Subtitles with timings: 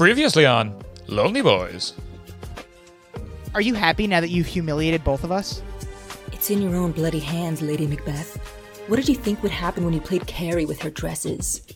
[0.00, 0.74] Previously on
[1.08, 1.92] Lonely Boys.
[3.54, 5.60] Are you happy now that you've humiliated both of us?
[6.32, 8.38] It's in your own bloody hands, Lady Macbeth.
[8.86, 11.66] What did you think would happen when you played Carrie with her dresses?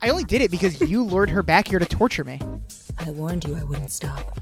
[0.00, 2.38] I only did it because you lured her back here to torture me.
[2.96, 4.38] I warned you I wouldn't stop.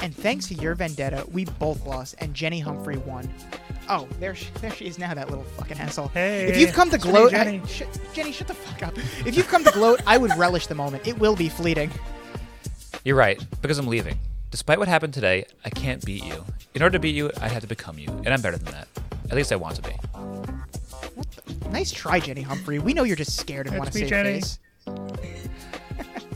[0.00, 3.30] And thanks to your vendetta, we both lost, and Jenny Humphrey won.
[3.94, 6.08] Oh, there she, there she is now, that little fucking asshole.
[6.08, 7.60] Hey, if you've come to gloat, Jenny.
[7.62, 7.82] I- sh-
[8.14, 8.96] Jenny, shut the fuck up.
[9.26, 11.06] If you've come to gloat, I would relish the moment.
[11.06, 11.90] It will be fleeting.
[13.04, 14.18] You're right, because I'm leaving.
[14.50, 16.42] Despite what happened today, I can't beat you.
[16.74, 18.88] In order to beat you, I'd have to become you, and I'm better than that.
[19.28, 19.94] At least I want to be.
[21.70, 22.78] Nice try, Jenny Humphrey.
[22.78, 24.40] We know you're just scared and want to me, save Jenny.
[24.40, 24.58] face.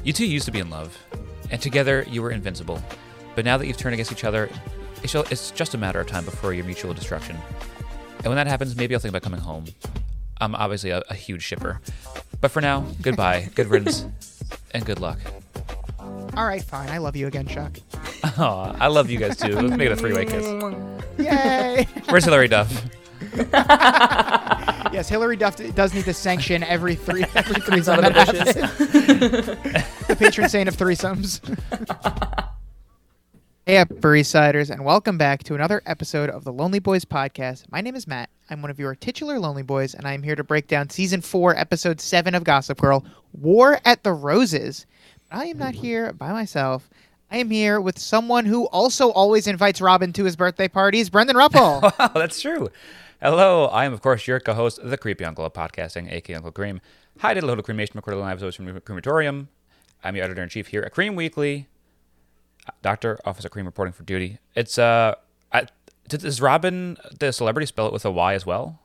[0.04, 0.94] You two used to be in love,
[1.50, 2.82] and together you were invincible.
[3.34, 4.50] But now that you've turned against each other,
[5.02, 7.36] it's it's just a matter of time before your mutual destruction.
[8.18, 9.66] And when that happens, maybe I'll think about coming home.
[10.40, 11.80] I'm obviously a, a huge shipper.
[12.40, 14.06] But for now, goodbye, good riddance,
[14.72, 15.18] and good luck.
[16.36, 16.90] All right, fine.
[16.90, 17.78] I love you again, Chuck.
[18.38, 19.54] Aw, I love you guys too.
[19.54, 20.44] Let's make it a three-way kiss.
[21.18, 21.86] Yay!
[22.08, 22.84] Where's Hilary Duff?
[24.92, 28.32] yes, Hilary Duff does need to sanction every three every threesome Out of that the
[28.42, 28.54] bushes.
[28.56, 30.06] happens.
[30.08, 31.40] the patron saint of threesomes.
[33.66, 33.90] Hey up,
[34.24, 37.64] Siders, and welcome back to another episode of the Lonely Boys podcast.
[37.72, 38.30] My name is Matt.
[38.48, 41.56] I'm one of your titular Lonely Boys, and I'm here to break down season four,
[41.56, 44.86] episode seven of Gossip Girl, War at the Roses.
[45.28, 46.88] But I am not here by myself.
[47.28, 51.34] I am here with someone who also always invites Robin to his birthday parties, Brendan
[51.34, 51.82] Ruppel.
[51.98, 52.68] Wow, that's true.
[53.20, 56.80] Hello, I am of course your co-host, the Creepy Uncle of podcasting, aka Uncle Cream.
[57.18, 59.48] Hi, did a little cremation recorded live episodes from the crematorium.
[60.04, 61.66] I'm your editor in chief here at Cream Weekly.
[62.82, 64.38] Doctor Officer Cream reporting for duty.
[64.54, 65.14] It's uh,
[65.52, 65.66] I,
[66.08, 68.80] does Robin the celebrity spell it with a Y as well?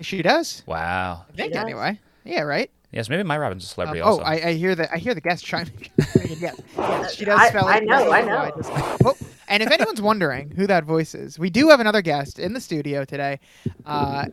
[0.00, 0.62] she does.
[0.66, 1.24] Wow.
[1.32, 1.62] I think does.
[1.62, 2.00] anyway.
[2.24, 2.70] Yeah, right.
[2.90, 4.22] Yes, maybe my Robin's a celebrity Um, also.
[4.22, 5.88] oh, I, I hear the I hear the guest chiming.
[6.38, 7.72] yes, yes, she does I- spell it.
[7.72, 8.52] I know, I know.
[8.56, 8.70] Just
[9.04, 9.16] oh,
[9.48, 12.60] and if anyone's wondering who that voice is, we do have another guest in the
[12.60, 13.40] studio today.
[13.84, 14.26] Uh,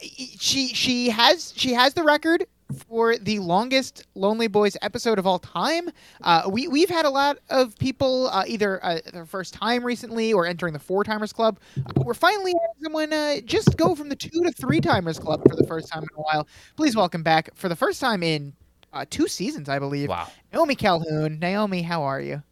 [0.00, 5.38] she she has she has the record for the longest Lonely Boys episode of all
[5.38, 5.88] time.
[6.22, 10.32] Uh, we we've had a lot of people uh, either uh, their first time recently
[10.32, 11.58] or entering the four timers club.
[11.78, 15.42] Uh, we're finally having someone uh, just go from the two to three timers club
[15.48, 16.46] for the first time in a while.
[16.76, 18.52] Please welcome back for the first time in
[18.92, 20.08] uh, two seasons, I believe.
[20.08, 20.28] wow.
[20.52, 21.38] Naomi Calhoun.
[21.38, 22.42] Naomi, how are you?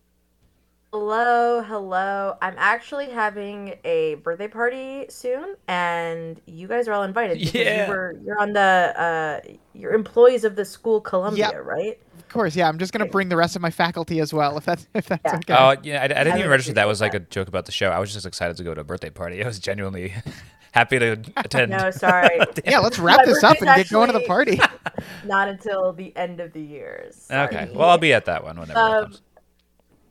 [0.93, 2.37] Hello, hello.
[2.43, 7.39] I'm actually having a birthday party soon, and you guys are all invited.
[7.55, 7.85] Yeah.
[7.87, 9.41] You were, you're on the, uh,
[9.73, 11.65] you're employees of the school Columbia, Yep.
[11.65, 11.99] right?
[12.19, 12.69] Of course, yeah.
[12.69, 15.23] I'm just gonna bring the rest of my faculty as well, if that's if that's
[15.25, 15.37] Yeah.
[15.37, 15.55] okay.
[15.57, 16.01] Oh, yeah.
[16.01, 17.91] I, I didn't I even register that was like a joke about the show.
[17.91, 19.45] I was just excited to go to a birthday party.
[19.45, 20.13] I was genuinely
[20.73, 21.71] happy to attend.
[21.71, 22.37] No, sorry.
[22.65, 24.61] yeah, let's wrap My this up and get going to the party.
[25.25, 27.11] Not until the end of the year.
[27.13, 27.47] Sorry.
[27.47, 27.71] Okay.
[27.73, 29.23] Well, I'll be at that one whenever it Um, comes.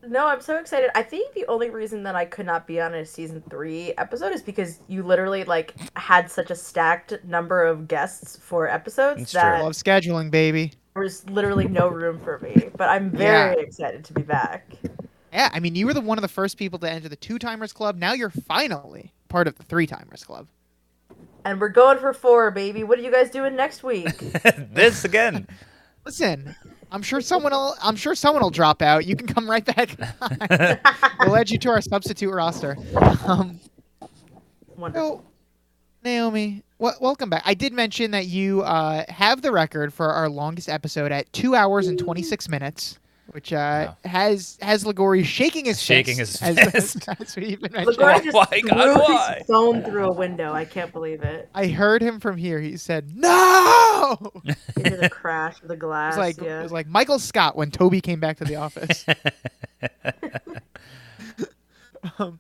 [0.08, 0.90] No, I'm so excited.
[0.96, 4.32] I think the only reason that I could not be on a season three episode
[4.34, 9.32] is because you literally like had such a stacked number of guests for episodes It's
[9.32, 9.42] true.
[9.42, 10.72] Love scheduling, baby.
[10.94, 12.70] there was literally no room for me.
[12.78, 14.72] But I'm very excited to be back.
[15.34, 17.38] Yeah, I mean, you were the one of the first people to enter the two
[17.38, 17.98] timers club.
[17.98, 20.48] Now you're finally part of the three timers club.
[21.46, 22.84] And we're going for four, baby.
[22.84, 24.18] What are you guys doing next week?
[24.72, 25.48] this again.
[26.06, 26.56] Listen,
[26.92, 27.76] I'm sure someone will.
[27.82, 29.06] I'm sure someone will drop out.
[29.06, 29.96] You can come right back.
[31.20, 32.78] we'll add you to our substitute roster.
[33.26, 33.60] Um,
[34.76, 35.18] Wonderful.
[35.20, 35.24] so,
[36.04, 37.44] Naomi, w- welcome back.
[37.46, 41.54] I did mention that you uh, have the record for our longest episode at two
[41.56, 42.98] hours and 26 minutes,
[43.32, 47.10] which uh, has has Ligori shaking his Shaking fist, his as, fist.
[47.20, 47.98] as we even mentioned.
[47.98, 49.36] LaGuardia just Why, God, threw why?
[49.40, 50.54] his phone through a window.
[50.54, 51.50] I can't believe it.
[51.54, 52.60] I heard him from here.
[52.60, 54.32] He said, "No."
[54.78, 56.18] Into the crash of the It glass.
[56.18, 56.60] was like yeah.
[56.60, 59.06] it was like Michael Scott when Toby came back to the office.
[62.20, 62.40] um,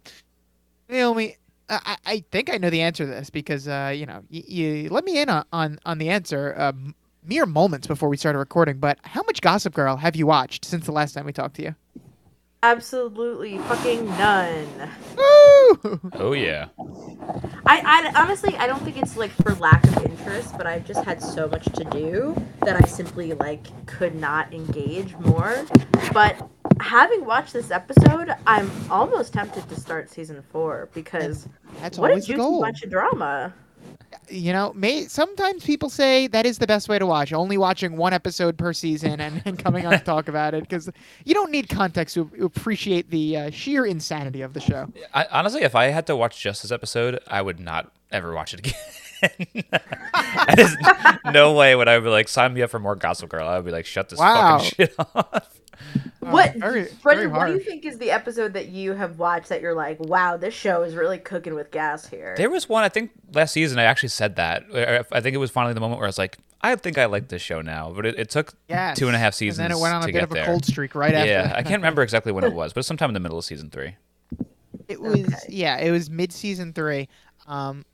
[0.89, 1.37] Naomi,
[1.69, 4.43] I, I- I think I know the answer to this because uh, you know y-
[4.47, 8.39] you let me in on on, on the answer um, mere moments before we started
[8.39, 8.77] recording.
[8.79, 11.61] But how much Gossip Girl have you watched since the last time we talked to
[11.63, 11.75] you?
[12.61, 14.67] Absolutely fucking none.
[15.17, 15.99] Woo!
[16.15, 16.67] Oh yeah.
[17.65, 21.05] I, I honestly I don't think it's like for lack of interest, but I've just
[21.05, 22.35] had so much to do
[22.65, 25.65] that I simply like could not engage more.
[26.11, 26.49] But
[26.81, 31.47] having watched this episode, I'm almost tempted to start season four because
[31.79, 32.61] That's what a always the juicy goal.
[32.61, 33.53] bunch of drama.
[34.31, 37.97] You know, may sometimes people say that is the best way to watch, only watching
[37.97, 40.89] one episode per season and, and coming on to talk about it because
[41.25, 44.91] you don't need context to appreciate the uh, sheer insanity of the show.
[45.13, 48.53] I, honestly, if I had to watch just this episode, I would not ever watch
[48.53, 48.75] it again.
[50.55, 50.75] There's
[51.25, 53.47] no way would I be like sign me up for more Gossip Girl.
[53.47, 54.57] I would be like shut this Wow.
[54.59, 55.58] fucking shit off.
[56.19, 57.01] What, very- Brendan?
[57.03, 59.99] very what do you think is the episode that you have watched that you're like,
[59.99, 62.35] wow, this show is really cooking with gas here?
[62.37, 64.63] There was one I think last season I actually said that.
[65.11, 67.29] I think it was finally the moment where I was like, I think I like
[67.29, 68.99] this show now, but it, it took Yes.
[68.99, 69.59] two and a half seasons.
[69.59, 70.45] And then it went on a bit of a there.
[70.45, 71.29] cold streak right after.
[71.31, 71.53] Yeah.
[71.55, 73.95] I can't remember exactly when it was, but sometime in the middle of season three.
[74.89, 75.37] It was Okay.
[75.47, 77.07] yeah, it was mid season three.
[77.47, 77.85] Um,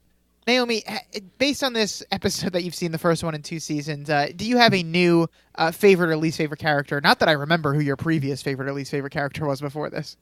[0.48, 0.84] Naomi,
[1.40, 4.46] based on this episode that you've seen the first one in two seasons, uh, do
[4.46, 7.02] you have a new uh, favorite or least favorite character?
[7.02, 10.18] Not that I remember who your previous favorite or least favorite character was before this.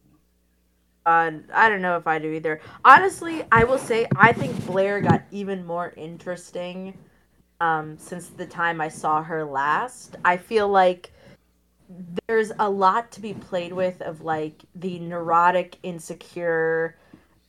[1.05, 2.61] Uh, I don't know if I do either.
[2.85, 6.97] Honestly, I will say I think Blair got even more interesting
[7.59, 10.15] um, since the time I saw her last.
[10.23, 11.11] I feel like
[12.27, 16.95] there's a lot to be played with of like the neurotic, insecure,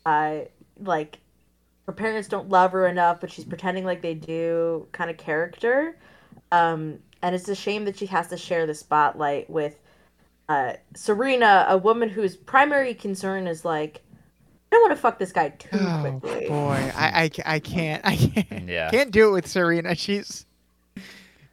[0.05, 0.39] uh,
[0.81, 1.19] like
[1.87, 5.97] her parents don't love her enough, but she's pretending like they do kind of character.
[6.53, 9.77] Um, and it's a shame that she has to share the spotlight with
[10.49, 14.03] uh, Serena, a woman whose primary concern is like,
[14.71, 16.49] I don't want to fuck this guy too Oh quickly.
[16.49, 18.91] boy, I, I, I can't I can't Yeah.
[18.91, 19.95] can't do it with Serena.
[19.95, 20.47] She's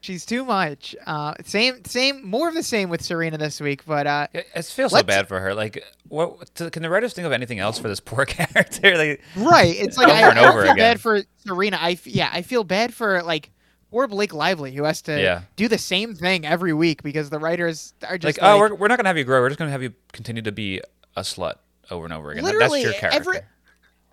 [0.02, 0.96] she's too much.
[1.06, 4.66] Uh, same same more of the same with Serena this week, but uh, It, it
[4.66, 5.54] feels so bad for her.
[5.56, 8.98] Like, what t- can the writers think of anything else for this poor character?
[8.98, 9.76] like, Right.
[9.78, 10.84] It's like I, Over and I don't over feel again.
[10.96, 11.78] bad for Serena.
[11.80, 13.50] I f- yeah, I feel bad for like
[13.92, 15.42] poor Blake Lively who has to Yeah.
[15.56, 18.76] do the same thing every week because the writers are like, just oh, like, we're,
[18.76, 19.42] we're not gonna have you grow.
[19.42, 20.82] We're just gonna have you continue to be
[21.16, 21.56] a slut
[21.90, 22.44] over and over again.
[22.44, 23.20] Literally That's your character.
[23.20, 23.40] every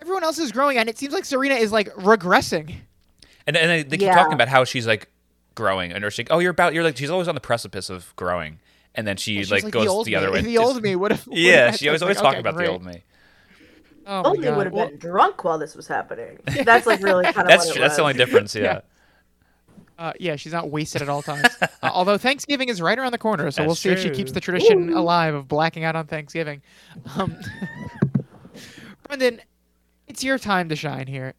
[0.01, 2.75] everyone else is growing and it seems like Serena is like regressing.
[3.47, 4.15] And and they, they keep Yeah.
[4.15, 5.09] talking about how she's like
[5.59, 8.15] growing, and they're like, oh, you're about, you're like, she's always on the precipice of
[8.15, 8.59] growing,
[8.95, 10.15] and then she like, like goes the old the me.
[10.15, 10.41] other way.
[10.41, 11.27] The old me would have.
[11.29, 13.03] Yeah, she was always talking about the old me.
[14.07, 14.57] Oh my Only God.
[14.57, 16.39] would have Well, been drunk while this was happening.
[16.63, 17.81] That's like really kind of That's what it true.
[17.83, 18.55] That's the only difference.
[18.55, 18.63] Yeah.
[18.63, 18.81] Yeah.
[19.99, 21.45] Uh, yeah, she's not wasted at all times.
[21.61, 24.31] uh, although Thanksgiving is right around the corner, so we'll That's see if she keeps
[24.31, 26.61] the tradition alive of blacking out on Thanksgiving.
[27.17, 27.35] Um,
[29.03, 29.41] Brendan,
[30.07, 31.33] it's your time to shine here.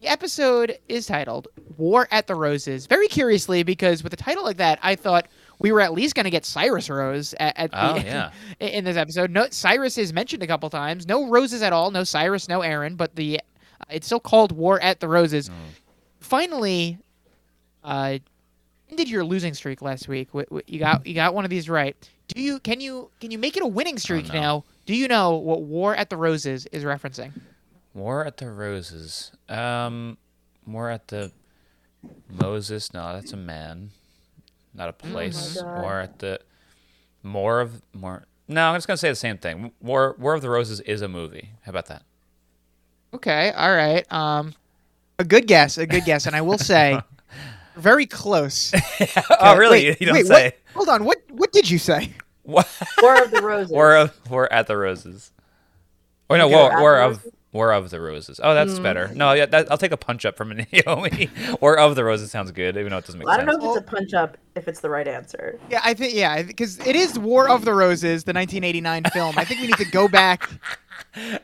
[0.00, 1.48] The episode is titled
[1.78, 2.86] War at the Roses.
[2.86, 5.26] Very curiously, because with a title like that, I thought
[5.58, 8.30] we were at least going to get Cyrus Rose at, at Oh, the, yeah.
[8.60, 9.30] in this episode.
[9.30, 11.06] No, Cyrus is mentioned a couple times.
[11.06, 11.90] No roses at all.
[11.90, 13.40] No Cyrus, no Aaron, but the
[13.88, 15.50] it's still called War at the Roses.
[16.20, 16.98] Finally,
[17.82, 18.18] uh,
[18.90, 20.28] ended your losing streak last week.
[20.66, 21.96] You got you got one of these right.
[22.28, 24.40] Do you can you can you make it a winning streak Oh, no.
[24.40, 24.64] now?
[24.84, 27.32] Do you know what War at the Roses is referencing?
[27.96, 29.32] War at the Roses.
[29.48, 30.18] Um,
[30.66, 31.32] War at the
[32.28, 32.92] Moses.
[32.92, 33.90] No, that's a man,
[34.74, 35.60] not a place.
[35.60, 35.80] God.
[35.80, 36.40] War at the
[37.22, 38.26] more of more.
[38.48, 39.72] No, I'm just gonna say the same thing.
[39.80, 41.52] War War of the Roses is a movie.
[41.62, 42.02] How about that?
[43.14, 44.04] Okay, all right.
[44.12, 44.52] Um,
[45.18, 47.00] a good guess, a good guess, and I will say,
[47.76, 48.74] very close.
[49.40, 49.88] oh, really?
[49.88, 50.52] wait, you don't wait, say.
[50.74, 51.04] What, hold on.
[51.06, 52.12] What what did you say?
[52.42, 52.68] What?
[53.00, 53.72] War of the Roses.
[53.72, 55.32] War of War at the Roses.
[56.28, 57.26] Oh no, Okay, War, War of
[57.56, 57.66] Roses?
[57.68, 58.40] War of the Roses.
[58.42, 59.08] Oh, that's better.
[59.14, 61.30] No, yeah, that, I'll take a punch up from Naomi.
[61.60, 63.34] War of the Roses sounds good, even though it doesn't make sense.
[63.34, 65.58] I don't know if it's a punch up if it's the right answer.
[65.70, 69.34] Yeah, I think yeah, because it is War of the Roses, the 1989 film.
[69.38, 70.48] I think we need to go back.
[71.18, 71.38] Um,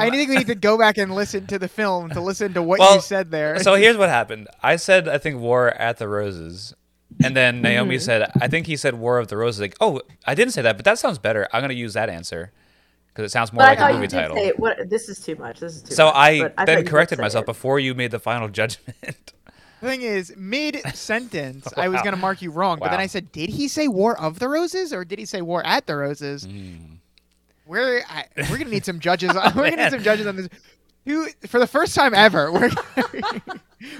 [0.00, 2.62] I think we need to go back and listen to the film to listen to
[2.62, 3.58] what Well, you said there.
[3.62, 4.48] so here's what happened.
[4.62, 6.74] I said I think War at the Roses,
[7.22, 8.02] and then Naomi Mm-hmm.
[8.04, 9.60] said I think he said War of the Roses.
[9.60, 11.46] Like, oh, I didn't say that, but that sounds better.
[11.52, 12.52] I'm gonna use that answer
[13.18, 14.36] because it sounds more But like I thought a you movie did title.
[14.36, 15.58] say what this is too much.
[15.58, 16.14] This is too So much.
[16.14, 17.46] I but thought then corrected myself it.
[17.46, 19.32] before you made the final judgment.
[19.80, 23.06] The thing is, mid sentence, I was going to mark you wrong, but then I
[23.08, 25.96] said, did he say War of the Roses or did he say War at the
[25.96, 26.44] Roses?
[26.44, 26.76] Hmm.
[27.66, 29.34] We're I, we're gonna need some judges.
[29.56, 30.48] we're gonna need some judges on this.
[31.04, 32.70] Who, for the first time ever, we're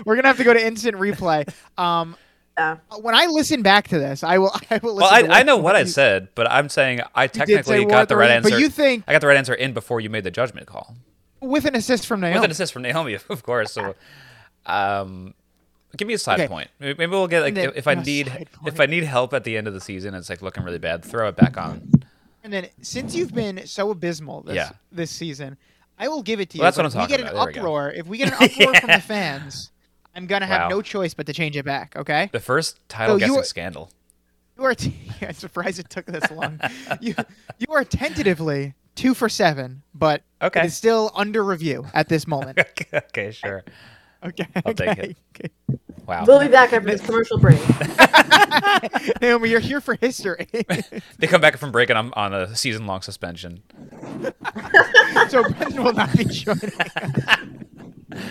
[0.04, 1.52] we're gonna have to go to instant replay.
[1.76, 2.16] Um,
[2.58, 2.76] Yeah.
[3.00, 4.52] when I listen back to this, I will.
[4.70, 4.96] I will.
[4.96, 8.16] well, Listen I, I know what I said, but I'm saying I technically got the
[8.16, 8.50] right answer.
[8.50, 10.96] but you think- I got the right answer in before you made the judgment call
[11.40, 12.34] with an assist from Naomi.
[12.40, 13.72] with an assist from Naomi, of course.
[13.72, 13.94] So,
[14.66, 15.34] um,
[15.96, 16.48] give me a side Okay.
[16.48, 16.68] point.
[16.80, 18.80] Maybe we'll get like then- if, I need if.
[18.80, 21.04] I need help at the end of the season, it's like looking really bad.
[21.04, 21.90] Throw it back on.
[22.44, 24.70] And then since you've been so abysmal this Yeah.
[24.90, 25.56] this season,
[25.98, 26.62] I will give it to you.
[26.62, 27.52] Well, that's what I'm we get talking an about.
[27.52, 29.70] There we uproar, if we get an uproar from the fans,
[30.18, 30.68] I'm gonna have Wow.
[30.78, 31.94] no choice but to change it back.
[31.94, 32.28] Okay.
[32.32, 33.90] The first title So you guessing are- scandal.
[34.58, 34.74] You are.
[34.74, 36.58] T- I'm surprised it took this long.
[37.00, 37.14] you
[37.58, 40.60] you are tentatively two for seven, but Okay.
[40.60, 42.58] it is still under review at this moment.
[42.92, 43.62] okay, sure.
[44.24, 44.48] Okay.
[44.66, 45.14] I'll take okay.
[45.38, 45.52] it.
[46.04, 46.24] Wow.
[46.26, 47.60] We'll be back after this commercial break.
[47.70, 49.12] okay.
[49.20, 50.48] Naomi, you're here for history.
[51.18, 53.62] They come back from break and I'm on a season long suspension.
[55.28, 56.72] so Brendan will not be joining.
[58.12, 58.22] Us.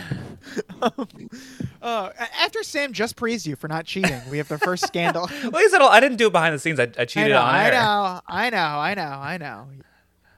[1.81, 2.09] Uh,
[2.41, 5.29] after Sam just praised you for not cheating, we have the first scandal.
[5.51, 6.79] Well, he said I didn't do it behind the scenes.
[6.79, 7.71] I, I I cheated know, on I air.
[7.73, 9.67] know, I know, I know, I know.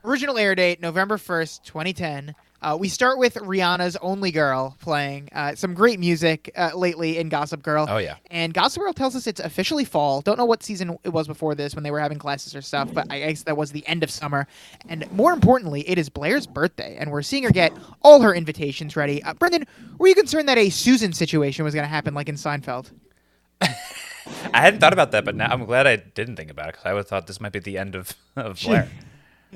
[0.04, 2.36] Original air date November first, twenty ten.
[2.62, 7.30] Uh, we start with Rihanna's "Only Girl" playing uh, some great music uh, lately in
[7.30, 7.86] Gossip Girl.
[7.90, 8.16] Oh yeah.
[8.30, 10.22] And Gossip Girl tells us it's officially fall.
[10.22, 12.94] Don't know what season it was before this when they were having classes or stuff,
[12.94, 14.48] but I guess that was the end of summer.
[14.90, 18.96] And more importantly, it is Blair's birthday, and we're seeing her get all her invitations
[18.96, 19.24] ready.
[19.24, 19.66] Uh, Brendan,
[19.98, 22.92] were you concerned that a Susan situation was going to happen like in Seinfeld?
[23.62, 26.86] I hadn't thought about that, but now I'm glad I didn't think about it because
[26.86, 28.90] I would have thought this might be the end of, of Blair.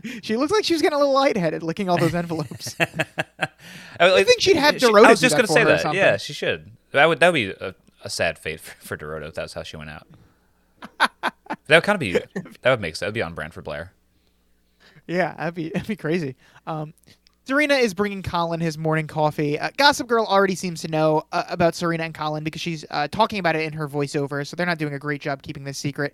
[0.23, 2.75] She looks like she was getting a little lightheaded licking all those envelopes.
[3.99, 5.93] I, think she'd have she- Dorota I was just gonna say that.
[5.93, 6.71] Yeah, she should.
[6.91, 9.63] That would that would be a, a sad fate for, for Dorota if that's how
[9.63, 10.07] she went out.
[10.99, 11.33] that
[11.69, 13.01] would kind of be that would make sense.
[13.01, 13.93] That would be on brand for Blair.
[15.07, 16.35] Yeah, that'd be that'd be crazy.
[16.65, 16.93] Um,
[17.45, 19.59] Serena is bringing Colin his morning coffee.
[19.59, 23.09] Uh, Gossip Girl already seems to know uh, about Serena and Colin because she's uh,
[23.09, 25.77] talking about it in her voiceover, so they're not doing a great job keeping this
[25.77, 26.13] secret.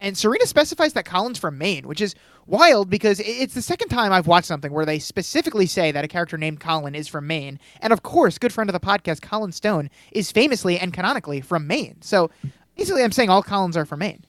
[0.00, 2.16] And Serena specifies that Colin's from Maine, which is
[2.46, 6.08] wild because it's the second time I've watched something where they specifically say that a
[6.08, 7.60] character named Colin is from Maine.
[7.80, 11.68] And of course, good friend of the podcast, Colin Stone, is famously and canonically from
[11.68, 12.02] Maine.
[12.02, 12.32] So
[12.76, 14.24] basically, I'm saying all Collins are from Maine.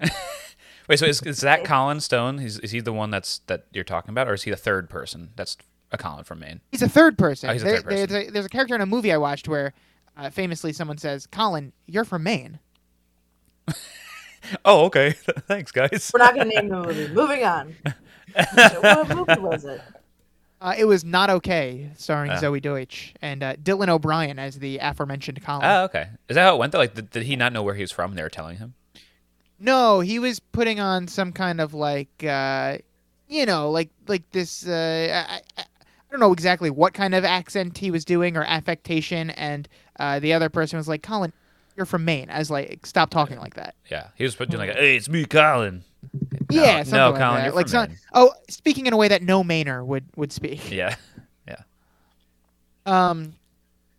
[0.88, 2.38] Wait, so is, is that Colin Stone?
[2.38, 4.88] Is, is he the one that's that you're talking about, or is he the third
[4.90, 5.56] person that's
[5.92, 6.60] a Colin from Maine?
[6.70, 7.50] He's a third person.
[7.50, 8.08] Oh, he's a There- third person.
[8.08, 9.72] There's, a, there's a character in a movie I watched where
[10.16, 12.58] uh, famously someone says, Colin, you're from Maine.
[14.64, 15.12] Oh, okay.
[15.46, 16.10] Thanks, guys.
[16.12, 17.08] We're not gonna name the movie.
[17.14, 17.76] Moving on.
[18.34, 19.80] what movie was it?
[20.60, 22.36] Uh, it was Not Okay, starring Ah.
[22.40, 25.62] Zoey Deutch and uh, Dylan O'Brien as the aforementioned Colin.
[25.64, 26.08] Oh, okay.
[26.28, 26.78] Is that how it went though?
[26.78, 28.10] Like, did, did he not know where he was from?
[28.10, 28.74] and They were telling him.
[29.60, 32.78] no, he was putting on some kind of like, uh,
[33.28, 34.66] you know, like like this.
[34.66, 35.64] Uh, I, I,
[36.12, 39.66] I don't know exactly what kind of accent he was doing or affectation, and
[39.98, 41.32] uh, the other person was like, "Colin,
[41.74, 44.76] you're from Maine." I was like, "Stop talking like that." Yeah, he was doing like,
[44.76, 45.84] "Hey, it's me, Colin."
[46.50, 47.44] Yeah, no, something like Colin, that.
[47.46, 47.98] you're like from some- Maine.
[48.12, 50.70] oh, speaking in a way that no Mainer would would speak.
[50.70, 50.94] Yeah,
[51.48, 51.62] yeah.
[52.84, 53.32] Um,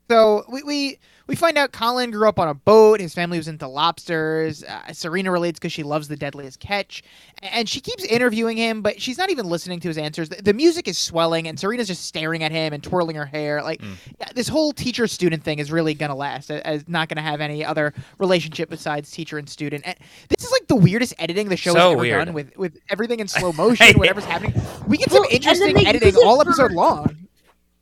[0.08, 3.00] so we, we we find out Colin grew up on a boat.
[3.00, 4.64] His family was into lobsters.
[4.64, 7.02] Uh, Serena relates because she loves the deadliest catch,
[7.42, 10.30] and she keeps interviewing him, but she's not even listening to his answers.
[10.30, 13.62] The, the music is swelling, and Serena's just staring at him and twirling her hair.
[13.64, 13.96] Like Mm.
[14.20, 16.50] yeah, this whole teacher student thing is really gonna last.
[16.50, 19.84] It's not gonna have any other relationship besides teacher and student.
[19.86, 19.96] And
[20.30, 22.26] this is like the weirdest editing the show So has ever weird.
[22.26, 24.54] done with with everything in slow motion, whatever's happening.
[24.88, 27.23] We get some Well, and then interesting editing use it all for- episode long.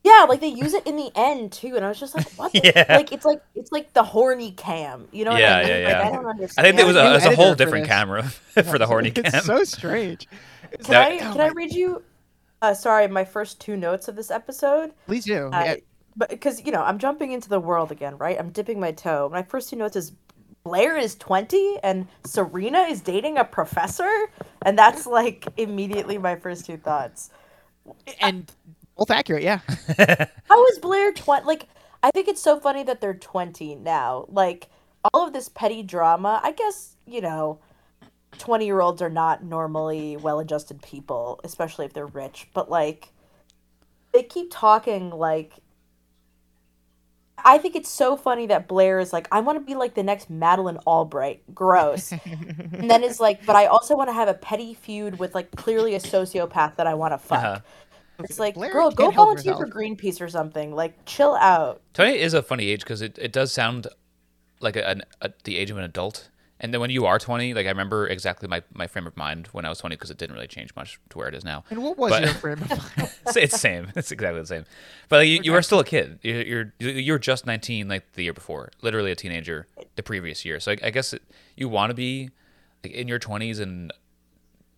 [0.04, 2.50] Yeah, like they use it in the end too, and I was just like, "What?"
[2.64, 2.86] Yeah.
[2.88, 5.06] Like it's like it's like the horny cam.
[5.12, 5.68] You know what Yeah, I mean?
[5.68, 6.08] yeah, Like, yeah.
[6.08, 6.66] I don't understand.
[6.66, 7.92] I think there was a, it was a whole different this.
[7.94, 8.22] camera
[8.64, 9.26] for the horny cam.
[9.26, 10.26] It's so strange.
[10.72, 12.02] It's Can That- I oh can I read you?
[12.60, 14.92] Uh, sorry, my first two notes of this episode.
[15.06, 15.46] Please do.
[15.52, 15.74] Uh, Yeah.
[16.16, 18.38] But because you know, I'm jumping into the world again, right?
[18.38, 19.28] I'm dipping my toe.
[19.32, 20.12] My first two notes is
[20.64, 24.26] Blair is 20 and Serena is dating a professor,
[24.62, 27.30] and that's like immediately my first two thoughts.
[28.20, 28.52] and
[28.96, 29.60] both accurate, yeah.
[30.44, 31.46] How is Blair 20?
[31.46, 31.68] Like,
[32.02, 34.26] I think it's so funny that they're 20 now.
[34.28, 34.68] Like,
[35.12, 37.58] all of this petty drama, I guess, you know,
[38.38, 42.48] 20 year olds are not normally well adjusted people, especially if they're rich.
[42.54, 43.08] But, like,
[44.12, 45.54] they keep talking like.
[47.44, 50.04] I think it's so funny that Blair is like, I want to be like the
[50.04, 51.42] next Madeleine Albright.
[51.52, 52.12] Gross.
[52.24, 55.50] and then is like, but I also want to have a petty feud with like
[55.56, 57.38] clearly a sociopath that I want to fuck.
[57.42, 57.60] Uh-huh.
[58.24, 59.70] It's like, Blair girl, go volunteer herself.
[59.70, 60.74] for Greenpeace or something.
[60.74, 61.80] Like, chill out.
[61.94, 63.86] Twenty is a funny age because it, it does sound
[64.60, 66.28] like a, an, a, the age of an adult.
[66.60, 69.48] And then when you are 20, like I remember exactly my, my frame of mind
[69.50, 71.64] when I was 20 because it didn't really change much to where it is now.
[71.70, 73.10] And what was But- your frame of mind?
[73.26, 73.88] it's, it's same.
[73.96, 74.64] It's exactly the same.
[75.08, 76.20] But like, you, you are still a kid.
[76.22, 80.60] You're, you're you're just 19 like the year before, literally a teenager the previous year.
[80.60, 81.22] So I, I guess it,
[81.56, 82.30] you want to be
[82.84, 83.92] like in your 20s and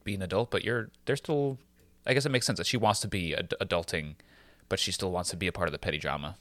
[0.05, 1.59] be an adult, but you're they're still.
[2.07, 4.15] I guess it makes sense that she wants to be ad- adulting,
[4.69, 6.37] but she still wants to be a part of the petty drama.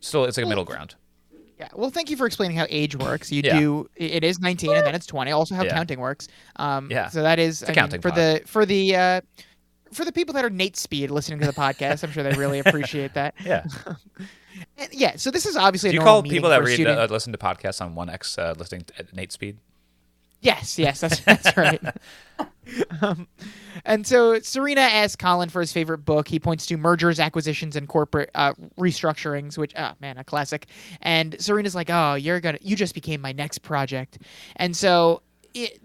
[0.00, 0.94] Still, it's like a middle ground.
[1.58, 1.68] Yeah.
[1.74, 3.30] Well, thank you for explaining how age works.
[3.30, 3.60] You Yeah.
[3.60, 3.90] do.
[3.96, 5.30] It is 19 and then it's 20.
[5.30, 5.74] Also, how Yeah.
[5.74, 6.26] counting works.
[6.56, 7.08] Um, Yeah.
[7.08, 9.20] So that is a I mean, counting for the for the uh,
[9.92, 12.02] for the people that are Nate Speed listening to the podcast.
[12.02, 13.34] I'm sure they really appreciate that.
[13.44, 13.64] Yeah.
[14.92, 15.16] Yeah.
[15.16, 15.90] So this is obviously.
[15.90, 18.82] Do you call people that read uh, listen to podcasts on One X uh, listening
[18.82, 19.58] to, at Nate speed?
[20.40, 21.80] Yes, yes, that's that's right.
[23.02, 23.28] um,
[23.84, 26.28] and so Serena asks Colin for his favorite book.
[26.28, 30.66] He points to mergers, acquisitions, and corporate uh, restructurings, which, oh man, a classic.
[31.02, 34.18] And Serena's like, "Oh, you're gonna, you just became my next project."
[34.56, 35.80] And so it,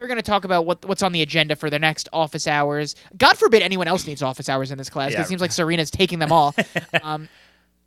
[0.00, 2.94] we're gonna talk about what what's on the agenda for the next office hours.
[3.16, 5.12] God forbid anyone else needs office hours in this class.
[5.12, 5.22] Yeah.
[5.22, 6.54] It seems like Serena's taking them all.
[7.02, 7.28] um,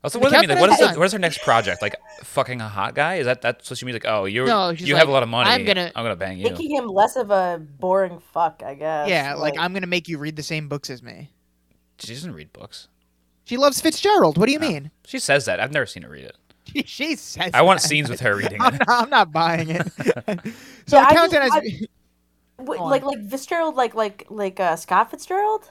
[0.03, 0.49] Also, The what does that mean?
[0.57, 1.81] Like, what is the, what is her next project?
[1.81, 3.15] Like fucking a hot guy?
[3.15, 3.95] Is that that's what she means?
[3.95, 5.49] Like, oh, you're she's you have a lot of money.
[5.49, 6.45] I'm gonna- I'm gonna bang you.
[6.49, 9.07] Making him less of a boring fuck, I guess.
[9.09, 11.29] yeah, like I'm gonna make you read the same books as me.
[11.99, 12.87] She doesn't read books.
[13.43, 14.37] She loves Fitzgerald.
[14.39, 14.89] What do you mean?
[15.05, 15.59] She says that.
[15.59, 16.35] I've never seen her read it.
[16.65, 17.51] She, she says.
[17.53, 17.87] I want that.
[17.87, 18.81] scenes with her reading I'm it.
[18.87, 19.87] not, I'm not buying it.
[20.87, 21.87] so Yeah, I countdown just- has
[22.59, 25.69] Wait, like like Fitzgerald, like like like uh, Scott Fitzgerald.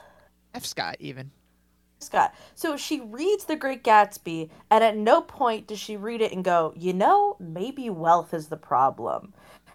[0.53, 0.65] F.
[0.65, 1.31] Scott even.
[2.01, 2.33] Scott.
[2.55, 6.43] So she reads The Great Gatsby, and at no point does she read it and
[6.43, 9.33] go, you know, maybe wealth is the problem.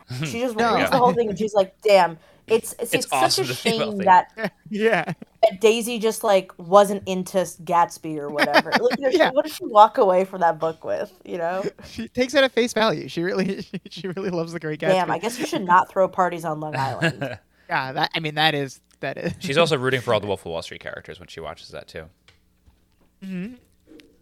[0.25, 0.77] She just No.
[0.77, 2.17] reads the whole thing and she's like, damn,
[2.47, 5.03] it's it's, It's it's awesome such a shame that, Yeah.
[5.43, 8.71] that Daisy just like wasn't into Gatsby or whatever.
[8.71, 11.13] Like, you know, she- What did she walk away from that book with?
[11.25, 13.09] You know, She takes it at face value.
[13.09, 14.91] She really, she really loves the Great Gatsby.
[14.93, 15.11] damn.
[15.11, 17.41] I guess you should not throw parties on Long Island.
[17.69, 18.13] Yeah, that.
[18.15, 19.33] I mean, that is that is.
[19.39, 21.89] She's also rooting for all the Wolf of Wall Street characters when she watches that
[21.89, 22.07] too.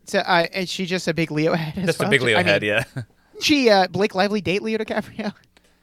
[0.07, 1.85] So, uh, is she just a big Leo head?
[1.87, 2.85] Just a big Leo I mean, head, yeah.
[3.41, 5.35] She uh, Blake Lively date Leo DiCaprio.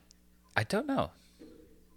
[0.55, 1.11] I don't know.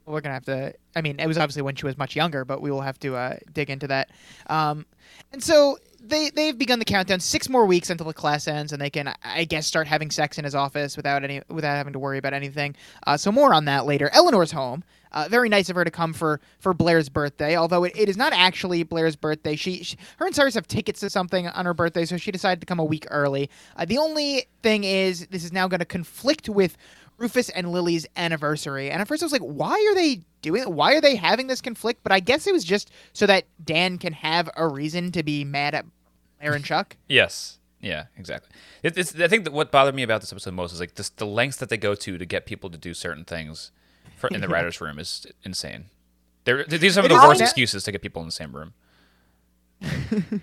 [0.05, 0.75] We're gonna have to.
[0.97, 3.15] I mean, it was obviously when she was much younger, but we will have to
[3.15, 4.11] uh, dig into that.
[4.49, 4.85] Um,
[5.33, 7.21] and so they they've begun the countdown.
[7.21, 10.37] Six more weeks until the class ends, and they can, I guess, start having sex
[10.39, 12.75] in his office without any without having to worry about anything.
[13.07, 14.11] Uh, so more on that later.
[14.13, 14.83] Eleanor's home.
[15.14, 17.56] Uh, very nice of her to come for for Blair's birthday.
[17.56, 19.56] Although it, it is not actually Blair's birthday.
[19.56, 22.61] She, she her and Cyrus have tickets to something on her birthday, so she decided
[22.61, 23.49] to come a week early.
[23.76, 26.76] Uh, the only thing is, this is now going to conflict with
[27.16, 28.90] Rufus and Lily's anniversary.
[28.90, 30.73] And at first I was like, why are they doing it?
[30.73, 32.00] Why are they having this conflict?
[32.02, 35.44] But I guess it was just so that Dan can have a reason to be
[35.44, 35.87] mad at
[36.40, 36.97] Aaron Chuck.
[37.09, 37.59] Yes.
[37.80, 38.50] Yeah, exactly.
[38.83, 41.26] It, I think that what bothered me about this episode most is like this, the
[41.26, 43.73] lengths that they go to to get people to do certain things
[44.16, 44.54] for, in the mm-hmm.
[44.54, 45.87] writers' room is insane.
[46.44, 48.54] They're, these are some of the worst na- excuses to get people in the same
[48.54, 48.75] room.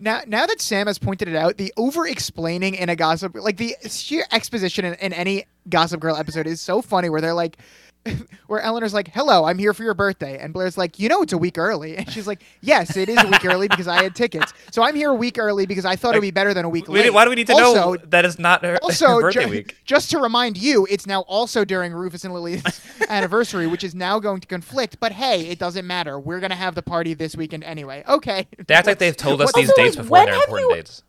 [0.00, 3.76] Now, now that Sam has pointed it out, the over-explaining in a gossip, like the
[3.88, 7.08] sheer exposition in, in any Gossip Girl episode, is so funny.
[7.08, 7.58] Where they're like,
[8.46, 11.32] where Eleanor's like, "Hello, I'm here for your birthday," and Blair's like, "You know, it's
[11.32, 14.14] a week early," and she's like, "Yes, it is a week early because I had
[14.14, 14.52] tickets.
[14.70, 16.86] So I'm here a week early because I thought it'd be better than a week
[16.88, 19.20] We, late." why do we need to also, know that is not her, also her
[19.22, 19.76] birthday ju- week?
[19.84, 22.62] just to remind you it's now also during rufus and lily's
[23.08, 26.56] anniversary which is now going to conflict but hey it doesn't matter we're going to
[26.56, 29.82] have the party this weekend anyway okay They act like they've told us these Also,
[29.82, 31.02] dates like, before when they're have important you- dates.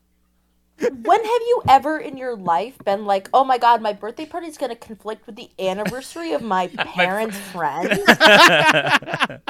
[0.80, 4.48] When have you ever in your life been like, oh my god, my birthday party
[4.48, 8.00] is going to conflict with the anniversary of my parents' friends?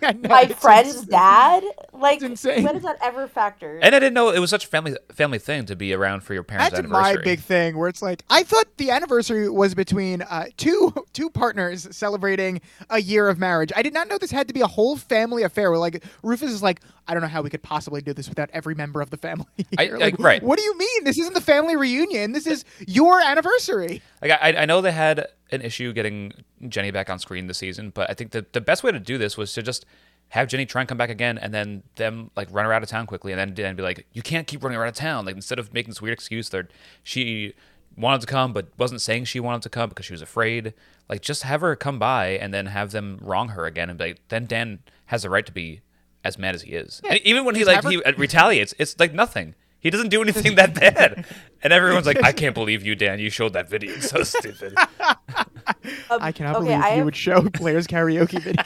[0.00, 1.10] Yeah, no, my friend's insane.
[1.10, 1.64] dad?
[1.92, 2.64] Like, insane.
[2.64, 3.78] when does that ever factor?
[3.82, 6.32] And I didn't know it was such a family family thing to be around for
[6.32, 7.02] your parents' anniversary.
[7.02, 10.94] That's my big thing where it's like I thought the anniversary was between uh, two
[11.12, 13.72] two partners celebrating a year of marriage.
[13.76, 15.70] I did not know this had to be a whole family affair.
[15.70, 16.80] Where like Rufus is like,
[17.10, 19.46] I don't know how we could possibly do this without every member of the family.
[19.78, 20.42] I- like, like, right.
[20.42, 21.04] What do you mean?
[21.04, 22.30] This isn't the family reunion.
[22.32, 24.00] This is your anniversary.
[24.22, 26.32] Like I, I know they had an issue getting
[26.68, 29.18] Jenny back on screen this season, but I think the the best way to do
[29.18, 29.84] this was to just
[30.28, 32.88] have Jenny try and come back again, and then them like run her out of
[32.88, 35.24] town quickly, and then Dan be like, "You can't keep running her out of town."
[35.26, 36.70] Like instead of making this weird excuse that
[37.02, 37.54] she
[37.96, 40.72] wanted to come but wasn't saying she wanted to come because she was afraid.
[41.08, 44.04] Like just have her come by and then have them wrong her again, and be
[44.10, 45.80] like, then Dan has the right to be
[46.24, 47.00] as mad as he is.
[47.08, 49.54] and even when he like have he uh, retaliates, it's like nothing.
[49.78, 51.24] He doesn't do anything that bad,
[51.62, 53.18] and everyone's like, "I can't believe you, Dan.
[53.18, 53.94] You showed that video.
[53.94, 58.42] It's so stupid." Um, I cannot okay, believe I you have- would show Blair's karaoke
[58.42, 58.62] video.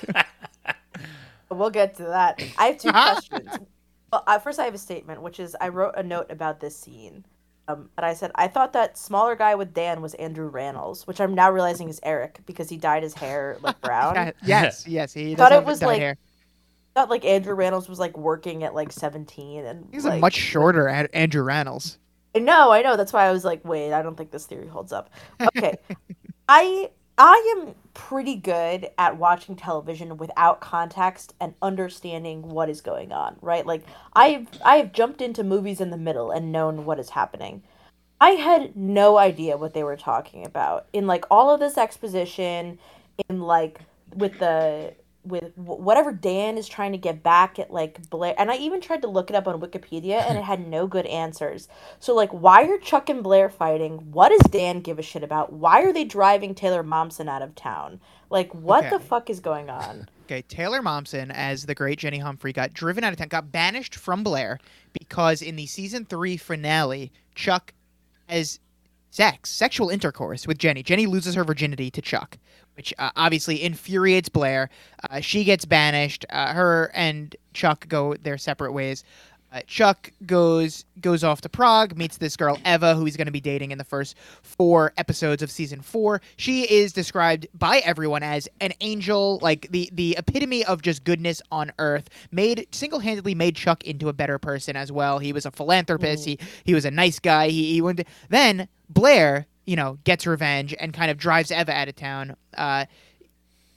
[1.51, 2.43] We'll get to that.
[2.59, 3.49] I have two questions.
[4.13, 6.77] Well, uh, first, I have a statement, which is I wrote a note about this
[6.77, 7.25] scene.
[7.69, 11.21] Um, and I said, I thought that smaller guy with Dan was Andrew Rannells, which
[11.21, 14.33] I'm now realizing is Eric because he dyed his hair like brown.
[14.45, 16.17] Yes, yes, he Thought it was dyed like- hair.
[16.95, 20.35] Thought like Andrew Rannells was like working at like 17 and He's like, a much
[20.35, 21.99] shorter Andrew Rannells.
[22.37, 22.97] No, I know.
[22.97, 25.11] That's why I was like, wait, I don't think this theory holds up.
[25.41, 25.75] Okay.
[26.49, 33.13] I I am pretty good at watching television without context and understanding what is going
[33.13, 33.65] on, right?
[33.65, 37.63] Like I've I have jumped into movies in the middle and known what is happening.
[38.21, 42.79] I had no idea what they were talking about in like all of this exposition
[43.29, 43.81] in like
[44.15, 48.57] with the with whatever Dan is trying to get back at like Blair and I
[48.57, 51.69] even tried to look it up on Wikipedia and it had no good answers.
[51.99, 54.13] So like why are Chuck and Blair fighting?
[54.13, 55.53] What does Dan give a shit about?
[55.53, 58.01] Why are they driving Taylor Momsen out of town?
[58.31, 60.09] Like what the fuck is going on?
[60.25, 63.95] Okay, Taylor Momsen as the great Jenny Humphrey got driven out of town, got banished
[63.95, 64.59] from Blair
[64.99, 67.75] because in the season three finale, Chuck
[68.27, 68.59] has
[69.11, 70.83] sex, sexual intercourse with Jenny.
[70.83, 72.39] Jenny loses her virginity to Chuck,
[72.77, 74.71] which uh, obviously infuriates Blair.
[75.09, 76.25] Uh, she gets banished.
[76.31, 79.05] Uh, her and Chuck go their separate ways.
[79.53, 83.33] Uh, Chuck goes goes off to Prague, meets this girl Eva, who he's going to
[83.33, 86.21] be dating in the first four episodes of season four.
[86.37, 91.41] She is described by everyone as an angel, like the the epitome of just goodness
[91.53, 92.11] on earth.
[92.33, 95.21] Made single handedly made Chuck into a better person as well.
[95.21, 96.25] He was a philanthropist.
[96.25, 97.47] He he was a nice guy.
[97.49, 101.73] He, he went to- then Blair, you know, gets revenge and kind of drives Eva
[101.73, 102.37] out of town.
[102.57, 102.85] Uh,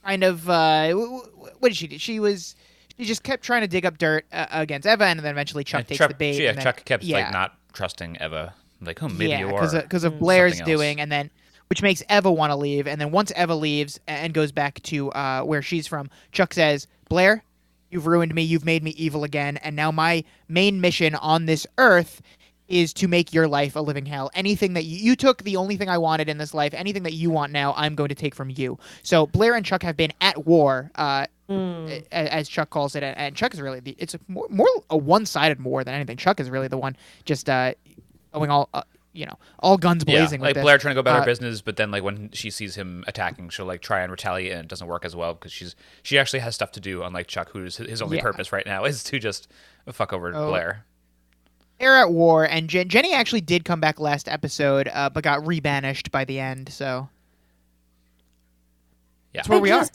[0.04, 1.98] kind of uh, what did she do?
[1.98, 2.56] She was.
[2.98, 5.82] She just kept trying to dig up dirt uh, against Eva, and then eventually Chuck
[5.82, 6.42] And takes Chuck, the bait.
[6.42, 7.18] yeah, and then- Chuck kept yeah.
[7.26, 8.54] like not trusting Eva.
[8.82, 9.62] Like, oh, maybe yeah, you are.
[9.82, 10.20] because of, of.
[10.20, 11.30] Blair's doing, and then
[11.68, 15.12] which makes Eva want to leave, and then once Eva leaves and goes back to
[15.12, 17.44] uh, where she's from, Chuck says, "Blair,
[17.92, 18.42] you've ruined me.
[18.44, 22.22] You've made me evil again, and now my main mission on this earth."
[22.68, 24.30] Is to make your life a living hell.
[24.36, 27.14] Anything that you, you took, the only thing I wanted in this life, anything that
[27.14, 28.78] you want now, I'm going to take from you.
[29.04, 31.90] So Blair and Chuck have been at war, uh, Mm.
[32.12, 34.98] a- as Chuck calls it, and Chuck is really the, it's a more, more a
[34.98, 36.18] one-sided war than anything.
[36.18, 37.74] Chuck is really the one just uh,
[38.34, 38.82] going all uh,
[39.14, 40.16] you know all guns blazing.
[40.16, 40.42] yeah, blazing.
[40.42, 40.82] like with Blair this.
[40.82, 43.48] trying to go about Uh, her business, but then like when she sees him attacking,
[43.48, 46.40] she'll like try and retaliate, and it doesn't work as well because she's she actually
[46.40, 47.02] has stuff to do.
[47.02, 48.24] Unlike Chuck, who's his only Yeah.
[48.24, 49.48] purpose right now is to just
[49.94, 50.50] fuck over Oh.
[50.50, 50.84] Blair.
[51.80, 55.46] They're at war, and Jen- Jenny actually did come back last episode, uh, but got
[55.46, 56.70] rebanished by the end.
[56.70, 57.10] So
[59.34, 59.86] Yeah, that's where I we are.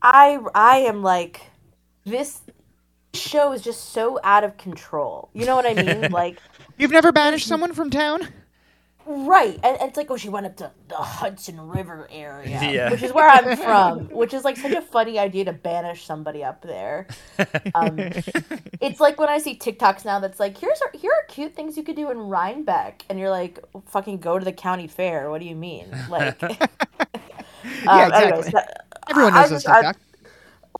[0.00, 1.42] I I am like
[2.04, 2.40] this
[3.12, 5.28] show is just so out of control.
[5.34, 6.10] You know what I mean?
[6.10, 6.38] like
[6.78, 8.26] You've never banished someone from town?
[9.08, 12.90] Right, and, and it's like oh she went up to the Hudson River area, Yeah.
[12.90, 16.44] which is where I'm from, which is like such a funny idea to banish somebody
[16.44, 17.06] up there.
[17.74, 17.98] Um,
[18.80, 21.76] it's like when I see TikToks now that's like here's our, here are cute things
[21.76, 25.30] you could do in Rhinebeck, and you're like fucking go to the county fair.
[25.30, 25.86] What do you mean?
[26.08, 26.40] Like.
[26.42, 26.66] Yeah,
[27.86, 28.50] Um, anyways, exactly.
[28.52, 29.96] that- Everyone I knows those I- TikTok.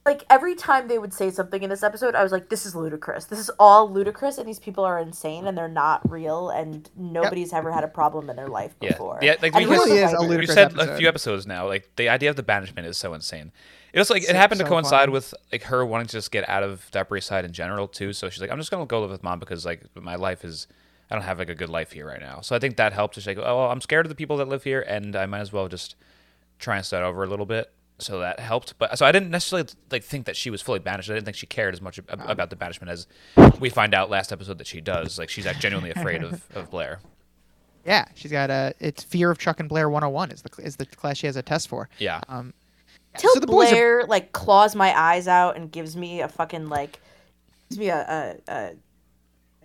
[0.09, 2.75] Like every time they would say something in this episode, I was like, "This is
[2.75, 3.27] ludicrous.
[3.27, 7.53] This is all ludicrous, and these people are insane, and they're not real, and nobody's
[7.53, 10.03] ever had a problem in their life before." Yeah, like, And It really is a
[10.05, 11.67] writes it- We've ludicrous said a few episodes now.
[11.69, 13.53] Like the idea of the banishment is so insane.
[13.93, 15.13] It was like it So- happened to so coincide funny.
[15.13, 18.13] with like her wanting to just get out of the Side in general too.
[18.15, 20.67] So she's like, I'm just gonna go live with mom because like my life is,
[21.11, 22.41] I don't have like a good life here right now.
[22.41, 23.15] So I think that helped.
[23.17, 25.41] She's like, oh, well, I'm scared of the people that live here, and I might
[25.41, 25.97] as well just
[26.59, 27.71] try and start over a little bit.
[28.01, 28.79] So that helped.
[28.79, 31.11] But so I didn't necessarily like think that she was fully banished.
[31.11, 33.07] I didn't think she cared as much ab- about the banishment as
[33.59, 35.19] we find out last episode that she does.
[35.19, 37.01] Like she's like genuinely afraid of, of Blair.
[37.85, 38.73] Yeah, she's got a.
[38.79, 41.43] It's Fear of Chuck and Blair 101 is the is the class she has a
[41.43, 41.89] test for.
[41.99, 42.21] Yeah.
[42.29, 42.55] Um,
[43.17, 46.29] Till so the boys are- Blair like claws my eyes out and gives me a
[46.29, 47.01] fucking like
[47.69, 48.73] gives me a a, a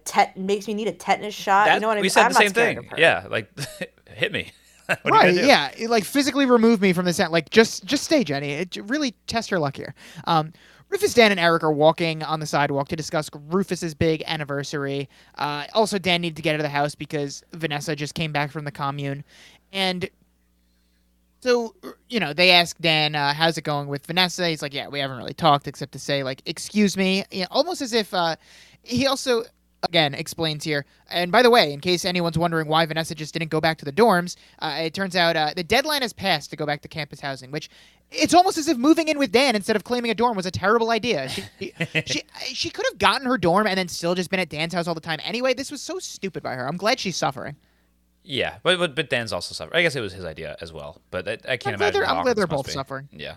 [0.06, 1.66] tet makes me need a tetanus shot.
[1.66, 2.02] That- you know what I mean?
[2.04, 2.90] we said I'm the same thing.
[2.98, 3.52] Yeah, like
[4.10, 4.52] hit me.
[5.04, 7.86] What are you right yeah it, like physically remove me from the sound like just
[7.86, 8.52] just stay jenny.
[8.52, 9.94] It, really test your luck here.
[10.26, 10.54] Um
[10.94, 15.10] Rufus, Dan, and Eric are walking on the sidewalk to discuss Rufus's big anniversary.
[15.40, 18.52] Uh, also, Dan needed to get out of the house because Vanessa just came back
[18.52, 19.24] from the commune,
[19.72, 20.08] and
[21.42, 21.76] so
[22.10, 25.00] you know they ask Dan, uh, "How's it going with Vanessa?" He's like, "Yeah, we
[25.00, 28.36] haven't really talked except to say like, excuse me," you know, almost as if uh,
[28.84, 29.44] he also
[29.84, 30.86] again explains here.
[31.10, 33.86] And by the way, in case anyone's wondering why Vanessa just didn't go back to
[33.86, 36.88] the dorms, uh, it turns out uh, the deadline has passed to go back to
[36.88, 37.70] campus housing, which
[38.12, 40.52] it's almost as if moving in with Dan instead of claiming a dorm was a
[40.52, 41.30] terrible idea.
[41.30, 41.74] She she,
[42.06, 42.22] she,
[42.54, 44.96] she could have gotten her dorm and then still just been at Dan's house all
[44.96, 45.20] the time.
[45.24, 46.68] Anyway, this was so stupid by her.
[46.68, 47.56] I'm glad she's suffering.
[48.26, 49.78] Yeah, but, but but Dan's also suffering.
[49.78, 51.02] I guess it was his idea as well.
[51.12, 51.94] But I, I can't I'm glad imagine.
[52.02, 52.72] they're- I'm glad they're both be.
[52.72, 53.10] suffering.
[53.12, 53.36] Yeah.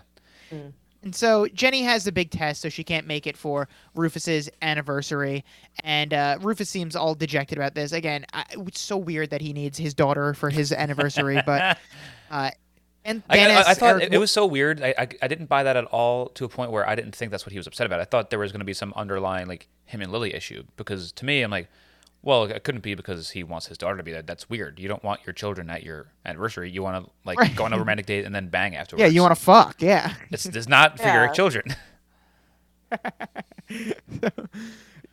[1.07, 5.45] And so Jenny has the big test, so she can't make it for Rufus's anniversary.
[5.81, 7.93] And uh, Rufus seems all dejected about this.
[7.93, 11.77] Again, I, it's so weird that he needs his daughter for his anniversary, but
[12.29, 12.51] uh,
[13.05, 14.81] and I, I, I thought Eric, it, it was so weird.
[14.81, 17.31] I, I I didn't buy that at all to a point where I didn't think
[17.31, 18.01] that's what he was upset about.
[18.01, 21.13] I thought there was going to be some underlying like him and Lily issue because
[21.13, 21.69] to me I'm like,
[22.23, 24.21] well, it couldn't be because he wants his daughter to be there.
[24.21, 24.79] That's weird.
[24.79, 26.69] You don't want your children at your anniversary.
[26.69, 27.55] You want to like Right.
[27.55, 29.01] go on a romantic date and then bang afterwards.
[29.01, 30.13] yeah, you want to fuck, yeah.
[30.31, 31.23] It's, it's not for Yeah.
[31.25, 31.65] your children.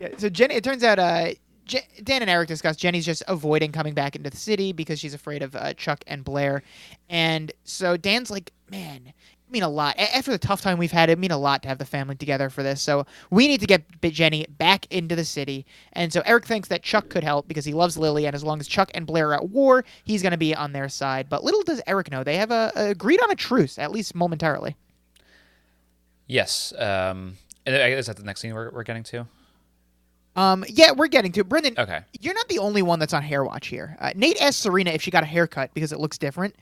[0.01, 1.31] Yeah, so Jenny, it turns out uh,
[1.67, 5.15] Je- Dan and Eric discuss Jenny's just avoiding coming back into the city because she's
[5.15, 6.65] afraid of uh, Chuck and Blair,
[7.09, 9.15] and so Dan's like, "Man, it
[9.55, 11.09] mean a lot after the tough time we've had.
[11.09, 12.83] It mean a lot to have the family together for this.
[12.83, 15.65] So we need to get Jenny back into the city."
[15.95, 18.61] And so Eric thinks that Chuck could help because he loves Lily, and as long
[18.61, 21.29] as Chuck and Blair are at war, he's going to be on their side.
[21.31, 24.77] But little does Eric know they have a, agreed on a truce, at least momentarily.
[26.27, 26.75] yes.
[26.79, 27.39] Um.
[27.67, 29.27] Is that the next thing we're, we're getting to?
[30.37, 31.49] Um, yeah, we're getting to it.
[31.49, 31.75] Brendan.
[31.79, 32.01] Okay.
[32.21, 33.97] You're not the only one that's on hair watch here.
[34.01, 36.57] Uh, Nate asked Serena if she got a haircut because it looks different,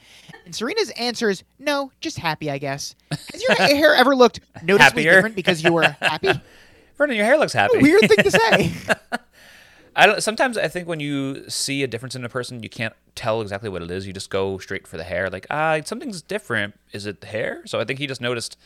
[0.44, 2.94] and Serena's answer is no, just happy, I guess.
[3.10, 5.14] Has your hair ever looked noticeably Happier?
[5.14, 6.32] different because you were happy?
[6.96, 7.78] Brendan, your hair looks happy.
[7.78, 8.72] Weird thing to say.
[9.96, 12.94] I don't, sometimes I think when you see a difference in a person, you can't
[13.14, 14.06] tell exactly what it is.
[14.06, 15.28] You just go straight for the hair.
[15.28, 16.78] Like, ah, something's different.
[16.92, 17.62] Is it the hair?
[17.66, 18.56] So I think he just noticed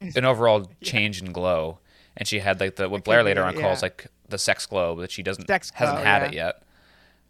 [0.00, 1.78] an overall change in glow,
[2.16, 5.10] and she had like the what Blair later on calls like the sex glow, that
[5.10, 6.28] she doesn't Sex hasn't had yeah.
[6.28, 6.62] it yet.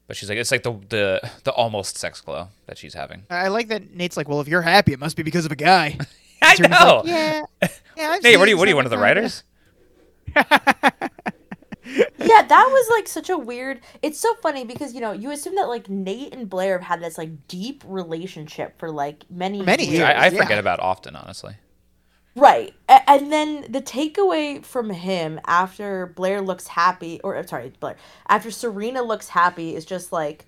[0.07, 3.25] But she's like, it's like the the the almost sex glow that she's having.
[3.29, 5.57] I like that Nate's like, well, if you're happy, it must be because of a
[5.57, 5.99] guy.
[6.43, 6.97] I Serena's know.
[6.99, 7.43] Like, yeah.
[7.97, 8.11] Yeah.
[8.11, 8.59] I've Nate, what are you?
[8.59, 8.77] What are you?
[8.77, 9.43] One of the writers?
[10.37, 10.43] yeah,
[11.87, 13.81] that was like such a weird.
[14.03, 17.01] It's so funny because you know you assume that like Nate and Blair have had
[17.01, 19.95] this like deep relationship for like many Many years.
[19.95, 20.09] years.
[20.09, 20.43] I, I yeah.
[20.43, 21.57] forget about often, honestly.
[22.37, 22.75] Right.
[22.89, 27.97] A- and then the takeaway from him after Blair looks happy, or sorry, Blair,
[28.29, 30.47] after Serena looks happy is just like,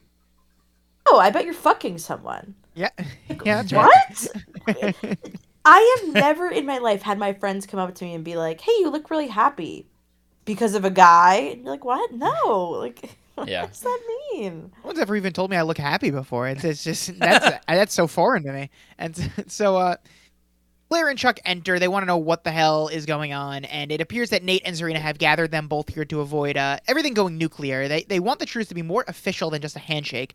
[1.06, 2.54] oh, I bet you're fucking someone.
[2.74, 2.90] Yeah.
[3.44, 3.62] Yeah.
[3.62, 4.28] That's right.
[4.64, 5.18] What?
[5.64, 8.36] I have never in my life had my friends come up to me and be
[8.36, 9.86] like, hey, you look really happy
[10.44, 11.34] because of a guy.
[11.36, 12.12] And you're like, what?
[12.12, 12.70] No.
[12.80, 13.66] Like, what Yeah.
[13.66, 14.00] does that
[14.32, 14.72] mean?
[14.82, 16.48] No one's ever even told me I look happy before.
[16.48, 18.70] It's, it's just that's that's so foreign to me.
[18.98, 19.14] And
[19.46, 19.96] so uh
[20.88, 21.78] Blair and Chuck enter.
[21.78, 24.62] They want to know what the hell is going on, and it appears that Nate
[24.64, 27.88] and Serena have gathered them both here to avoid uh, everything going nuclear.
[27.88, 30.34] They they want the truce to be more official than just a handshake,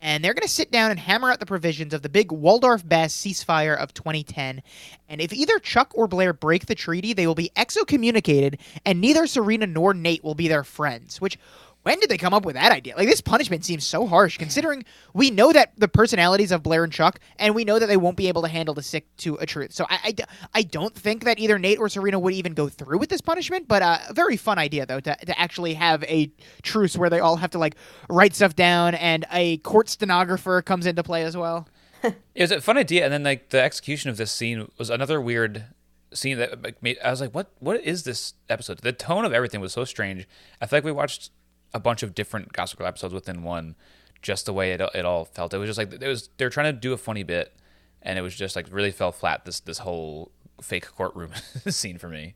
[0.00, 2.88] and they're going to sit down and hammer out the provisions of the big Waldorf
[2.88, 4.62] Bass ceasefire of 2010.
[5.08, 9.26] And if either Chuck or Blair break the treaty, they will be excommunicated, and neither
[9.26, 11.20] Serena nor Nate will be their friends.
[11.20, 11.38] Which
[11.82, 12.94] when did they come up with that idea?
[12.96, 16.92] Like this punishment seems so harsh, considering we know that the personalities of Blair and
[16.92, 19.46] Chuck, and we know that they won't be able to handle the stick to a
[19.46, 19.72] truth.
[19.72, 20.14] So I,
[20.54, 23.66] I don't think that either Nate or Serena would even go through with this punishment.
[23.66, 26.30] But uh, a very fun idea though to, to actually have a
[26.62, 27.76] truce where they all have to like
[28.08, 31.68] write stuff down, and a court stenographer comes into play as well.
[32.34, 35.20] It was a fun idea, and then like the execution of this scene was another
[35.20, 35.66] weird
[36.14, 36.98] scene that made.
[37.04, 37.50] I was like, "What?
[37.58, 40.26] What is this episode?" The tone of everything was so strange.
[40.60, 41.30] I feel like we watched
[41.72, 43.76] a bunch of different Gossip Girl episodes within one,
[44.22, 45.54] just the way it, it all felt.
[45.54, 46.28] It was just like it was.
[46.36, 47.54] They were trying to do a funny bit,
[48.02, 49.44] and it was just like really fell flat.
[49.44, 51.32] This this whole fake courtroom
[51.68, 52.34] scene for me.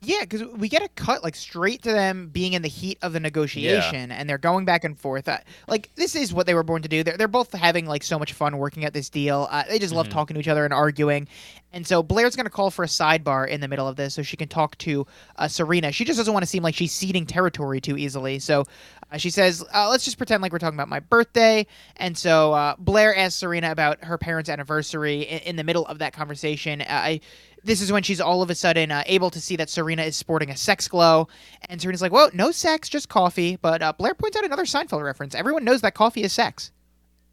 [0.00, 3.12] Yeah, because we get a cut like straight to them being in the heat of
[3.12, 5.26] the negotiation, and they're going back and forth.
[5.26, 7.02] Uh, like this is what they were born to do.
[7.02, 9.48] They're they're both having like so much fun working at this deal.
[9.50, 11.26] Uh, they just love talking to each other and arguing.
[11.72, 14.22] And so Blair's going to call for a sidebar in the middle of this so
[14.22, 15.06] she can talk to
[15.36, 15.92] uh, Serena.
[15.92, 18.38] She just doesn't want to seem like she's ceding territory too easily.
[18.38, 18.64] So
[19.10, 22.52] uh, she says, uh, "Let's just pretend like we're talking about my birthday." And so
[22.52, 25.22] uh, Blair asks Serena about her parents' anniversary.
[25.22, 27.20] In, in the middle of that conversation, uh, I
[27.64, 30.16] this is when she's all of a sudden uh, able to see that Serena is
[30.16, 31.28] sporting a sex glow,
[31.68, 35.02] and Serena's like, "Whoa, no sex, just coffee." But uh, Blair points out another Seinfeld
[35.02, 35.34] reference.
[35.34, 36.70] Everyone knows that coffee is sex.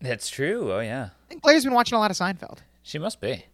[0.02, 0.72] That's true.
[0.74, 2.60] Oh yeah, I think Blair's been watching a lot of Seinfeld.
[2.84, 3.46] she must be.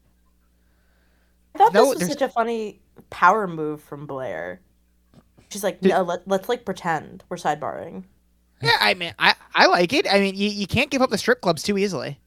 [1.53, 2.79] I thought No, this was there's- such a funny
[3.10, 4.62] power move from Blair.
[5.49, 8.03] She's like, no, let, let's like pretend we're sidebarring.
[8.63, 10.05] Yeah, I mean, I, I like it.
[10.07, 12.19] I mean, you, you can't give up the strip clubs too easily.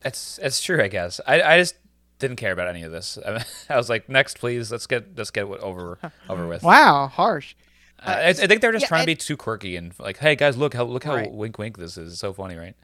[0.00, 0.80] That's that's true.
[0.80, 1.74] I guess I I just
[2.18, 3.18] didn't care about any of this.
[3.68, 4.70] I, was like, next, please.
[4.70, 5.98] Let's get let's get over
[6.28, 6.62] over with.
[6.62, 7.54] Wow, harsh.
[8.00, 10.36] Uh, I, I think they're just yeah, trying to be too quirky and like, hey
[10.36, 11.32] guys, look how look how Right.
[11.32, 12.12] wink wink this is.
[12.12, 12.74] It's so funny, right?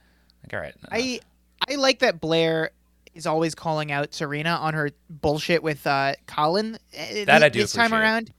[0.45, 0.75] Like, all right.
[0.85, 1.21] uh, I
[1.69, 2.71] I like that Blair
[3.15, 6.77] is always calling out Serena on her bullshit with uh, Colin.
[6.99, 8.33] uh, That I do this time around.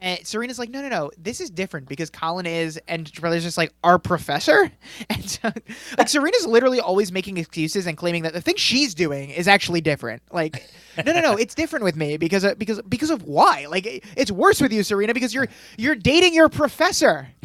[0.00, 3.56] And Serena's like, no, no, no, this is different because Colin is, and Blair's just
[3.56, 4.70] like, our professor?
[5.08, 5.50] And so,
[5.96, 9.80] like, Serena's literally always making excuses and claiming that the thing she's doing is actually
[9.80, 10.22] different.
[10.30, 10.68] Like,
[11.04, 13.66] no, no, no, it's different with me because of, because because of why?
[13.70, 17.28] Like, it- it's worse with you, Serena, because you're you're dating your professor.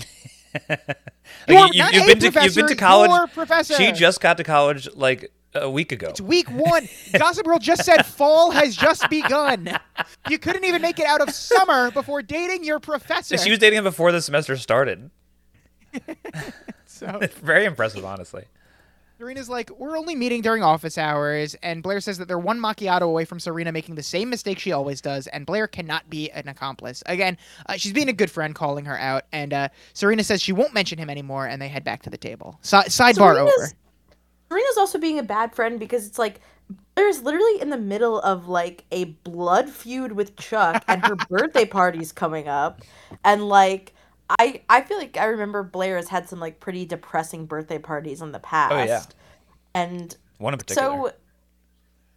[0.53, 3.09] Like, You're you, not have a been to you've been professor, to college.
[3.11, 3.73] you're professor.
[3.75, 6.09] She just got to college like a week ago.
[6.09, 6.87] It's week one.
[7.17, 9.77] Gossip Girl just said fall has just begun.
[10.29, 13.37] You couldn't even make it out of summer before dating your professor.
[13.37, 15.11] She was dating him before the semester started.
[16.85, 18.45] so Very impressive, honestly.
[19.17, 23.01] Serena's like, we're only meeting during office hours, and Blair says that they're one macchiato
[23.03, 26.47] away from Serena making the same mistake she always does, and Blair cannot be an
[26.47, 27.03] accomplice.
[27.05, 27.37] Again,
[27.67, 30.73] uh, she's being a good friend, calling her out, and uh, Serena says she won't
[30.73, 32.57] mention him anymore, and they head back to the table.
[32.63, 33.67] Si- sidebar Serena's- over.
[34.51, 36.41] Serena's also being a bad friend because it's like
[36.95, 41.65] there's literally in the middle of like a blood feud with Chuck and her birthday
[41.65, 42.81] party's coming up
[43.23, 43.93] and like
[44.39, 48.21] I I feel like I remember Blair has had some like pretty depressing birthday parties
[48.21, 48.73] in the past.
[48.73, 49.03] Oh, yeah.
[49.73, 50.89] And One in particular.
[50.89, 51.13] so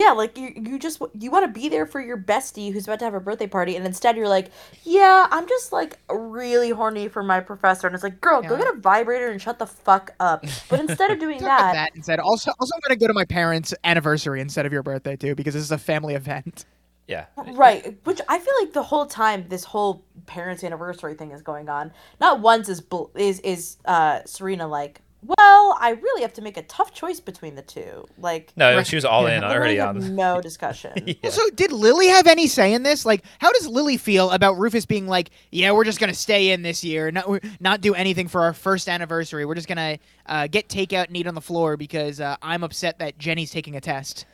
[0.00, 2.98] yeah, like you you just you want to be there for your bestie who's about
[2.98, 4.50] to have a birthday party and instead you're like,
[4.82, 8.66] "Yeah, I'm just like really horny for my professor." And it's like, "Girl, go get
[8.74, 12.18] a vibrator and shut the fuck up." But instead of doing that, that instead.
[12.18, 15.36] Also, also, I'm going to go to my parents' anniversary instead of your birthday too,
[15.36, 16.64] because this is a family event.
[17.06, 17.26] Yeah.
[17.36, 21.68] Right, which I feel like the whole time this whole parents' anniversary thing is going
[21.68, 22.82] on, not once is
[23.14, 27.54] is is uh, Serena like, well, I really have to make a tough choice between
[27.54, 28.06] the two.
[28.18, 28.86] Like, No, Right.
[28.86, 30.14] she was all in already on.
[30.14, 30.92] no discussion.
[31.06, 31.14] Yeah.
[31.24, 33.04] Also, did Lily have any say in this?
[33.06, 36.62] Like, how does Lily feel about Rufus being like, "Yeah, we're just gonna stay in
[36.62, 37.28] this year, not
[37.60, 39.44] not do anything for our first anniversary.
[39.44, 42.98] We're just gonna uh, get takeout and eat on the floor because uh, I'm upset
[42.98, 44.26] that Jenny's taking a test."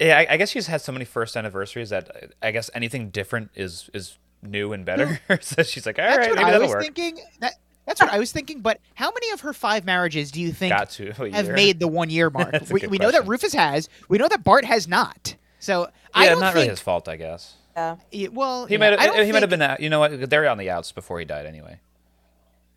[0.00, 3.10] Yeah, I, I guess she's had so many first anniversaries that uh, I guess anything
[3.10, 5.20] different is is new and better.
[5.42, 6.82] so she's like, all That's right, what maybe I that'll was work.
[6.82, 7.18] thinking.
[7.40, 7.52] That
[7.90, 8.60] that's what I was thinking.
[8.60, 11.54] But how many of her five marriages do you think Got to, have year.
[11.54, 12.54] made the one year mark?
[12.70, 13.26] We we know that.
[13.26, 13.88] Rufus has.
[14.08, 15.34] We know that Bart has not.
[15.58, 16.54] So I Yeah, don't not think.
[16.56, 17.54] really his fault, I guess.
[17.76, 17.96] Yeah.
[18.12, 19.80] yeah, well, He yeah, might have don't he might have been out.
[19.80, 20.30] You know what?
[20.30, 21.80] They're on the outs before he died anyway.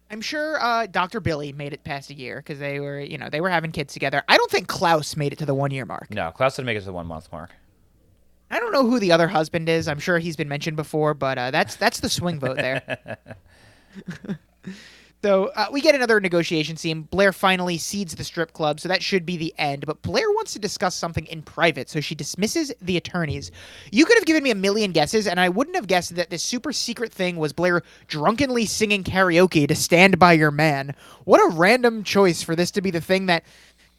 [0.10, 1.20] I'm sure uh, Dr.
[1.20, 3.94] Billy made it past a year because they were, you know, they were having kids
[3.94, 4.24] together.
[4.28, 6.10] I don't think Klaus made it to the one year mark.
[6.12, 7.52] No, Klaus didn't make it to the one month mark.
[8.52, 9.88] I don't know who the other husband is.
[9.88, 13.18] I'm sure he's been mentioned before, but uh, that's that's the swing vote there.
[15.24, 17.04] so uh, we get another negotiation scene.
[17.04, 19.86] Blair finally cedes the strip club, so that should be the end.
[19.86, 23.50] But Blair wants to discuss something in private, so she dismisses the attorneys.
[23.92, 26.44] You could have given me a million guesses, and I wouldn't have guessed that this
[26.44, 31.56] super secret thing was Blair drunkenly singing karaoke to "Stand by Your Man." What a
[31.56, 33.46] random choice for this to be the thing that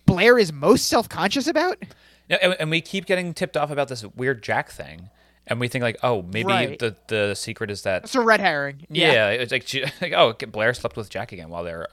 [0.06, 1.82] Blair is most self conscious about.
[2.28, 5.10] And, and we keep getting tipped off about this weird Jack thing,
[5.46, 6.78] and we think like, oh, maybe Right.
[6.78, 8.86] the the secret is that It's a red herring.
[8.88, 11.88] yeah, yeah it's like, she, like oh, Blair slept with Jack again while they were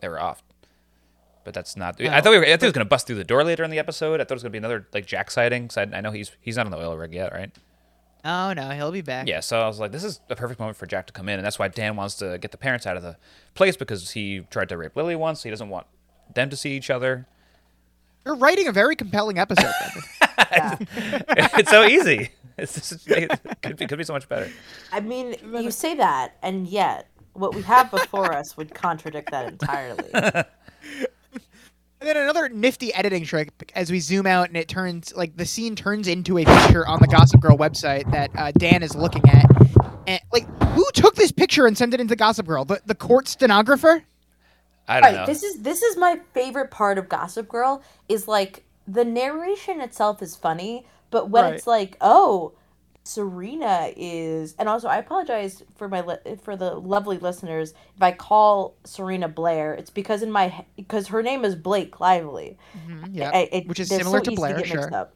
[0.00, 0.42] they were off.
[1.44, 2.00] But that's not.
[2.02, 2.30] I thought oh.
[2.32, 4.20] we were, I thought he was gonna bust through the door later in the episode.
[4.20, 5.68] I thought it was gonna be another like Jack sighting.
[5.68, 7.50] 'cause I, I know he's he's not on the oil rig yet, right?
[8.24, 9.28] Oh no, he'll be back.
[9.28, 11.38] Yeah, so I was like, this is a perfect moment for Jack to come in,
[11.38, 13.16] and that's why Dan wants to get the parents out of the
[13.54, 15.44] place because he tried to rape Lily once.
[15.44, 15.86] He doesn't want
[16.34, 17.28] them to see each other.
[18.24, 19.72] You're writing a very compelling episode.
[20.48, 22.30] It's so easy.
[22.58, 23.30] It's it
[23.62, 24.50] could be could be so much better.
[24.90, 29.46] I mean, you say that, and yet what we have before us would contradict that
[29.46, 30.08] entirely.
[30.14, 30.46] and
[32.00, 35.76] then another nifty editing trick as we zoom out and it turns like the scene
[35.76, 39.44] turns into a picture on the Gossip Girl website that uh, Dan is looking at.
[40.06, 42.64] And like, who took this picture and sent it into Gossip Girl?
[42.64, 44.02] The the court stenographer?
[44.88, 45.20] I don't Right.
[45.20, 45.26] know.
[45.26, 50.22] This is this is my favorite part of Gossip Girl is like the narration itself
[50.22, 51.54] is funny, but when Right.
[51.54, 52.52] it's like, oh,
[53.04, 58.10] Serena is, and also I apologize for my li- for the lovely listeners if I
[58.12, 59.74] call Serena Blair.
[59.74, 62.58] It's because in my because her name is Blake Lively.
[62.88, 64.56] Mm-hmm, yeah, I- it- which is similar so to easy Blair.
[64.56, 64.94] get mixed sure.
[64.94, 65.14] up.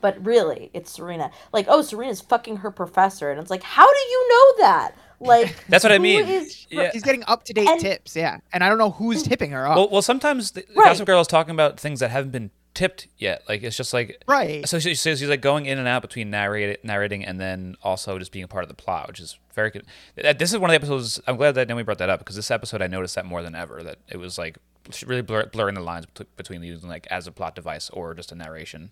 [0.00, 1.30] But really, it's Serena.
[1.52, 4.92] Like, oh, Serena's fucking her professor, and it's like, how do you know that?
[5.20, 6.26] Like, That's what I mean.
[6.26, 6.90] is- Yeah.
[6.92, 9.66] She's getting up to date And- tips, yeah, and I don't know who's tipping her
[9.66, 9.76] off.
[9.76, 10.84] Well, well, sometimes the Right.
[10.86, 13.42] Gossip Girl is talking about things that haven't been tipped yet.
[13.48, 14.68] Like it's just like Right.
[14.68, 18.18] So she says she's like going in and out between narrate, narrating and then also
[18.18, 19.84] just being a part of the plot, which is very good.
[20.24, 21.20] Uh, This is one of the episodes.
[21.26, 23.54] I'm glad that Naomi brought that up because this episode I noticed that more than
[23.56, 24.58] ever that it was like
[25.04, 28.34] really blur, blurring the lines between using like as a plot device or just a
[28.36, 28.90] narration.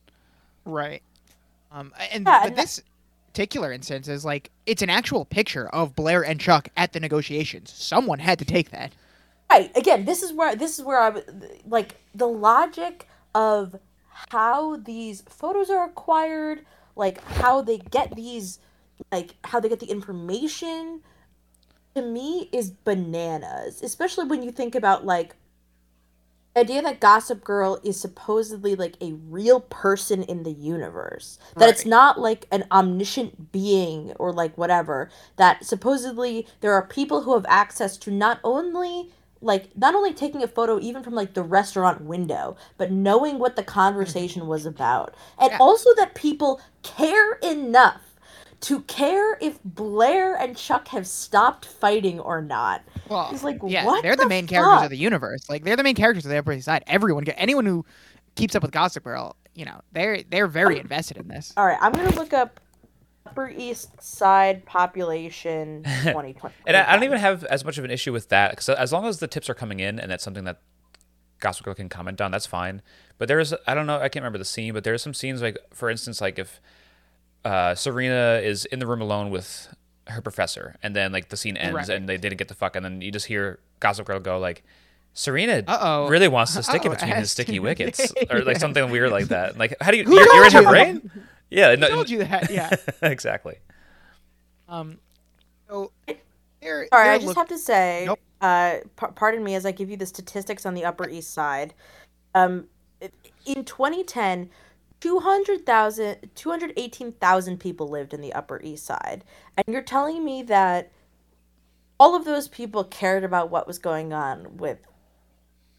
[0.65, 1.03] Right.
[1.71, 2.83] Um, and Yeah, but and- this
[3.33, 7.73] particular instance is like it's an actual picture of Blair and Chuck at the negotiations.
[7.73, 8.93] Someone had to take that.
[9.51, 11.25] right again this is where this is where i would
[11.69, 13.77] like the logic of
[14.31, 16.65] how these photos are acquired
[16.97, 18.59] like how they get these
[19.11, 21.01] like how they get the information
[21.95, 25.35] to me is bananas especially when you think about like
[26.55, 31.69] the idea that gossip girl is supposedly like a real person in the universe that
[31.69, 37.35] it's not like an omniscient being or like whatever that supposedly there are people who
[37.35, 39.11] have access to not only
[39.45, 43.57] like not only taking a photo even from like the restaurant window but knowing what
[43.57, 44.51] the conversation mm-hmm.
[44.51, 45.59] was about and Yeah.
[45.61, 48.01] also that people care enough
[48.65, 52.83] to care if Blair and Chuck have stopped fighting or not.
[53.11, 55.51] Well, He's like, yeah, what they're the, the main characters of the universe.
[55.51, 56.83] Like they're the main characters of the Upper East Side.
[56.87, 57.85] Everyone, anyone who
[58.37, 61.53] keeps up with Gossip Girl, you know, they're they're very invested in this.
[61.59, 62.59] All right, I'm gonna look up
[63.27, 66.37] Upper East Side population 2020.
[66.67, 68.93] And I, I don't even have as much of an issue with that because as
[68.93, 70.61] long as the tips are coming in and that's something that
[71.41, 72.83] Gossip Girl can comment on, that's fine.
[73.19, 75.15] But there is, I don't know, I can't remember the scene, but there are some
[75.15, 76.61] scenes like, for instance, like if
[77.45, 79.75] uh, Serena is in the room alone with
[80.09, 81.89] her professor, and then like the scene ends Right.
[81.91, 84.63] and they didn't get the fuck, and then you just hear Gossip Girl go like,
[85.15, 86.09] Serena Uh-oh.
[86.09, 87.31] really wants to stick it Uh-oh, between his ass.
[87.31, 89.57] sticky wickets, or like something weird like that.
[89.57, 90.05] Like, how do you?
[90.05, 91.11] Who You're, you're in told her brain?
[91.55, 92.71] Yeah, no, I told you that, yeah.
[93.03, 93.57] exactly.
[94.69, 94.99] Um,
[95.69, 96.17] so they're,
[96.61, 98.19] Sorry, they're I just look- have to say, Nope.
[98.41, 101.75] uh, p- pardon me as I give you the statistics on the Upper East Side.
[102.35, 102.67] Um,
[103.47, 104.51] in 2010,
[105.01, 109.25] 200,000 218,000 people lived in the Upper East Side.
[109.57, 110.91] And you're telling me that
[112.01, 114.79] all of those people cared about what was going on with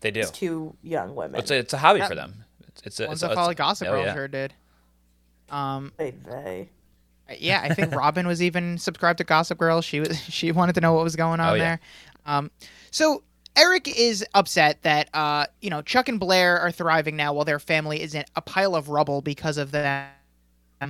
[0.02, 0.22] They do.
[0.22, 1.40] these two young women.
[1.40, 2.08] It's a, it's a hobby Yeah.
[2.08, 2.46] for them.
[2.68, 4.14] It's, it's a, Ones it's a, that follow it's a- Gossip oh, Girl yeah.
[4.14, 4.54] sure did.
[5.50, 6.70] Um, They- they-
[7.40, 9.82] yeah, I think Robin was even subscribed to Gossip Girl.
[9.82, 11.64] She was she wanted to know what was going on Oh, yeah.
[11.64, 11.80] there.
[12.26, 12.52] Um,
[12.92, 13.24] so
[13.56, 17.60] Eric is upset that uh, you know Chuck and Blair are thriving now while their
[17.60, 20.10] family is in a pile of rubble because of them.
[20.82, 20.88] Uh,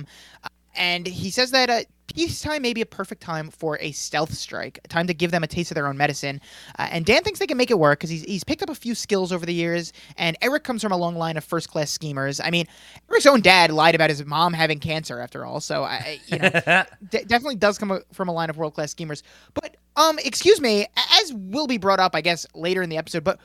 [0.74, 1.80] and he says that uh,
[2.16, 5.44] peacetime may be a perfect time for a stealth strike, a time to give them
[5.44, 6.40] a taste of their own medicine.
[6.78, 8.74] Uh, and Dan thinks they can make it work because he's, he's picked up a
[8.74, 9.92] few skills over the years.
[10.16, 12.40] And Eric comes from a long line of first class schemers.
[12.40, 12.66] I mean,
[13.10, 15.60] Eric's own dad lied about his mom having cancer after all.
[15.60, 16.48] So, I, you know,
[17.10, 19.22] de- definitely does come from a line of world class schemers.
[19.52, 20.86] But, um, excuse me,
[21.20, 23.38] as will be brought up, I guess, later in the episode, but.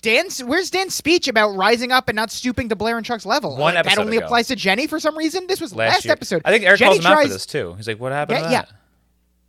[0.00, 3.56] Dan's where's Dan's speech about rising up and not stooping to Blair and Chuck's level?
[3.56, 4.26] One Like, that only ago.
[4.26, 5.46] applies to Jenny for some reason.
[5.46, 6.12] This was last, year.
[6.12, 6.42] episode.
[6.44, 7.74] I think Eric Jenny calls him out for tries- this too.
[7.74, 8.64] He's like, "What happened Yeah, to yeah.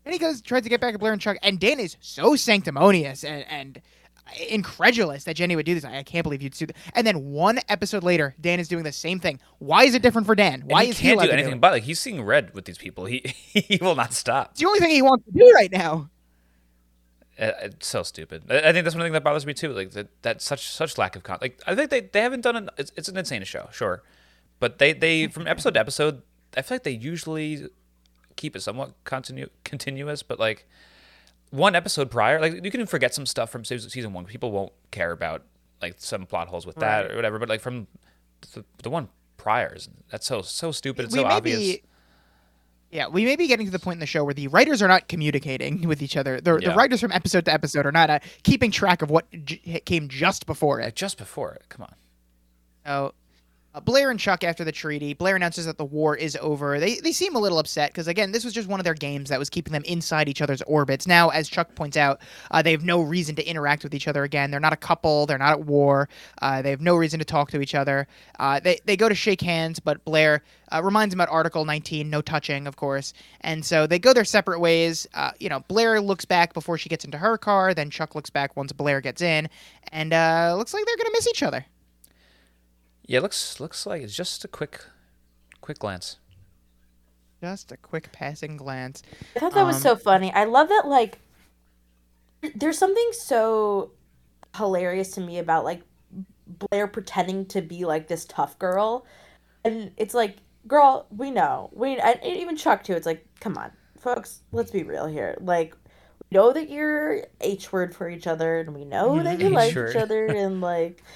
[0.06, 2.36] and he goes tries to get back at Blair and Chuck, and Dan is so
[2.36, 3.82] sanctimonious and, and
[4.50, 5.84] incredulous that Jenny would do this.
[5.86, 6.76] I, I can't believe you'd do that.
[6.94, 9.40] And then one episode later, Dan is doing the same thing.
[9.60, 10.64] Why is it different for Dan?
[10.66, 11.62] Why he is can't allowed do anything it?
[11.62, 13.06] but like he's seeing red with these people.
[13.06, 13.20] He
[13.54, 14.52] he will not stop.
[14.52, 16.10] It's the only thing he wants to do right now.
[17.40, 18.44] Uh, It's so stupid.
[18.52, 19.72] I think that's one thing that bothers me too.
[19.74, 21.38] Like that, that such such lack of con.
[21.42, 22.70] Like I think they, they haven't done an.
[22.78, 24.04] It's, it's an insane show, sure,
[24.60, 26.22] but they they from episode to episode,
[26.58, 27.68] I feel like they usually
[28.36, 30.22] keep it somewhat continu- continuous.
[30.24, 30.68] But like
[31.52, 34.26] one episode prior, like you can forget some stuff from season season one.
[34.26, 35.44] People won't care about
[35.82, 37.12] like some plot holes with that Right.
[37.12, 37.40] or whatever.
[37.40, 37.88] But like from
[38.54, 41.06] the, the one prior, is that's so so stupid.
[41.06, 41.58] It's we so obvious.
[41.58, 41.84] be,
[42.92, 44.88] yeah, we may be getting to the point in the show where the writers are
[44.88, 46.42] not communicating with each other.
[46.42, 49.82] The, the writers from episode to episode are not uh, keeping track of what j-
[49.86, 50.96] came just before it.
[50.96, 51.64] Just before it.
[51.70, 51.96] Come on.
[52.86, 53.14] So,
[53.76, 55.14] uh, Blair and Chuck after the treaty.
[55.14, 56.80] Blair announces that the war is over.
[56.80, 59.30] They they seem a little upset because again, this was just one of their games
[59.30, 61.06] that was keeping them inside each other's orbits.
[61.06, 64.24] Now, as Chuck points out, uh, they have no reason to interact with each other
[64.24, 64.50] again.
[64.50, 65.28] They're not a couple.
[65.28, 66.10] They're not at war.
[66.42, 68.08] Uh, they have no reason to talk to each other.
[68.40, 72.10] Uh, they they go to shake hands, but Blair uh, reminds them about Article 19,
[72.10, 73.14] no touching, of course.
[73.42, 75.08] And so they go their separate ways.
[75.14, 77.76] Uh, you know, Blair looks back before she gets into her car.
[77.76, 79.48] Then Chuck looks back once Blair gets in,
[79.92, 80.10] and
[80.58, 81.66] looks like they're gonna miss each other.
[83.10, 84.86] Yeah, looks looks like it's just a quick
[85.62, 86.18] quick glance.
[87.42, 89.02] Just a quick passing glance.
[89.36, 90.32] I thought that was Um, so funny.
[90.32, 91.18] I love that like
[92.54, 93.94] there's something so
[94.56, 95.82] hilarious to me about like
[96.46, 99.08] Blair pretending to be like this tough girl.
[99.66, 100.38] And it's like,
[100.68, 101.72] girl, we know.
[101.74, 102.94] We and even Chuck too.
[102.94, 105.36] It's like, come on, folks, let's be real here.
[105.42, 105.74] Like
[106.22, 109.72] we know that you're H word for each other and we know that you like
[109.72, 109.90] H-word.
[109.90, 111.02] each other and like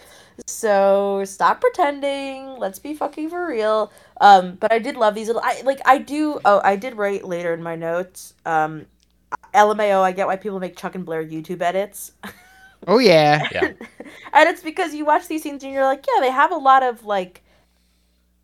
[0.47, 2.57] so stop pretending.
[2.57, 3.91] Let's be fucking for real.
[4.21, 5.41] Um, but I did love these little.
[5.43, 5.81] I like.
[5.85, 6.39] I do.
[6.45, 8.33] Oh, I did write later in my notes.
[8.45, 8.85] Um,
[9.53, 10.01] LMAO.
[10.01, 12.13] I get why people make Chuck and Blair YouTube edits,
[12.87, 13.47] Oh yeah.
[13.51, 13.73] Yeah.
[14.33, 16.83] and it's because you watch these scenes and you're like, yeah, they have a lot
[16.83, 17.41] of like.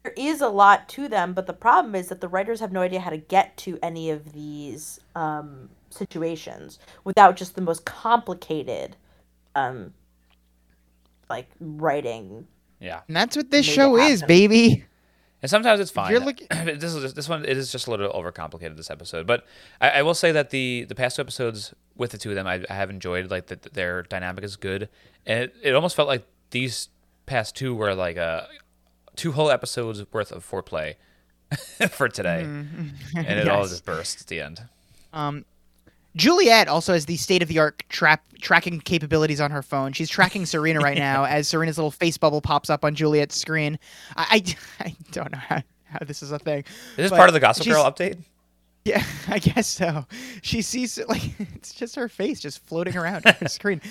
[0.04, 2.80] There is a lot to them, but the problem is that the writers have no
[2.80, 8.96] idea how to get to any of these um, situations without just the most complicated,
[9.56, 9.94] um,
[11.30, 12.48] like writing
[12.80, 13.02] Yeah.
[13.08, 14.86] And that's what this show is, baby.
[15.42, 16.12] And sometimes it's fine.
[16.12, 17.46] you're looking- this is this one.
[17.46, 19.46] It is just a little overcomplicated this episode, but
[19.80, 22.46] I, I will say that the the past two episodes with the two of them,
[22.48, 23.30] I, I have enjoyed.
[23.32, 24.90] Like that their dynamic is good,
[25.26, 26.90] and it, it almost felt like these
[27.26, 28.48] past two were like a
[29.16, 30.96] two whole episodes worth of foreplay
[31.90, 34.64] for today, and it all just burst at the end.
[35.14, 35.46] Um,
[36.16, 39.94] Juliet also has the state of the art trap tracking capabilities on her phone.
[39.94, 43.78] She's tracking Serena right now as Serena's little face bubble pops up on Juliet's screen.
[44.16, 44.44] I,
[44.82, 46.64] I, I don't know how, how this is a thing.
[46.92, 48.18] Is this part of the Gossip Girl update?
[48.86, 50.06] Yeah, I guess so.
[50.42, 51.22] She sees like
[51.54, 53.82] it's just her face just floating around on her screen.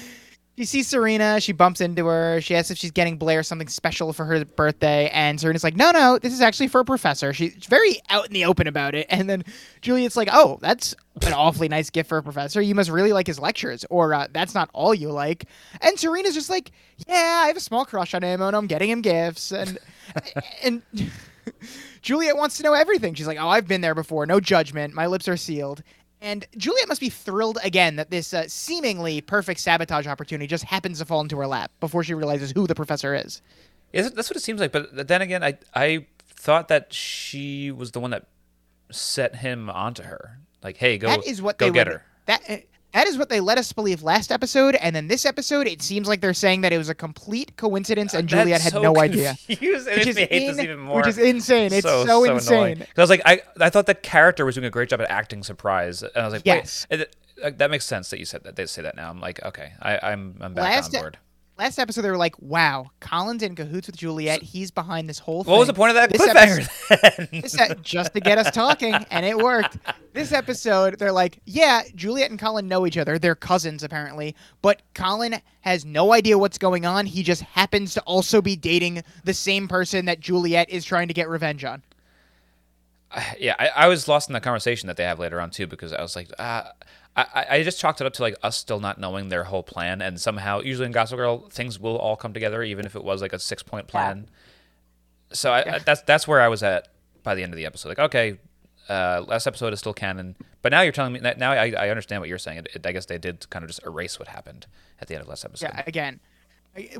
[0.58, 1.40] She sees Serena.
[1.40, 2.40] She bumps into her.
[2.40, 5.92] She asks if she's getting Blair something special for her birthday, and Serena's like, "No,
[5.92, 9.06] no, this is actually for a professor." She's very out in the open about it.
[9.08, 9.44] And then
[9.82, 12.60] Juliet's like, "Oh, that's an awfully nice gift for a professor.
[12.60, 15.44] You must really like his lectures, or uh, that's not all you like."
[15.80, 16.72] And Serena's just like,
[17.06, 19.78] "Yeah, I have a small crush on him, and I'm getting him gifts." And
[20.64, 20.82] and
[22.02, 23.14] Juliet wants to know everything.
[23.14, 24.26] She's like, "Oh, I've been there before.
[24.26, 24.92] No judgment.
[24.92, 25.84] My lips are sealed."
[26.20, 30.98] And Juliet must be thrilled again that this uh, seemingly perfect sabotage opportunity just happens
[30.98, 33.40] to fall into her lap before she realizes who the professor is.
[33.92, 34.72] It, that's what it seems like.
[34.72, 38.26] But then again, I I thought that she was the one that
[38.90, 40.38] set him onto her.
[40.62, 42.04] Like, hey, go that is what go they get would, her.
[42.26, 42.56] That uh,
[42.92, 46.08] that is what they let us believe last episode, and then this episode, it seems
[46.08, 49.36] like they're saying that it was a complete coincidence, and Juliet had so no idea.
[49.46, 50.96] Which is, in- this even more.
[50.98, 51.72] which is insane.
[51.72, 52.32] It's so, annoying.
[52.36, 52.76] insane.
[52.78, 55.10] 'Cause I was like, I, I thought the character was doing a great job at
[55.10, 56.86] acting surprise, and I was like, Yes.
[56.90, 58.56] it, uh, that makes sense that you said that.
[58.56, 59.10] They say that now.
[59.10, 61.18] I'm like, okay, I, I'm, I'm back Last on board.
[61.58, 64.42] Last episode, they were like, "Wow, Colin's in cahoots with Juliet.
[64.42, 67.40] He's behind this whole thing." What was the point of that This cliffhanger then?
[67.42, 69.76] This e- just to get us talking, and it worked.
[70.12, 73.18] This episode, they're like, yeah, Juliet and Colin know each other.
[73.18, 74.36] They're cousins, apparently.
[74.62, 77.06] But Colin has no idea what's going on.
[77.06, 81.14] He just happens to also be dating the same person that Juliet is trying to
[81.14, 81.82] get revenge on.
[83.38, 85.92] yeah, I, I was lost in the conversation that they have later on too because
[85.92, 86.64] I was like, uh,
[87.34, 90.00] I, I- just chalked it up to like us still not knowing their whole plan,
[90.02, 93.20] and somehow usually in Gossip Girl things will all come together, even if it was
[93.22, 94.28] like a six point plan.
[95.32, 96.88] So I, I, that's that's where I was at
[97.22, 97.90] by the end of the episode.
[97.90, 98.38] Like, okay,
[98.88, 101.90] uh, last episode is still canon, but now you're telling me that now I, I
[101.90, 102.58] understand what you're saying.
[102.58, 104.66] It, it- I guess they did kind of just erase what happened
[105.00, 105.70] at the end of last episode.
[105.74, 106.20] Yeah, again,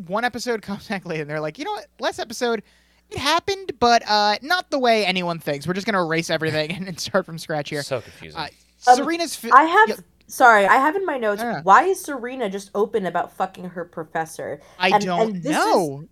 [0.06, 1.86] one episode comes back later, and they're like, you know what?
[2.00, 2.62] Last episode,
[3.10, 5.66] it happened, but uh, not the way anyone thinks.
[5.66, 7.82] We're just gonna erase everything and, and start from scratch here.
[7.82, 8.38] So confusing.
[8.40, 8.48] Uh,
[8.86, 9.34] Um, Serena's.
[9.36, 9.88] Fi- I have.
[9.88, 9.96] Yeah,
[10.30, 11.40] Sorry, I have in my notes.
[11.42, 11.62] Yeah.
[11.62, 14.60] Why is Serena just open about fucking her professor?
[14.78, 16.04] I And- don't and this is- know.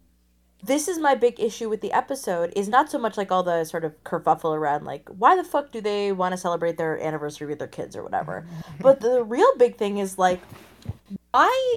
[0.63, 3.63] this is my big issue with the episode is not so much like all the
[3.65, 7.47] sort of kerfuffle around like why the fuck do they want to celebrate their anniversary
[7.47, 8.47] with their kids or whatever
[8.81, 10.41] but the real big thing is like
[11.33, 11.77] why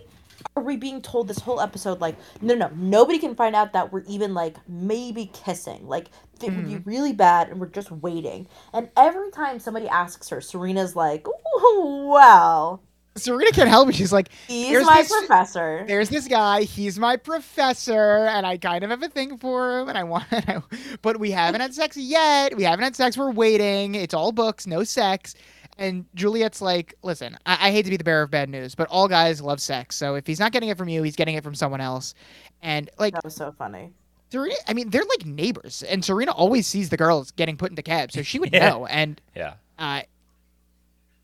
[0.56, 3.92] are we being told this whole episode like no no nobody can find out that
[3.92, 6.10] we're even like maybe kissing like
[6.42, 6.90] it would be hmm.
[6.90, 12.08] really bad and we're just waiting and every time somebody asks her serena's like "Ooh,
[12.08, 12.82] well
[13.20, 13.96] Serena can't help it.
[13.96, 16.64] She's like, he's my this- professor there's this guy.
[16.64, 20.26] He's my professor, and I kind of have a thing for him, and I want.
[20.32, 20.62] I,
[21.02, 22.56] but we haven't had sex yet.
[22.56, 23.18] We haven't had sex.
[23.18, 23.96] We're waiting.
[23.96, 25.36] It's all books, no sex.
[25.80, 28.88] And Juliet's like, listen, I, I hate to be the bearer of bad news, but
[28.90, 29.96] all guys love sex.
[29.96, 32.14] So if he's not getting it from you, he's getting it from someone else.
[32.62, 33.94] And like that was so funny
[34.32, 37.82] Serena, I mean, they're like neighbors, and Serena always sees the girls getting put into
[37.82, 38.70] cabs, so she would Yeah.
[38.70, 38.86] know.
[38.86, 39.54] And yeah.
[39.80, 40.02] uh,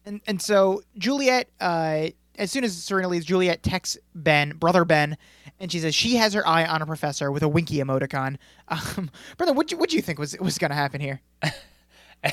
[0.05, 5.17] and and so Juliet, uh, as soon as Serena leaves, Juliet texts Ben, brother Ben,
[5.59, 8.37] and she says she has her eye on a professor with a winky emoticon.
[8.67, 11.21] Um, brother, what you what do you think was was going to happen here?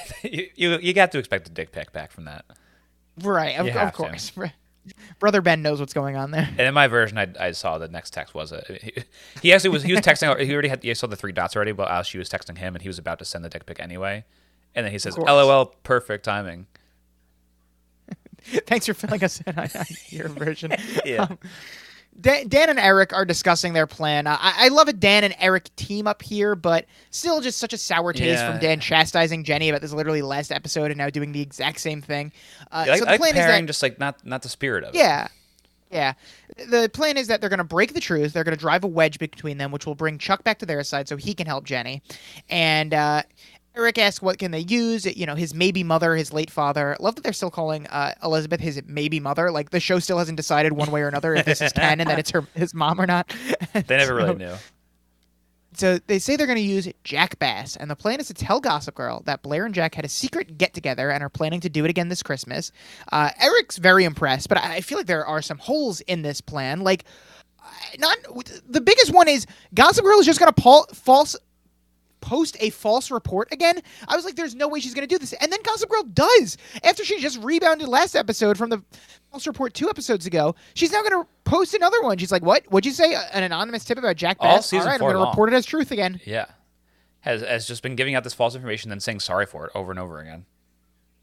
[0.23, 2.45] you, you you got to expect a dick pic back from that.
[3.23, 3.97] Right, of, of have to.
[3.97, 4.33] course.
[5.21, 6.49] Brother Ben knows what's going on there.
[6.59, 8.93] And in my version, I, I saw the next text was a he,
[9.41, 11.73] he actually was he was texting he already had he saw the three dots already,
[11.73, 14.25] but she was texting him, and he was about to send the dick pic anyway,
[14.75, 16.67] and then he says, "LOL, perfect timing."
[18.67, 20.73] Thanks for filling us in on on your version.
[21.05, 21.23] Yeah.
[21.25, 21.39] Um,
[22.21, 24.27] Dan, Dan and Eric are discussing their plan.
[24.27, 27.79] I, I love a Dan and Eric team up here, but still just such a
[27.79, 28.53] sour taste Yeah.
[28.53, 32.03] from Dan chastising Jenny about this literally last episode and now doing the exact same
[32.03, 32.31] thing.
[32.71, 34.85] Uh, I like, so I the plan is that just like not not the spirit
[34.85, 34.99] of it.
[34.99, 35.29] Yeah.
[35.91, 36.15] Yeah.
[36.71, 38.33] The plan is that they're going to break the truth.
[38.33, 40.83] They're going to drive a wedge between them, which will bring Chuck back to their
[40.85, 42.03] side so he can help Jenny.
[42.49, 43.23] And uh,
[43.75, 45.05] Eric asks what can they use?
[45.07, 46.97] You know, his maybe mother, his late father.
[47.01, 49.51] Love that they're still calling uh, Elizabeth his maybe mother.
[49.51, 52.19] Like the show still hasn't decided one way or another if this is canon that
[52.19, 53.33] it's her his mom or not.
[53.73, 54.55] They never really knew.
[55.75, 58.61] so they say they're going to use Jack Bass, and the plan is to tell
[58.61, 61.71] Gossip Girl that Blair and Jack had a secret get together and are planning to
[61.71, 62.71] do it again this Christmas.
[63.11, 66.43] Uh, Eric's very impressed, but I I feel like there are some holes in this
[66.43, 66.81] plan.
[66.81, 67.05] Like,
[67.99, 68.19] not
[68.69, 71.35] the biggest one is Gossip Girl is just going to pol- false
[72.23, 73.81] post a false report again.
[74.09, 75.35] I was like, there's no way she's going to do this.
[75.35, 76.57] And then Gossip Girl does.
[76.83, 78.83] After she just rebounded last episode from the
[79.31, 82.17] false report two episodes ago, she's now going to post another one.
[82.17, 82.65] She's like, what?
[82.69, 83.15] What'd you say?
[83.33, 84.71] An anonymous tip about Jack All Bass?
[84.71, 86.21] season right, I'm going to report it as truth again.
[86.25, 86.47] Yeah,
[87.21, 89.91] has has just been giving out this false information, then saying sorry for it over
[89.91, 90.47] and over again.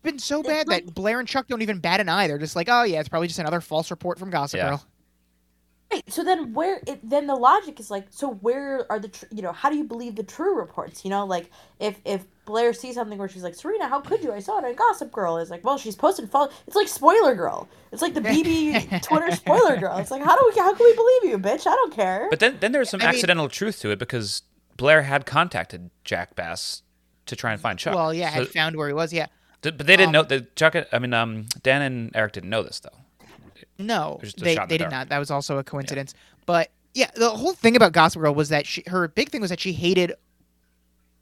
[0.03, 2.27] been so bad that Blair and Chuck don't even bat an eye.
[2.27, 4.69] They're just like, oh yeah, it's probably just another false report from Gossip Yeah.
[4.69, 4.85] Girl.
[5.91, 6.03] Right.
[6.07, 9.41] So then where it then the logic is like so where are the tr- you
[9.41, 12.93] know how do you believe the true reports you know like if if Blair sees
[12.93, 15.49] something where she's like Serena how could you I saw it on Gossip Girl it's
[15.49, 19.77] like well she's posted false it's like Spoiler Girl it's like the BB Twitter Spoiler
[19.77, 22.27] Girl it's like how do we how can we believe you bitch I don't care
[22.29, 24.43] But then then there's some I mean- accidental truth to it because
[24.77, 26.83] Blair had contacted Jack Bass
[27.25, 27.95] to try and find Chuck.
[27.95, 29.11] Well, yeah, So- had found where he was.
[29.11, 29.25] Yeah,
[29.61, 30.75] th- but they didn't um, know that Chuck.
[30.91, 32.97] I mean, um, Dan and Eric didn't know this though.
[33.79, 35.09] No, was just a they shot they did not.
[35.09, 36.13] That was also a coincidence.
[36.45, 39.49] But yeah, the whole thing about Gossip Girl was that she her big thing was
[39.49, 40.13] that she hated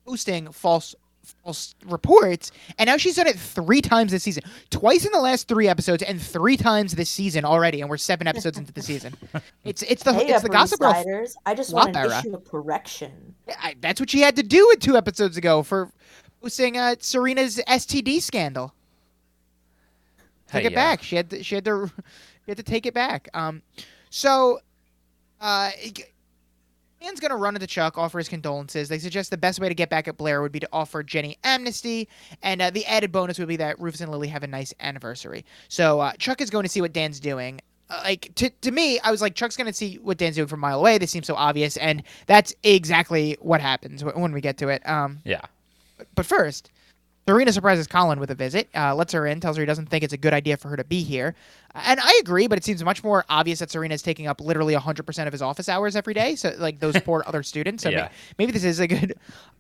[0.06, 0.96] posting false
[1.44, 5.48] false reports, and now she's done it three times this season, twice in the last
[5.50, 9.14] three episodes, and three times this season already, and we're seven episodes into the season.
[9.64, 12.20] It's it's the hey it's the Gossip Girl Siders I just want an era.
[12.20, 15.92] issue of correction I, that's what she had to do with two episodes ago for
[16.42, 18.74] posting uh, Serena's STD scandal.
[20.48, 20.76] take Hey, it yeah.
[20.76, 21.04] back.
[21.04, 21.92] She had to, she had to
[22.48, 23.28] she had to take it back.
[23.34, 23.62] Um,
[24.10, 24.62] so,
[25.42, 25.70] uh,
[27.02, 28.88] Dan's gonna run into Chuck, offer his condolences.
[28.90, 31.38] They suggest the best way to get back at Blair would be to offer Jenny
[31.44, 32.08] amnesty,
[32.42, 35.46] and uh, the added bonus would be that Rufus and Lily have a nice anniversary.
[35.68, 37.60] So uh, Chuck is going to see what Dan's doing.
[37.90, 40.60] Uh, like to to me, I was like, Chuck's gonna see what Dan's doing from
[40.60, 40.98] a mile away.
[40.98, 44.88] This seems so obvious, and that's exactly what happens when we get to it.
[44.88, 45.42] Um, Yeah.
[46.16, 46.72] but first,
[47.28, 50.02] Serena surprises Colin with a visit, uh, lets her in, tells her he doesn't think
[50.02, 51.36] it's a good idea for her to be here.
[51.76, 54.74] And I agree, but it seems much more obvious that Serena is taking up literally
[54.74, 56.36] 100% of his office hours every day.
[56.38, 57.84] So, like, those poor other students.
[57.84, 58.04] So, Yeah.
[58.04, 58.10] may-
[58.40, 59.16] maybe this is a good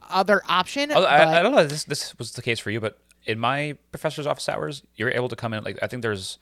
[0.10, 0.92] other option.
[0.94, 3.00] Although, but- I, I don't know if this this was the case for you, but
[3.26, 6.40] in my professor's office hours, you're able to come in like I think there's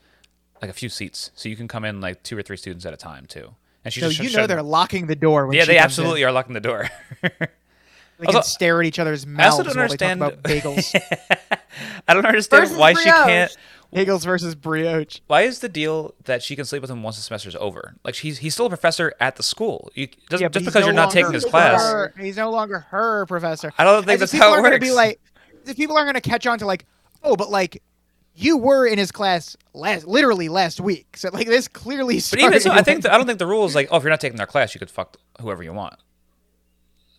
[0.62, 2.94] like a few seats, so you can come in like two or three students at
[2.94, 3.56] a time too.
[3.84, 6.28] And she so you know they're locking the door when yeah, they absolutely in.
[6.28, 6.88] are locking the door.
[8.18, 10.42] They can stare at each other's I mouths also don't while they talk understand about
[10.42, 10.94] bagels.
[12.08, 13.56] I don't understand Versus why she can't.
[13.92, 15.20] bagels versus brioche.
[15.26, 17.94] Why is the deal that she can sleep with him once the semester's over?
[18.04, 19.90] Like she's he's still a professor at the school.
[19.94, 22.12] You, just Yeah, just because no you're not taking his her- class.
[22.18, 23.72] He's no longer her professor.
[23.76, 25.20] I don't think As that's people how it are gonna Be like,
[25.66, 26.86] if people aren't going to catch on to like,
[27.22, 27.82] oh, but like,
[28.34, 31.16] you were in his class last, literally last week.
[31.16, 32.20] So like, this clearly.
[32.30, 34.02] But even so, I think the, I don't think the rule is like, oh, if
[34.02, 35.94] you're not taking their class, you could fuck whoever you want.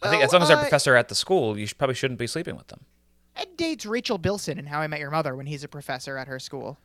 [0.01, 1.95] I think as long as they're a uh, professor at the school, you should, probably
[1.95, 2.81] shouldn't be sleeping with them.
[3.35, 6.27] Ted dates Rachel Bilson in How I Met Your Mother when he's a professor at
[6.27, 6.77] her school.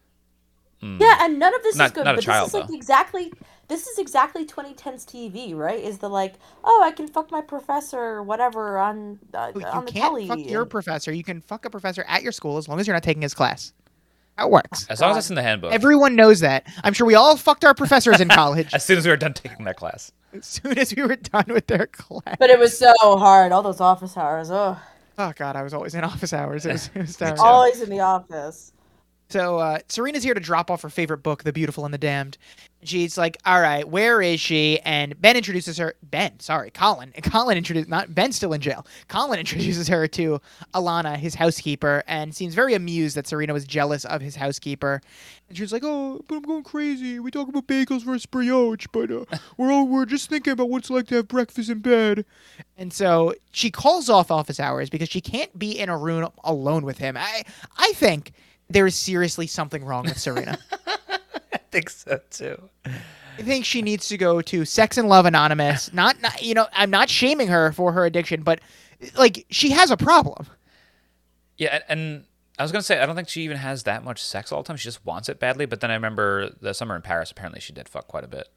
[0.80, 2.04] Yeah, and none of this Not- is good.
[2.04, 2.74] not a child, this is like though.
[2.74, 3.32] exactly
[3.68, 5.78] this is exactly 2010's TV, right?
[5.82, 6.34] Is the like,
[6.64, 10.26] oh, I can fuck my professor or whatever on uh, You on the can't telly.
[10.26, 11.12] fuck your professor.
[11.12, 13.32] You can fuck a professor at your school as long as you're not taking his
[13.32, 13.72] class.
[14.36, 14.86] That works.
[14.90, 15.72] As long as it's in the handbook.
[15.72, 16.66] Everyone knows that.
[16.82, 19.34] I'm sure we all fucked our professors in college as soon as we were done
[19.34, 20.10] taking that class.
[20.32, 22.36] As soon as we were done with their class.
[22.38, 23.52] But it was so hard.
[23.52, 24.50] All those office hours.
[24.50, 24.80] Oh,
[25.18, 26.64] Oh god, I was always in office hours.
[26.64, 27.42] It was, it was terrible.
[27.44, 28.72] always in the office.
[29.32, 32.36] So uh, Serena's here to drop off her favorite book, The Beautiful and the Damned.
[32.82, 35.94] She's like, "All right, where is she?" And Ben introduces her.
[36.02, 37.14] Ben, sorry, Colin.
[37.22, 38.86] Colin introduces not Ben's still in jail.
[39.08, 40.38] Colin introduces her to
[40.74, 45.00] Alana, his housekeeper, and seems very amused that Serena was jealous of his housekeeper.
[45.48, 47.18] And she's like, "Oh, but I'm going crazy.
[47.18, 49.24] We talk about bagels versus brioche, but uh,
[49.56, 52.26] we're all, we're just thinking about what it's like to have breakfast in bed."
[52.76, 56.84] And so she calls off office hours because she can't be in a room alone
[56.84, 57.16] with him.
[57.16, 57.44] I
[57.78, 58.32] I think
[58.72, 60.58] there is seriously something wrong with Serena.
[61.52, 62.68] I think so too.
[62.84, 65.92] I think she needs to go to Sex and Love Anonymous.
[65.94, 68.60] Not, not you know, I'm not shaming her for her addiction, but
[69.16, 70.46] like she has a problem.
[71.56, 72.24] Yeah, and, and
[72.58, 74.66] I was gonna say I don't think she even has that much sex all the
[74.66, 74.76] time.
[74.76, 75.66] She just wants it badly.
[75.66, 77.30] But then I remember the summer in Paris.
[77.30, 78.48] Apparently, she did fuck quite a bit.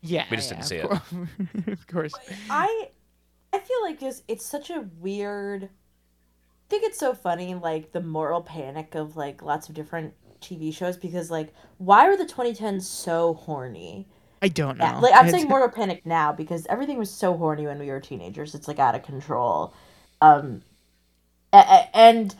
[0.00, 0.92] Yeah, We just yeah, didn't see of
[1.66, 1.68] it.
[1.72, 2.12] of course.
[2.50, 2.90] I
[3.52, 5.68] I feel like this it's such a weird I
[6.72, 10.96] think it's so funny like the moral panic of like lots of different TV shows
[10.96, 14.08] because like why were the 2010s so horny?
[14.40, 14.84] I don't know.
[14.84, 17.88] Yeah, like I'm It's- saying moral panic now because everything was so horny when we
[17.88, 18.54] were teenagers.
[18.54, 19.74] It's like out of control.
[20.20, 20.62] Um
[21.52, 22.34] and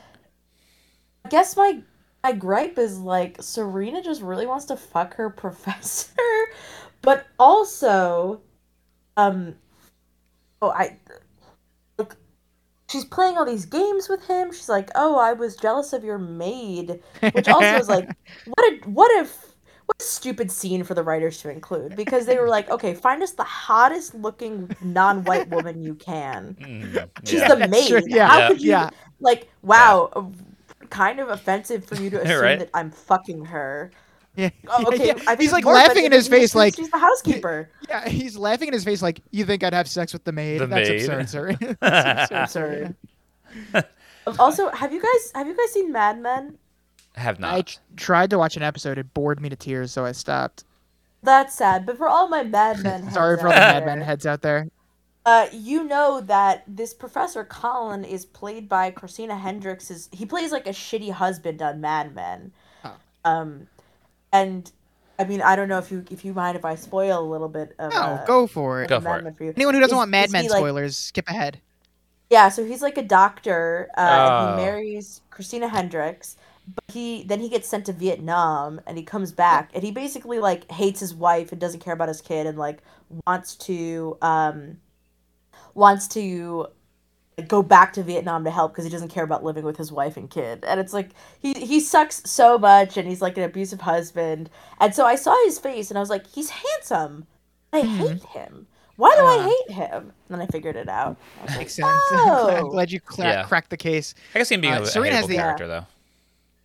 [1.25, 1.81] I guess my
[2.23, 6.09] my gripe is like Serena just really wants to fuck her professor,
[7.01, 8.41] but also,
[9.17, 9.55] um,
[10.61, 10.97] oh I,
[12.93, 14.51] she's playing all these games with him.
[14.53, 17.01] She's like, oh, I was jealous of your maid,
[17.33, 18.07] which also is like,
[18.45, 19.49] what a what if.
[19.85, 23.21] What a stupid scene for the writers to include because they were like, okay, find
[23.21, 26.55] us the hottest looking non white woman you can.
[26.61, 27.89] Mm, She's the maid.
[27.89, 28.29] true, yeah.
[28.29, 28.47] How Yeah.
[28.47, 28.89] could you Yeah.
[29.19, 30.31] like wow,
[30.89, 32.59] kind of offensive for you to assume Right.
[32.59, 33.91] that I'm fucking her.
[34.35, 35.13] Yeah, Oh, okay, yeah.
[35.27, 37.69] I he's like laughing in his face, she's- like she's the housekeeper.
[37.89, 40.59] yeah, he's laughing in his face, like you think I'd have sex with the maid?
[40.61, 41.01] The That's maid.
[41.09, 41.77] absurd, Serena.
[41.81, 42.95] That's absurd.
[43.73, 43.85] Absurd.
[44.39, 46.57] also, have you guys have you guys seen Mad Men?
[47.15, 47.53] have not.
[47.53, 47.63] I
[47.95, 48.97] tried to watch an episode.
[48.97, 50.63] It bored me to tears, so I stopped.
[51.21, 51.85] That's sad.
[51.85, 54.25] But for all my Mad Men, Sorry heads for all the out Mad Men heads
[54.25, 54.67] out there.
[55.25, 59.89] Uh, you know that this Professor Colin is played by Christina Hendricks.
[59.91, 62.51] Is He plays like a shitty husband on Mad Men.
[62.83, 62.95] Oh.
[63.23, 63.67] Um,
[64.33, 64.69] and
[65.17, 67.47] I mean, I don't know if you if you mind if I spoil a little
[67.47, 67.93] bit of.
[67.93, 68.89] No, uh, go for it.
[68.89, 69.37] Go for it.
[69.37, 69.53] For you.
[69.55, 71.61] Anyone who doesn't Is- want Mad Men he, like- spoilers, skip ahead.
[72.29, 74.57] Yeah, so he's like a doctor, uh, and Oh.
[74.57, 76.35] he marries Christina Hendricks,
[76.73, 80.39] but he then he gets sent to Vietnam, and he comes back, and he basically
[80.39, 82.79] like hates his wife and doesn't care about his kid, and like
[83.27, 84.77] wants to um
[85.75, 86.67] wants to
[87.47, 90.17] go back to Vietnam to help because he doesn't care about living with his wife
[90.17, 91.09] and kid, and it's like
[91.39, 95.35] he he sucks so much, and he's like an abusive husband, and so I saw
[95.45, 97.25] his face, and I was like, he's handsome,
[97.71, 98.67] I hate him.
[98.95, 99.25] Why do Uh.
[99.25, 100.13] I hate him?
[100.29, 101.17] And then I figured it out.
[101.39, 101.87] I was like, Makes sense.
[102.11, 102.91] I'm glad, Oh.
[102.91, 103.43] you cla- Yeah.
[103.43, 104.13] cracked the case.
[104.35, 105.85] I guess him being Uh, a, a Serena has the- character though.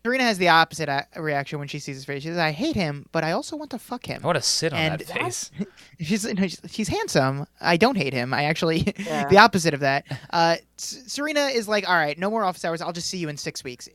[0.09, 2.23] Serena has the opposite uh, reaction when she sees his face.
[2.23, 4.43] She says, "I hate him, but I also want to fuck him." I want to
[4.43, 5.51] sit on And that face.
[6.01, 7.47] She's no, she's- she's handsome.
[7.61, 8.33] I don't hate him.
[8.33, 9.29] I actually Yeah.
[9.29, 10.07] the opposite of that.
[10.31, 12.81] Uh, Serena is like, all right, no more office hours.
[12.81, 13.87] I'll just see you in six weeks.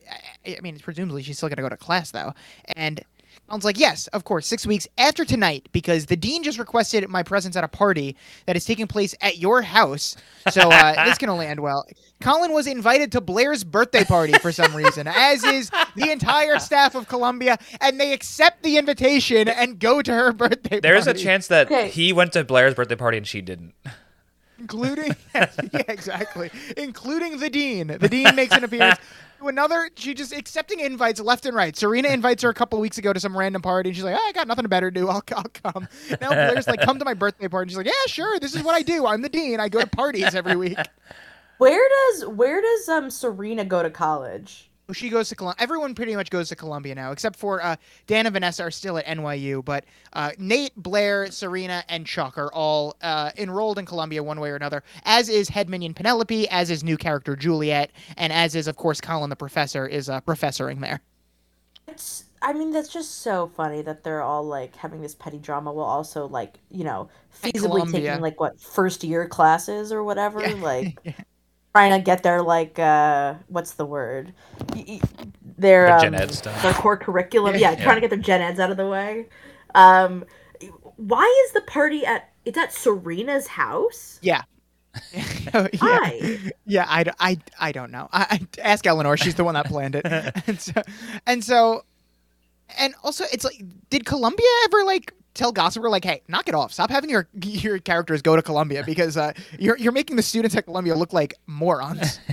[0.46, 2.32] I, I mean, presumably she's still gonna go to class though.
[2.76, 3.02] And
[3.48, 7.22] Colin's like, yes, of course, six weeks after tonight because the dean just requested my
[7.22, 8.16] presence at a party
[8.46, 10.16] that is taking place at your house.
[10.50, 11.84] So uh, this can only end well.
[12.20, 16.94] Colin was invited to Blair's birthday party for some reason, as is the entire staff
[16.94, 20.80] of Columbia, and they accept the invitation and go to her birthday party.
[20.80, 21.88] There is a chance that Okay.
[21.90, 23.74] he went to Blair's birthday party and she didn't.
[24.58, 25.48] Including yeah,
[25.88, 26.50] exactly.
[26.76, 27.88] Including the dean.
[27.88, 28.98] The dean makes an appearance.
[29.40, 31.76] To another she just accepting invites left and right.
[31.76, 34.26] Serena invites her a couple weeks ago to some random party and she's like oh,
[34.28, 35.08] i got nothing better to do.
[35.08, 35.88] I'll, I'll come.
[36.20, 37.64] Now blair's like come to my birthday party.
[37.64, 38.38] And she's like yeah sure.
[38.38, 39.06] This is what i do.
[39.06, 39.58] I'm the dean.
[39.58, 40.78] I go to parties every week.
[41.58, 44.70] Where does where does um Serena go to college?
[44.92, 45.62] She goes to Columbia.
[45.62, 47.76] Everyone pretty much goes to Columbia now, except for uh,
[48.06, 49.64] Dan and Vanessa are still at NYU.
[49.64, 54.50] But uh, Nate, Blair, Serena, and Chuck are all uh, enrolled in Columbia one way
[54.50, 54.82] or another.
[55.04, 59.00] As is head minion Penelope, as is new character Juliet, and as is of course
[59.00, 61.00] Colin the professor is uh, professoring there.
[61.88, 65.72] It's I mean that's just so funny that they're all like having this petty drama
[65.72, 67.08] while also like you know
[67.42, 70.98] feasibly taking like what first year classes or whatever like
[71.74, 74.32] trying to get their like uh what's the word
[74.76, 75.00] Y- y-
[75.58, 76.62] their Their um, gen ed stuff.
[76.62, 77.82] their core curriculum yeah, Yeah.
[77.82, 79.26] trying to get their gen eds out of the way
[79.74, 80.24] um
[80.96, 84.42] why is the party at it's at Serena's house Yeah.
[85.12, 85.68] yeah.
[85.80, 88.08] why Yeah, I, d- I, I don't know.
[88.12, 90.06] I, I ask Eleanor; she's the one that planned it.
[90.46, 90.82] and so,
[91.26, 91.84] and so,
[92.78, 93.60] and also, it's like,
[93.90, 96.72] did Columbia ever like tell Gossiper like, "Hey, knock it off!
[96.72, 100.56] Stop having your your characters go to Columbia because uh, you're you're making the students
[100.56, 102.18] at Columbia look like morons."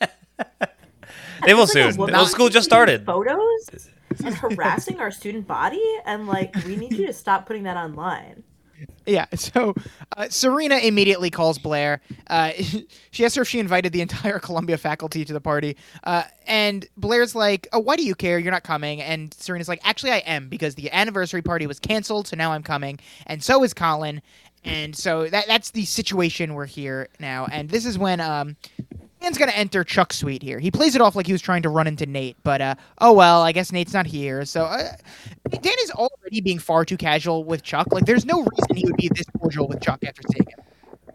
[1.46, 2.06] They will It's like a soon.
[2.10, 3.06] The school just started.
[3.06, 3.88] Photos
[4.24, 8.42] and harassing our student body, and like we need you to stop putting that online.
[9.06, 9.26] Yeah.
[9.38, 9.74] So,
[10.16, 12.00] uh, Serena immediately calls Blair.
[12.26, 12.52] Uh,
[13.10, 16.86] she asks her if she invited the entire Columbia faculty to the party, uh, and
[16.96, 18.38] Blair's like, "Oh, why do you care?
[18.38, 22.28] You're not coming." And Serena's like, "Actually, I am because the anniversary party was canceled,
[22.28, 24.20] so now I'm coming, and so is Colin."
[24.64, 28.56] And so that that's the situation we're here now, and this is when um,
[29.20, 30.58] Dan's gonna enter Chuck's suite here.
[30.58, 33.12] He plays it off like he was trying to run into Nate, but uh, oh
[33.12, 34.44] well, I guess Nate's not here.
[34.44, 34.92] So uh,
[35.50, 37.92] Dan is already being far too casual with Chuck.
[37.92, 40.64] Like, there's no reason he would be this cordial with Chuck after seeing him.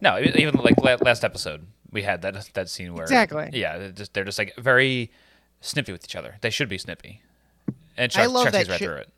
[0.02, 3.50] No, even like last episode, we had that that scene where Exactly.
[3.54, 5.12] Yeah, they're just they're just like very
[5.62, 6.36] snippy with each other.
[6.42, 7.22] They should be snippy.
[7.96, 9.10] And I Chuck, love Chuck that right through it.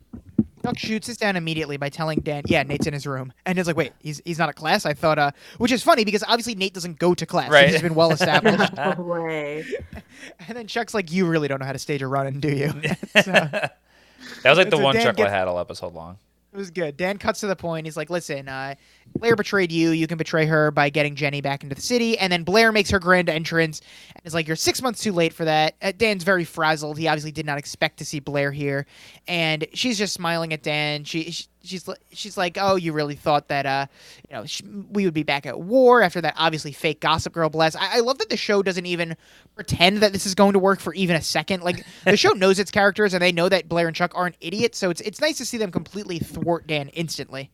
[0.66, 3.66] Chuck shoots this down immediately by telling Dan, "Yeah, Nate's in his room," and it's
[3.66, 6.54] like, "Wait, he's he's not at class." I thought, uh, which is funny because obviously
[6.54, 7.50] Nate doesn't go to class.
[7.50, 7.68] Right.
[7.70, 8.74] He's been well established.
[8.76, 9.64] No way.
[10.48, 12.68] and then Chuck's like, "You really don't know how to stage a run, do you?"
[13.22, 13.70] so, That
[14.44, 16.18] was like the So one Dan chuckle I gets- had all episode long.
[16.52, 16.96] It was good.
[16.96, 17.86] Dan cuts to the point.
[17.86, 18.74] He's like, "Listen, uh,
[19.14, 19.90] Blair betrayed you.
[19.90, 22.90] You can betray her by getting Jenny back into the city." And then Blair makes
[22.90, 23.80] her grand entrance,
[24.14, 26.98] and it's like, "You're six months too late for that." Uh, Dan's very frazzled.
[26.98, 28.86] He obviously did not expect to see Blair here,
[29.26, 31.04] and she's just smiling at Dan.
[31.04, 33.86] She, she she's she's like, "Oh, you really thought that uh,
[34.28, 37.48] you know, sh- we would be back at war after that obviously fake Gossip Girl
[37.48, 39.16] blast." I-, I love that the show doesn't even
[39.54, 41.62] pretend that this is going to work for even a second.
[41.62, 44.78] Like the show knows its characters, and they know that Blair and Chuck aren't idiots,
[44.78, 47.50] so it's it's nice to see them completely thwart Dan instantly.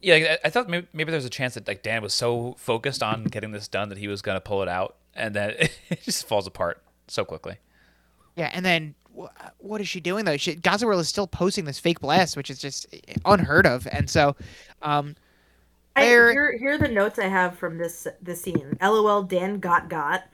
[0.00, 2.54] Yeah, I, I thought maybe, maybe there was a chance that like Dan was so
[2.58, 5.50] focused on getting this done that he was gonna pull it out, and then
[5.88, 7.56] it just falls apart so quickly.
[8.36, 9.28] Yeah, and then wh-
[9.58, 10.36] what is she doing though?
[10.36, 12.86] She, Gossip Girl is still posting this fake blast, which is just
[13.24, 13.86] unheard of.
[13.90, 14.36] And so,
[14.82, 15.16] um,
[15.96, 18.76] I, here, here are the notes I have from this this scene.
[18.82, 20.24] LOL, Dan got got,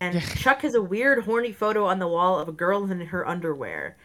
[0.00, 3.26] and Chuck has a weird horny photo on the wall of a girl in her
[3.26, 3.96] underwear.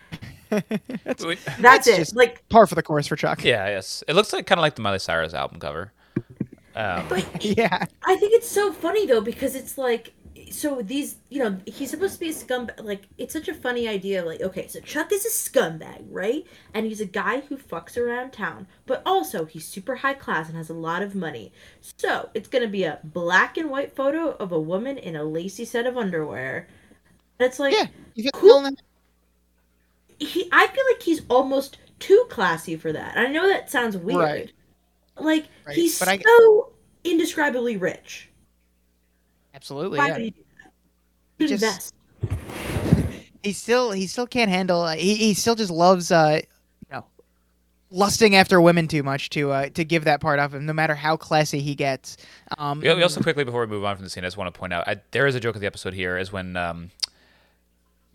[0.50, 1.26] That's,
[1.60, 1.98] That's it.
[1.98, 3.44] just- Like, par for the course for Chuck.
[3.44, 5.92] Yeah, yes, it looks like kind of like the Miley Cyrus album cover.
[6.76, 10.14] Um, but yeah, I think it's so funny though because it's like
[10.52, 13.86] so these you know he's supposed to be a scumbag like it's such a funny
[13.88, 17.98] idea like okay so Chuck is a scumbag right and he's a guy who fucks
[17.98, 22.30] around town but also he's super high class and has a lot of money so
[22.34, 25.86] it's gonna be a black and white photo of a woman in a lacy set
[25.88, 26.68] of underwear
[27.40, 27.88] and it's like yeah.
[28.14, 28.62] You feel Cool.
[28.62, 28.72] well,
[30.20, 33.18] he I feel like he's almost too classy for that.
[33.18, 34.20] I know that sounds weird.
[34.20, 34.52] Right.
[35.18, 38.30] Like Right, he's but I- so indescribably rich.
[39.54, 39.98] Absolutely.
[39.98, 40.14] Why Yeah.
[40.14, 40.72] would he do that?
[41.40, 41.94] He Just- invest.
[43.44, 44.82] He still he still can't handle.
[44.82, 47.06] Uh, he he still just loves uh, you know,
[47.92, 50.96] lusting after women too much to uh to give that part of him, no matter
[50.96, 52.18] how classy he gets.
[52.58, 54.54] Um, We we also quickly before we move on from the scene, I just want
[54.54, 56.92] to point out I, there is a joke of the episode here is when um,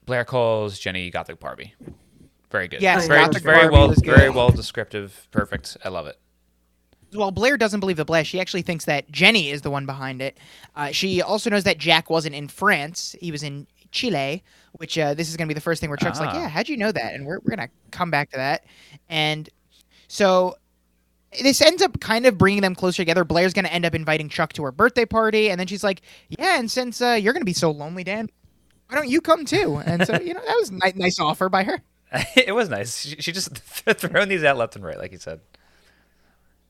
[0.07, 1.75] Blair calls Jenny Gothic Barbie.
[2.51, 2.83] Very good.
[2.83, 5.27] Yes, very, Gothic very Barbie well, very well descriptive.
[5.31, 5.77] Perfect.
[5.85, 6.19] I love it.
[7.15, 8.31] Well, Blair doesn't believe the blast.
[8.31, 10.39] She actually thinks that Jenny is the one behind it.
[10.75, 13.15] Uh, she also knows that Jack wasn't in France.
[13.21, 14.43] He was in Chile,
[14.73, 16.41] which uh, this is going to be the first thing where Chuck's like, Ah.
[16.43, 17.15] yeah, how'd you know that?
[17.15, 18.65] And we're, we're going to come back to that.
[19.11, 19.49] And
[20.09, 20.57] so
[21.43, 23.25] this ends up kind of bringing them closer together.
[23.25, 25.51] Blair's going to end up inviting Chuck to her birthday party.
[25.51, 26.01] And then she's like,
[26.31, 28.31] yeah, and since uh, you're going to be so lonely, Dan,
[28.93, 29.81] why don't you come too?
[29.87, 31.83] And so, you know, that was a ni- nice offer by her.
[32.37, 33.01] it was nice.
[33.01, 35.41] She, she just throwing these out left and right, like you said.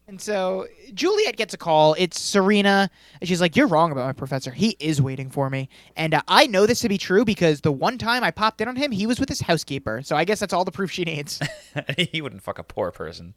[0.07, 1.97] And so Juliet gets a call.
[1.99, 2.89] It's Serena.
[3.20, 4.53] And she's like, You're wrong about my professor.
[4.53, 5.68] He is waiting for me.
[5.97, 8.68] And uh, I know this to be true because the one time I popped in
[8.68, 10.03] on him, he was with his housekeeper.
[10.03, 11.41] So I guess that's all the proof she needs.
[11.99, 13.35] he wouldn't fuck a poor person.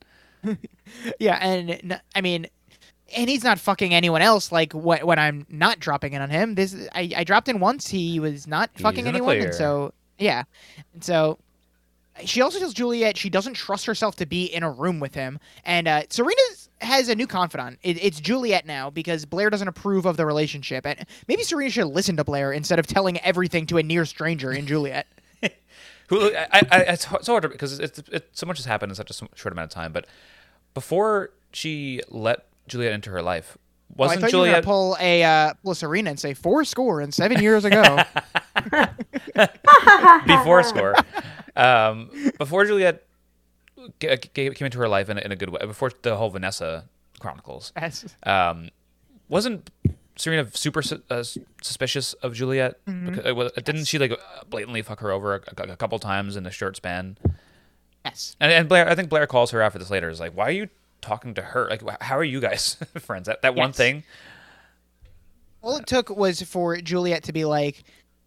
[1.19, 1.37] yeah.
[1.41, 2.47] And I mean,
[3.15, 6.55] and he's not fucking anyone else like wh- when I'm not dropping in on him.
[6.55, 7.87] This I, I dropped in once.
[7.87, 9.37] He was not He's fucking anyone.
[9.37, 10.43] And so, yeah.
[10.93, 11.37] And so
[12.23, 15.39] she also tells Juliet she doesn't trust herself to be in a room with him.
[15.65, 16.41] And uh, Serena
[16.81, 17.79] has a new confidant.
[17.83, 20.85] It, it's Juliet now because Blair doesn't approve of the relationship.
[20.85, 24.51] And maybe Serena should listen to Blair instead of telling everything to a near stranger
[24.51, 25.07] in Juliet.
[26.07, 29.09] Who I, I, it's so hard because it's it, so much has happened in such
[29.09, 29.91] a short amount of time.
[29.91, 30.05] But
[30.73, 33.57] before she let Juliet into her life,
[33.95, 34.63] wasn't thought you were Juliet?
[34.63, 37.99] pull a uh, pull a Serena and say four score and seven years ago.
[40.25, 40.95] before score,
[41.55, 43.03] um, before Juliet
[43.99, 46.29] g- g- came into her life in a, in a good way, before the whole
[46.29, 46.85] Vanessa
[47.19, 47.71] Chronicles,
[48.23, 48.69] um,
[49.29, 49.69] wasn't
[50.15, 51.23] Serena super su- uh,
[51.61, 52.79] suspicious of Juliet?
[52.85, 54.15] Because, uh, didn't she like uh,
[54.49, 57.17] blatantly fuck her over a, a- a couple times in a short span?
[58.05, 58.35] yes.
[58.39, 60.09] And, and Blair, I think Blair calls her after this later.
[60.09, 60.69] Is like, why are you
[61.01, 61.67] talking to her?
[61.69, 63.27] Like, how are you guys friends?
[63.27, 64.03] That that one thing.
[65.61, 67.83] All it took was for Juliet to be like,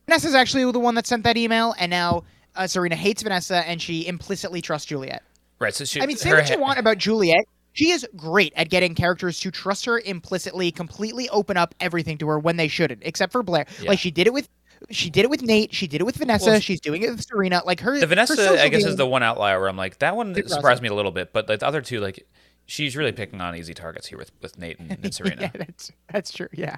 [0.07, 2.25] Vanessa's actually the one that sent that email, and now
[2.57, 5.23] uh, Serena hates Vanessa and she implicitly trusts Juliet.
[5.61, 5.75] Right.
[5.75, 6.01] So she.
[6.03, 7.45] I mean, say her what you want about Juliet.
[7.75, 12.29] She is great at getting characters to trust her implicitly, completely open up everything to
[12.29, 13.67] her when they shouldn't, except for Blair.
[13.81, 13.91] Yeah.
[13.91, 14.49] Like she did it with,
[14.91, 15.73] she did it with Nate.
[15.73, 16.51] She did it with Vanessa.
[16.51, 17.63] Well, she's doing it with Serena.
[17.65, 18.01] Like her.
[18.01, 20.35] The Vanessa, social I guess, game- is the one outlier where I'm like, that one
[20.49, 22.27] surprised me a little bit, but like, the other two, like,
[22.69, 25.41] she's really picking on easy targets here with, with Nate and, and Serena.
[25.43, 26.49] yeah, that's that's true.
[26.53, 26.77] Yeah.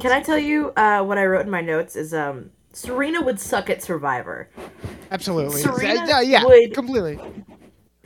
[0.00, 1.94] Can I tell you uh, what I wrote in my notes?
[1.94, 4.48] Is um, Serena would suck at Survivor.
[5.12, 5.60] Absolutely.
[5.62, 7.20] Serena Uh, yeah, would- completely.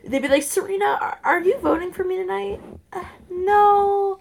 [0.06, 2.60] They'd be like, Serena, are, are you voting for me tonight?
[2.92, 4.18] Uh, no.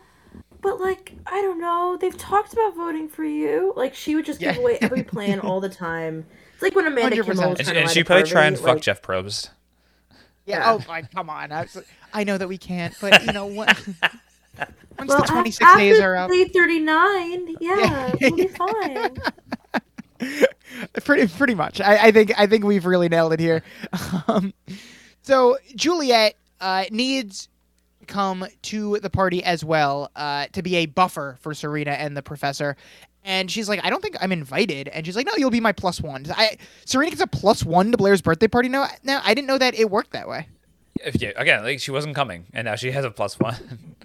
[0.62, 1.98] But like, I don't know.
[2.00, 3.74] They've talked about voting for you.
[3.76, 6.26] Like, she would just give away every plan all the time.
[6.54, 7.26] It's like when Amanda 100%.
[7.26, 9.50] Kimmel And, she, to and lie she'd probably try and Harvey, fuck Jeff Probst.
[10.46, 10.58] Yeah.
[10.58, 10.74] Yeah.
[10.74, 11.52] Oh, my, come on.
[11.54, 11.66] I,
[12.14, 13.68] I know that we can't, but you know what?
[14.98, 19.18] Once Well, the 26 after days are up, day 39, yeah, we'll be fine.
[21.04, 21.80] pretty pretty much.
[21.80, 23.64] I, I think I think we've really nailed it here.
[24.28, 24.54] Um,
[25.22, 27.50] so Juliet uh, needs
[28.08, 32.22] come to the party as well uh, to be a buffer for Serena and the
[32.22, 32.76] professor.
[33.24, 34.88] And she's like, I don't think I'm invited.
[34.88, 36.26] And she's like, No, you'll be my plus one.
[36.36, 38.70] I Serena gets a plus one to Blair's birthday party.
[38.70, 40.48] No, now I didn't know that it worked that way.
[41.06, 43.56] If, yeah, again, like, she wasn't coming, and now she has a plus one.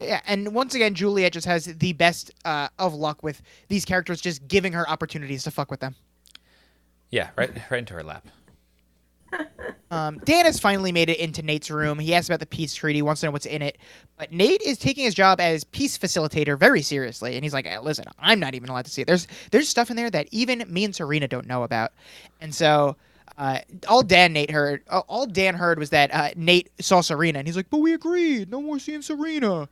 [0.00, 4.20] Yeah, and once again, Juliet just has the best uh, of luck with these characters
[4.20, 5.94] just giving her opportunities to fuck with them.
[7.10, 8.26] yeah, right, right into her lap.
[9.92, 11.98] Um, Dan has finally made it into Nate's room.
[11.98, 13.76] He asks about the peace treaty, wants to know what's in it.
[14.16, 17.78] But Nate is taking his job as peace facilitator very seriously, and he's like, "Eh,
[17.78, 19.06] "Listen, I'm not even allowed to see it.
[19.06, 21.92] There's there's stuff in there that even me and Serena don't know about."
[22.40, 22.96] And so,
[23.38, 23.58] uh,
[23.88, 27.48] all Dan Nate heard, all- all Dan heard was that uh, Nate saw Serena, and
[27.48, 29.68] he's like, "But we agreed, no more seeing Serena."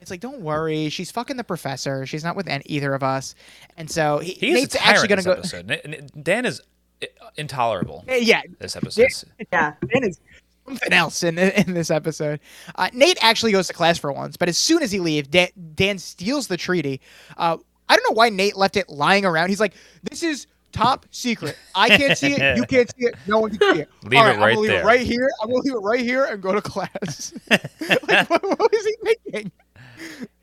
[0.00, 2.04] It's like, don't worry, she's fucking the professor.
[2.04, 3.34] She's not with an- either of us.
[3.78, 5.32] And so he, He is Nate's a actually gonna go.
[5.32, 5.70] episode.
[5.70, 6.60] N- n- Dan is
[7.02, 7.06] uh,
[7.36, 9.06] intolerable Yeah, this episode.
[9.50, 9.72] Yeah.
[9.92, 10.20] Dan is
[10.66, 12.40] something else in in this episode.
[12.74, 15.48] Uh, Nate actually goes to class for once, but as soon as he leaves, Dan,
[15.74, 17.00] Dan steals the treaty.
[17.38, 17.56] Uh,
[17.88, 19.48] I don't know why Nate left it lying around.
[19.48, 21.56] He's like, "This is top secret.
[21.74, 22.56] I can't see it.
[22.56, 23.14] You can't see it.
[23.26, 23.88] No one can see it.
[24.02, 25.28] Leave All it I'm right gonna leave there." it right here.
[25.40, 28.96] I'm gonna leave it right here and go to class." like, what, what was he
[29.02, 29.52] thinking?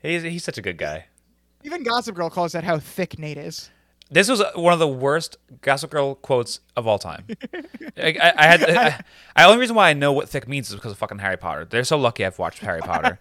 [0.00, 1.06] He's, he's such a good guy.
[1.62, 3.70] Even Gossip Girl calls that how thick Nate is.
[4.10, 7.24] This was one of the worst Gossip Girl quotes of all time.
[7.96, 9.04] I, I, I had I,
[9.36, 11.64] I, only reason why I know what thick means is because of fucking Harry Potter.
[11.64, 13.18] They're so lucky I've watched Harry Potter.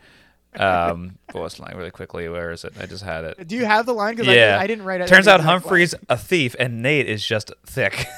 [0.57, 2.27] Um, what was the line really quickly?
[2.27, 2.73] Where is it?
[2.79, 3.47] I just had it.
[3.47, 4.15] Do you have the line?
[4.15, 5.07] Because Yeah, I, I didn't write it.
[5.07, 5.39] Turns out.
[5.41, 8.05] Humphrey's a thief and Nate is just thick.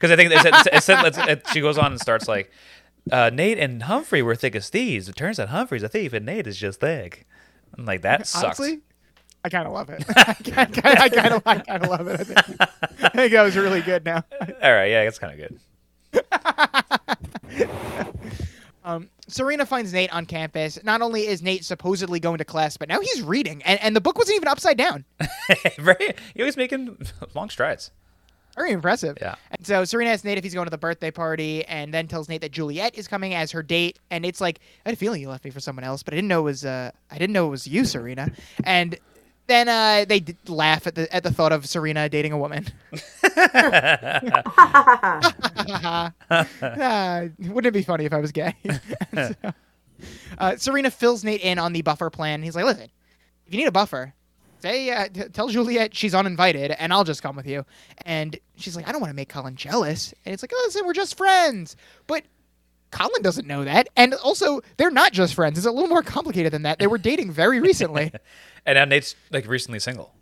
[0.00, 2.52] Because I think it said, it said let's- it, she goes on and starts like,
[3.10, 5.08] uh, Nate and Humphrey were thick as thieves.
[5.08, 7.26] It turns out Humphrey's a thief and Nate is just thick.
[7.76, 8.60] I'm like that sucks.
[8.60, 8.78] Honestly,
[9.44, 10.04] I kind of love it.
[10.16, 12.20] I kind of, I kind of love it.
[12.20, 12.60] I think.
[13.02, 14.04] I think that was really good.
[14.04, 15.58] Now, All right, yeah, that's kind of good.
[18.88, 20.78] Um, Serena finds Nate on campus.
[20.82, 24.00] Not only is Nate supposedly going to class, but now he's reading, and, and the
[24.00, 25.04] book wasn't even upside down.
[25.78, 26.18] right?
[26.34, 26.96] He was making
[27.34, 27.90] long strides.
[28.56, 29.18] Very impressive.
[29.20, 29.34] Yeah.
[29.50, 32.30] And so Serena asks Nate if he's going to the birthday party, and then tells
[32.30, 33.98] Nate that Juliet is coming as her date.
[34.10, 36.16] And it's like I had a feeling you left me for someone else, but I
[36.16, 38.32] didn't know it was uh, I didn't know it was you, Serena.
[38.64, 38.98] And
[39.48, 42.66] then uh, they d- laugh at the at the thought of Serena dating a woman.
[46.30, 48.54] Ah, wouldn't it be funny if I was gay?
[49.14, 49.34] So,
[50.38, 52.40] uh, Serena fills Nate in on the buffer plan.
[52.42, 52.88] He's like, "Listen,
[53.46, 54.14] if you need a buffer,
[54.60, 57.64] say uh, t- tell Juliet she's uninvited, and I'll just come with you."
[58.04, 60.92] And she's like, "I don't want to make Colin jealous." And it's like, "Listen, we're
[60.92, 61.74] just friends."
[62.06, 62.22] But
[62.90, 65.58] Colin doesn't know that, and also they're not just friends.
[65.58, 66.78] It's a little more complicated than that.
[66.78, 68.12] They were dating very recently.
[68.66, 70.14] And now Nate's like recently single.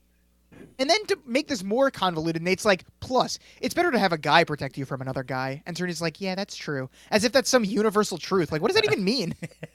[0.79, 4.19] And then to make this more convoluted, Nate's like, plus, it's better to have a
[4.19, 5.63] guy protect you from another guy.
[5.65, 6.91] And Serena's like, yeah, that's true.
[7.11, 8.53] As if that's some universal truth.
[8.53, 9.35] Like, what does that even mean?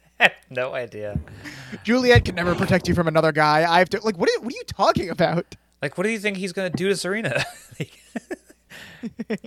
[0.52, 1.20] no idea.
[1.84, 3.70] Juliet can never protect you from another guy.
[3.72, 5.56] I have to, like, what are, what are you talking about?
[5.82, 7.44] Like, what do you think he's gonna do to Serena?
[9.30, 9.44] it's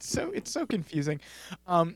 [0.00, 1.20] so, it's so confusing.
[1.68, 1.94] Um,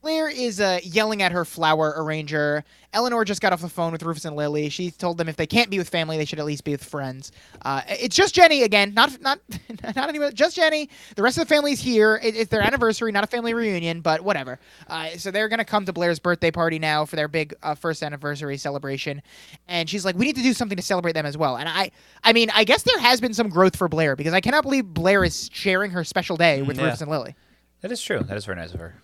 [0.00, 2.62] Blair is uh, yelling at her flower arranger.
[2.92, 4.68] Eleanor just got off the phone with Rufus and Lily.
[4.68, 6.84] She told them if they can't be with family, they should at least be with
[6.84, 7.32] friends.
[7.62, 9.40] Uh, it's just Jenny again, not not
[9.96, 10.88] not anyone, just Jenny.
[11.16, 12.20] The rest of the family's here.
[12.22, 14.60] It, it's their anniversary, not a family reunion, but whatever.
[14.86, 18.02] Uh, so they're gonna come to Blair's birthday party now for their big uh, first
[18.02, 19.20] anniversary celebration.
[19.66, 21.56] And she's like, we need to do something to celebrate them as well.
[21.56, 21.90] And I,
[22.22, 24.86] I mean, I guess there has been some growth for Blair because I cannot believe
[24.86, 26.84] Blair is sharing her special day with yeah.
[26.84, 27.34] Rufus and Lily.
[27.80, 28.20] that is true.
[28.20, 28.94] That is very nice of her.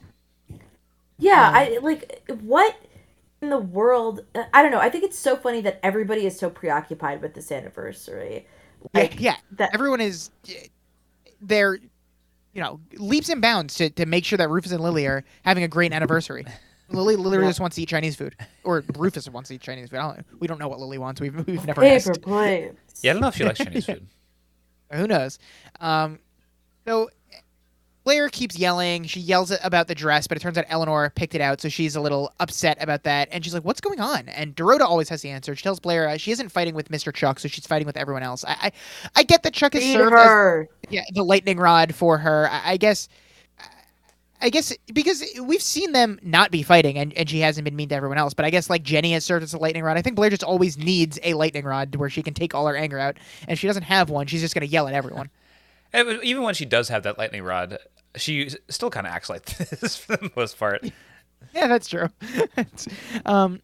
[1.18, 2.76] Yeah, I like what
[3.40, 4.24] in the world.
[4.52, 4.80] I don't know.
[4.80, 8.46] I think it's so funny that everybody is so preoccupied with this anniversary.
[8.92, 10.30] Like, yeah, that- everyone is
[11.40, 11.76] they're
[12.52, 15.64] you know leaps and bounds to, to make sure that Rufus and Lily are having
[15.64, 16.44] a great anniversary.
[16.90, 17.50] Lily literally Yeah.
[17.50, 19.98] just wants to eat Chinese food, or Rufus wants to eat Chinese food.
[19.98, 21.20] I don't, we don't know what Lily wants.
[21.20, 22.06] We've we've never asked.
[22.22, 22.74] Paper.
[23.02, 24.06] Yeah, I don't know if she likes Chinese food.
[24.92, 25.38] Who knows?
[25.80, 26.18] Um,
[26.86, 27.08] so
[28.04, 29.04] Blair keeps yelling.
[29.04, 31.96] She yells about the dress, but it turns out Eleanor picked it out, so she's
[31.96, 33.28] a little upset about that.
[33.32, 35.56] And she's like, "What's going on?" And Dorota always has the answer.
[35.56, 37.12] She tells Blair uh, she isn't fighting with Mr.
[37.12, 38.44] Chuck, so she's fighting with everyone else.
[38.44, 38.72] I I,
[39.16, 42.48] I get that Chuck is served as yeah, the lightning rod for her.
[42.50, 43.08] I, I guess.
[44.42, 47.88] I guess because we've seen them not be fighting, and, and she hasn't been mean
[47.88, 48.34] to everyone else.
[48.34, 49.96] But I guess like Jenny has served as a lightning rod.
[49.96, 52.76] I think Blair just always needs a lightning rod where she can take all her
[52.76, 53.16] anger out.
[53.42, 55.30] And if she doesn't have one, she's just gonna yell at everyone.
[56.02, 57.78] But even when she does have that lightning rod,
[58.16, 59.44] she still kind of acts like
[59.80, 60.84] this for the most part.
[61.54, 62.08] Yeah, that's true.
[63.26, 63.60] Um,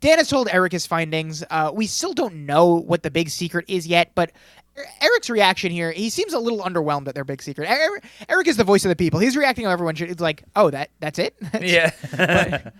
[0.00, 1.44] Dan has told Eric his findings.
[1.50, 4.32] Uh, we still don't know what the big secret is yet, but
[4.78, 7.68] Er- Eric's reaction here, he seems a little underwhelmed at their big secret.
[7.70, 8.00] Er-
[8.30, 9.20] Eric is the voice of the people.
[9.20, 10.10] He's reacting how everyone should.
[10.10, 11.36] It's like, oh, that that's it.
[11.60, 12.70] Yeah.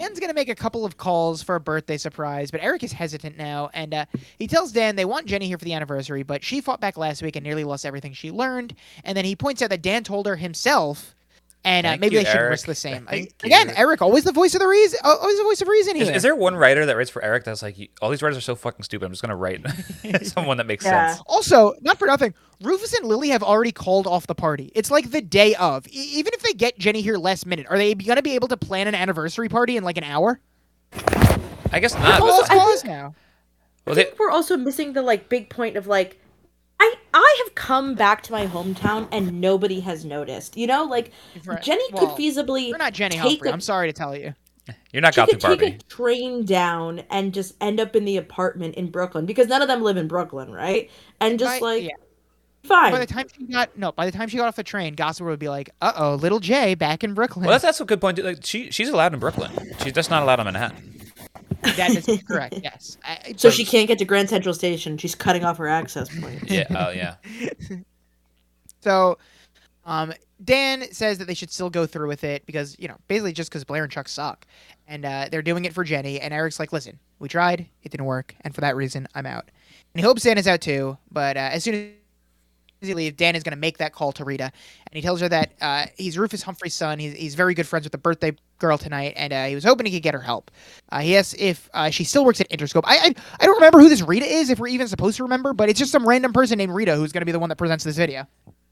[0.00, 3.36] Dan's gonna make a couple of calls for a birthday surprise, but Eric is hesitant
[3.36, 4.06] now, and uh,
[4.38, 7.20] he tells Dan they want Jenny here for the anniversary, but she fought back last
[7.20, 8.74] week and nearly lost everything she learned.
[9.04, 11.14] And then he points out that Dan told her himself,
[11.64, 12.50] and uh, maybe you, they should Eric.
[12.52, 13.06] risk the same.
[13.06, 13.74] Thank Again, you.
[13.76, 16.56] Eric, always the voice of the reason, always the voice of reason Is, there one
[16.56, 19.04] writer that writes for Eric that's like, all these writers are so fucking stupid.
[19.04, 19.64] I'm just gonna write
[20.22, 21.12] someone that makes Yeah.
[21.14, 21.22] sense.
[21.26, 22.32] Also, not for nothing,
[22.62, 24.70] Rufus and Lily have already called off the party.
[24.74, 25.86] It's like the day of.
[25.88, 28.56] E- even if they get Jenny here last minute, are they gonna be able to
[28.56, 30.40] plan an anniversary party in like an hour?
[31.72, 32.18] I guess not.
[32.18, 33.14] Call Also, us I think- now.
[33.86, 36.20] Well, I they, think we're also missing the like big point of like
[36.80, 40.56] I I have come back to my hometown and nobody has noticed.
[40.56, 41.12] You know, like
[41.44, 41.62] Right.
[41.62, 43.50] Jenny Well, could feasibly We're not Jenny take Humphrey.
[43.50, 44.34] a- I'm sorry to tell you.
[44.92, 48.16] you're not she Gotham could take a train down and just end up in the
[48.16, 50.90] apartment in Brooklyn because none of them live in Brooklyn, right?
[51.20, 51.90] And just By- like yeah.
[52.64, 52.92] fine.
[52.92, 55.26] By the time she got no, by the time she got off the train, Gossip
[55.26, 58.00] would be like, "Uh oh, little Jay back in Brooklyn." Well, that's that's a good
[58.00, 58.18] point.
[58.22, 59.50] Like, she she's allowed in Brooklyn.
[59.82, 60.96] She's just not allowed in Manhattan.
[61.62, 62.54] That is correct.
[62.62, 62.98] Yes.
[63.04, 64.98] I, so she can't get to Grand Central Station.
[64.98, 66.50] She's cutting off her access point.
[66.50, 66.66] Yeah.
[66.70, 67.16] Oh yeah.
[68.82, 69.18] So,
[69.84, 73.32] um, Dan says that they should still go through with it because you know, basically
[73.32, 74.46] just because Blair and Chuck suck,
[74.88, 76.20] and uh, they're doing it for Jenny.
[76.20, 79.50] And Eric's like, "Listen, we tried, it didn't work, and for that reason, I'm out."
[79.92, 81.92] And he hopes Dan is out too, but uh, as soon
[82.82, 85.52] leaves, Dan is going to make that call to Rita, and he tells her that
[85.60, 86.98] uh, he's Rufus Humphrey's son.
[86.98, 89.86] He's, he's very good friends with the birthday girl tonight, and uh, he was hoping
[89.86, 90.50] he could get her help.
[90.90, 92.82] Uh, he asks if uh, she still works at Interscope.
[92.84, 95.52] I, I I don't remember who this Rita is, if we're even supposed to remember,
[95.52, 97.56] but it's just some random person named Rita who's going to be the one that
[97.56, 98.26] presents this video.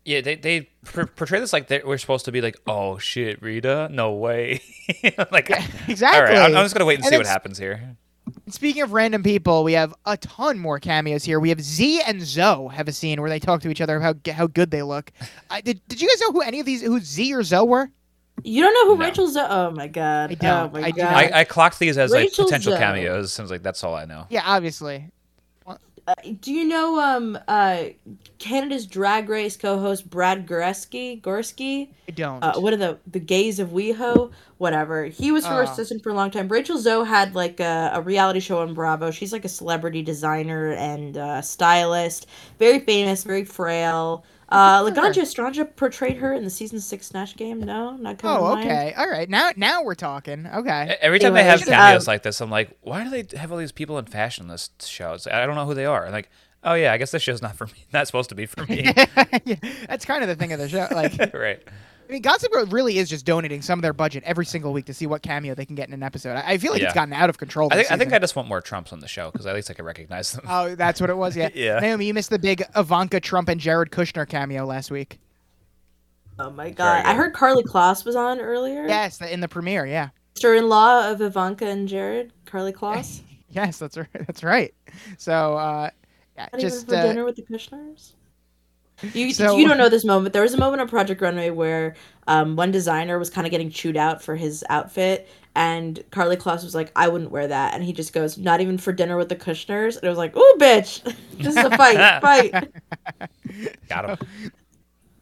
[0.04, 3.88] Yeah, they they per- portray this like we're supposed to be like, oh shit, Rita,
[3.90, 4.62] no way.
[5.30, 5.50] like,
[5.86, 6.06] Exactly.
[6.18, 7.96] all right, I'm, I'm just gonna wait and, And see what happens here.
[8.48, 11.40] Speaking of random people, we have a ton more cameos here.
[11.40, 14.16] We have Z and Zoe have a scene where they talk to each other about
[14.26, 15.10] how how good they look.
[15.50, 17.90] I, did Did you guys know who any of these who Z or Zoe were?
[18.44, 19.04] You don't know who No.
[19.04, 19.46] Rachel Zoe?
[19.48, 20.30] Oh my god.
[20.30, 20.70] I don't.
[20.74, 21.12] Oh my I god.
[21.12, 22.78] I, I clocked these as like potential Zoe.
[22.78, 23.32] cameos.
[23.32, 24.26] Seems like that's all I know.
[24.30, 25.10] Yeah, obviously.
[26.08, 27.84] Uh, do you know um uh
[28.38, 31.20] Canada's Drag Race co-host Brad Goreski?
[31.20, 31.90] Gorski?
[32.08, 32.42] I don't.
[32.42, 34.32] Uh, what are the the gays of WeHo?
[34.56, 35.04] Whatever.
[35.04, 35.64] He was her Oh.
[35.64, 36.48] assistant for a long time.
[36.48, 39.10] Rachel Zoe had like a, a reality show on Bravo.
[39.10, 42.26] She's like a celebrity designer and uh, stylist.
[42.58, 44.24] Very famous, very frail.
[44.48, 44.94] Uh, Good.
[44.94, 47.60] Laganja Estranja portrayed her in the season six Snatch game.
[47.60, 48.36] No, not coming.
[48.36, 48.70] to oh, mind.
[48.70, 48.94] okay.
[48.96, 49.28] All right.
[49.28, 50.46] Now now we're talking.
[50.46, 50.96] Okay.
[51.00, 53.52] Every time they have Anyways, cameos um, like this, I'm like, why do they have
[53.52, 55.26] all these people in fashion list shows?
[55.26, 56.06] I don't know who they are.
[56.06, 56.30] I'm like,
[56.64, 57.72] oh yeah, I guess this show's not for me.
[57.92, 58.84] Not supposed to be for me.
[59.44, 60.86] yeah, that's kind of the thing of the show.
[60.90, 61.62] Like, right.
[62.08, 64.86] I mean, Gossip Girl really is just donating some of their budget every single week
[64.86, 66.36] to see what cameo they can get in an episode.
[66.36, 66.86] I, I feel like Yeah.
[66.88, 67.68] it's gotten out of control.
[67.70, 68.12] I think I think.
[68.14, 70.44] I just want more Trumps on the show because at least I can recognize them.
[70.48, 71.36] Oh, that's what it was.
[71.36, 71.48] Yeah.
[71.54, 71.80] Yeah.
[71.80, 75.18] Naomi, you missed the big Ivanka Trump and Jared Kushner cameo last week.
[76.38, 77.04] Oh my god!
[77.04, 78.86] I heard Karlie Kloss was on earlier.
[78.86, 79.84] Yes, in the premiere.
[79.86, 80.10] Yeah.
[80.36, 83.22] Sister-in-law of Ivanka and Jared, Karlie Kloss.
[83.50, 84.08] Yes, that's right.
[84.12, 84.74] That's right.
[85.16, 85.88] So, uh,
[86.36, 88.12] yeah, Not just even for uh, dinner with the Kushners.
[89.12, 90.32] You, So- you don't know this moment.
[90.32, 91.94] There was a moment on Project Runway where
[92.26, 96.62] um, one designer was kind of getting chewed out for his outfit, and Karlie Kloss
[96.64, 99.28] was like, "I wouldn't wear that," and he just goes, "Not even for dinner with
[99.28, 101.02] the Kushners," and it was like, "Ooh, bitch,
[101.38, 102.68] this is a fight, fight."
[103.88, 104.28] Got him.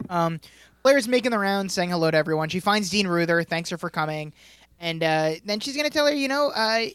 [0.09, 0.41] Um,
[0.83, 2.49] Blair's making the rounds, saying hello to everyone.
[2.49, 4.33] She finds Dean Ruther, thanks her for coming,
[4.81, 6.87] and uh, then she's gonna tell her, you know, uh,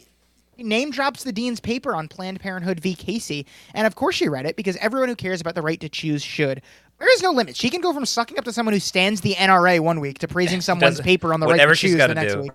[0.63, 2.93] name drops the dean's paper on Planned Parenthood v.
[2.95, 5.89] Casey, and of course she read it because everyone who cares about the right to
[5.89, 6.61] choose should.
[6.99, 7.55] There is no limit.
[7.55, 10.27] She can go from sucking up to someone who stands the NRA one week to
[10.27, 12.41] praising someone's Does- paper on the right to choose the next do.
[12.41, 12.51] week.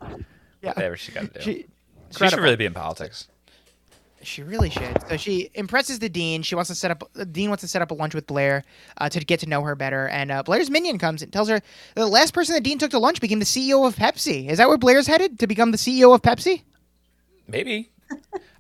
[0.62, 1.40] Yeah, Whatever she's got to do.
[1.40, 1.66] she,
[2.16, 3.28] She, should really be in politics.
[4.22, 4.96] She really should.
[5.08, 6.42] So she impresses the dean.
[6.42, 7.08] She wants to set up.
[7.12, 8.64] The dean wants to set up a lunch with Blair
[8.98, 10.08] uh, to get to know her better.
[10.08, 11.60] And uh, Blair's minion comes and tells her
[11.94, 14.48] the last person the dean took to lunch became the CEO of Pepsi.
[14.48, 16.62] Is that where Blair's headed to become the CEO of Pepsi?
[17.46, 17.90] Maybe.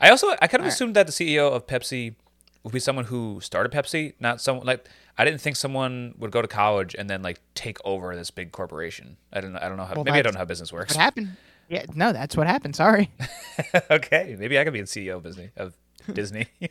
[0.00, 2.14] I also I kind of assumed that the CEO of Pepsi
[2.62, 6.42] would be someone who started Pepsi, not someone like I didn't think someone would go
[6.42, 9.16] to college and then like take over this big corporation.
[9.32, 9.58] I don't know.
[9.62, 9.94] I don't know how.
[9.94, 10.94] Well, maybe I don't know how business works.
[10.94, 11.36] What happened?
[11.68, 12.76] Yeah, no, that's what happened.
[12.76, 13.10] Sorry.
[13.90, 15.50] okay, maybe I could be the CEO of Disney.
[15.56, 15.74] Of
[16.12, 16.46] Disney.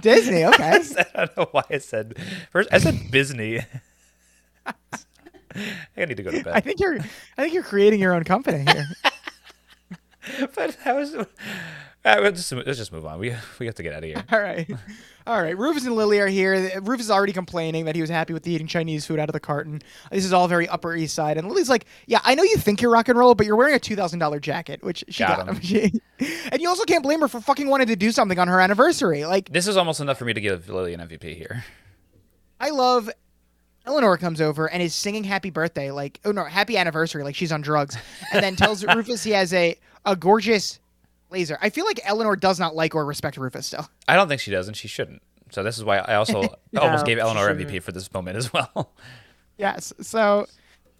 [0.00, 0.44] Disney.
[0.44, 0.64] Okay.
[1.14, 2.16] I don't know why I said
[2.50, 2.68] first.
[2.72, 3.60] I said Disney.
[4.64, 6.54] I need to go to bed.
[6.54, 6.98] I think you're.
[6.98, 8.86] I think you're creating your own company here.
[10.54, 11.14] but I was.
[11.14, 11.24] Uh,
[12.04, 13.18] let's, just, let's just move on.
[13.18, 14.22] We we have to get out of here.
[14.32, 14.70] All right.
[15.26, 15.58] All right.
[15.58, 16.80] Rufus and Lily are here.
[16.80, 19.40] Rufus is already complaining that he was happy with eating Chinese food out of the
[19.40, 19.82] carton.
[20.12, 21.36] This is all very Upper East Side.
[21.36, 23.74] And Lily's like, Yeah, I know you think you're rock and roll, but you're wearing
[23.74, 25.48] a $2,000 jacket, which she Got got.
[25.56, 25.60] him.
[25.60, 25.92] She-
[26.52, 29.24] and you also can't blame her for fucking wanting to do something on her anniversary.
[29.24, 31.64] Like, This is almost enough for me to give Lily an MVP here.
[32.60, 33.10] I love.
[33.86, 37.52] Eleanor comes over and is singing happy birthday, like, oh no, happy anniversary, like she's
[37.52, 37.96] on drugs.
[38.32, 40.80] And then tells Rufus he has a, a gorgeous
[41.30, 41.56] laser.
[41.62, 43.88] I feel like Eleanor does not like or respect Rufus still.
[44.08, 45.22] I don't think she does, and she shouldn't.
[45.52, 47.48] So this is why I also No, almost gave Eleanor.
[47.54, 48.90] MVP for this moment as well.
[49.56, 49.92] Yes.
[50.00, 50.46] So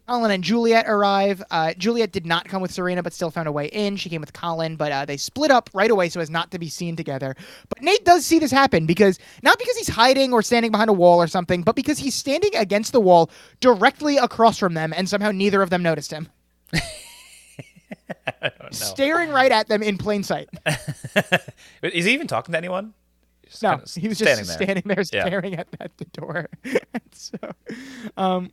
[0.09, 1.43] Colin and Juliet arrive.
[1.51, 3.97] Uh, Juliet did not come with Serena, but still found a way in.
[3.97, 6.59] She came with Colin, but uh, they split up right away so as not to
[6.61, 7.35] be seen together.
[7.69, 10.93] But Nate does see this happen because not because he's hiding or standing behind a
[10.93, 13.31] wall or something, but because he's standing against the wall
[13.61, 16.29] directly across from them, and somehow neither of them noticed him.
[18.71, 20.49] Staring right at them in plain sight.
[21.83, 22.95] is he even talking to anyone?
[23.49, 24.45] Just No, kinda he was just there.
[24.45, 25.27] standing there Yeah.
[25.27, 26.49] staring at, at the door.
[27.13, 27.37] so,
[28.17, 28.51] um,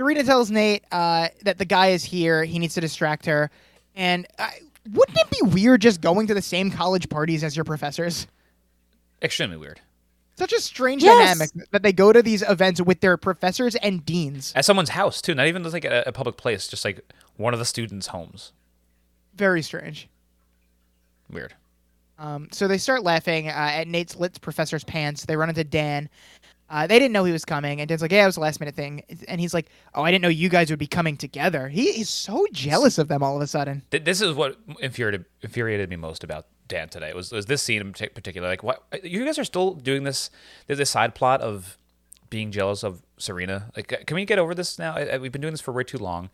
[0.00, 2.42] Dorota tells Nate uh, that the guy is here.
[2.44, 3.50] He needs to distract her.
[3.94, 4.48] And uh,
[4.92, 8.26] wouldn't it be weird just going to the same college parties as your professors?
[9.20, 9.80] Extremely weird.
[10.36, 11.18] Such a strange Yes.
[11.38, 14.54] dynamic that they go to these events with their professors and deans.
[14.56, 17.00] At someone's house too, not even like a, a public place, just like
[17.36, 18.52] one of the students' homes.
[19.34, 20.08] Very strange.
[21.30, 21.54] Weird.
[22.18, 25.26] Um, so they start laughing uh, at Nate's lit professor's pants.
[25.26, 26.08] They run into Dan.
[26.70, 28.60] Uh, they didn't know he was coming, and Dan's like, "Yeah, it was a last
[28.60, 31.68] minute thing." And he's like, "Oh, I didn't know you guys would be coming together."
[31.68, 33.82] He, he's so jealous of them all of a sudden.
[33.90, 37.12] This is what infuriated infuriated me most about Dan today.
[37.12, 38.46] Was was this scene in particular?
[38.48, 40.30] Like, what you guys are still doing this?
[40.68, 41.76] There's this side plot of
[42.30, 43.70] being jealous of Serena.
[43.76, 44.94] Like, can we get over this now?
[44.94, 46.30] I, I- we've been doing this for way too long.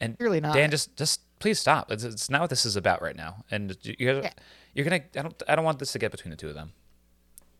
[0.00, 0.54] And really not.
[0.54, 1.90] Dan, just just please stop.
[1.90, 3.44] It's, it's not what this is about right now.
[3.50, 4.32] And you guys, Yeah.
[4.74, 5.00] you're gonna.
[5.16, 5.42] I don't.
[5.48, 6.72] I don't want this to get between the two of them.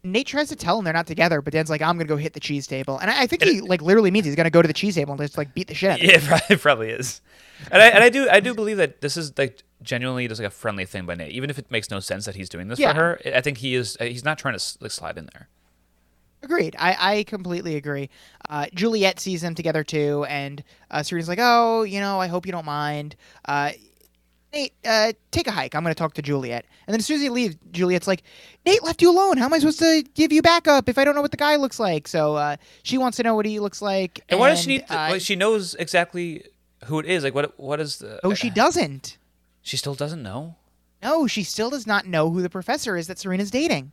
[0.04, 2.32] Nate tries to tell him they're not together, but Dan's like, "I'm gonna go hit
[2.32, 4.68] the cheese table," and I, I think he like literally means he's gonna go to
[4.68, 7.20] the cheese table and just like beat the shit out of Yeah, it probably, is.
[7.72, 10.46] And I, and I do I do believe that this is like genuinely just like
[10.48, 12.78] a friendly thing by Nate, even if it makes no sense that he's doing this
[12.78, 12.92] Yeah.
[12.92, 13.20] for her.
[13.34, 13.96] I think he is.
[14.00, 15.48] uh, He's not trying to like slide in there.
[16.40, 16.76] Agreed.
[16.78, 18.10] I, I completely agree.
[18.48, 20.62] Uh, Juliet sees them together too, and
[20.92, 23.16] uh, Serena's like, "Oh, you know, I hope you don't mind.
[23.44, 23.72] Uh,
[24.52, 25.74] Nate, uh, take a hike.
[25.74, 28.22] I'm going to talk to Juliet." And then as soon as he leaves, Juliet's like,
[28.64, 29.36] "Nate left you alone.
[29.36, 31.56] How am I supposed to give you backup if I don't know what the guy
[31.56, 34.20] looks like?" So uh, she wants to know what he looks like.
[34.28, 34.84] And why does she need?
[34.88, 36.44] uh, like, she knows exactly
[36.84, 37.24] who it is.
[37.24, 37.58] Like what?
[37.58, 38.20] What is the?
[38.24, 39.18] oh, she doesn't.
[39.62, 40.56] She still doesn't know.
[41.02, 43.92] No, she still does not know who the professor is that Serena's dating.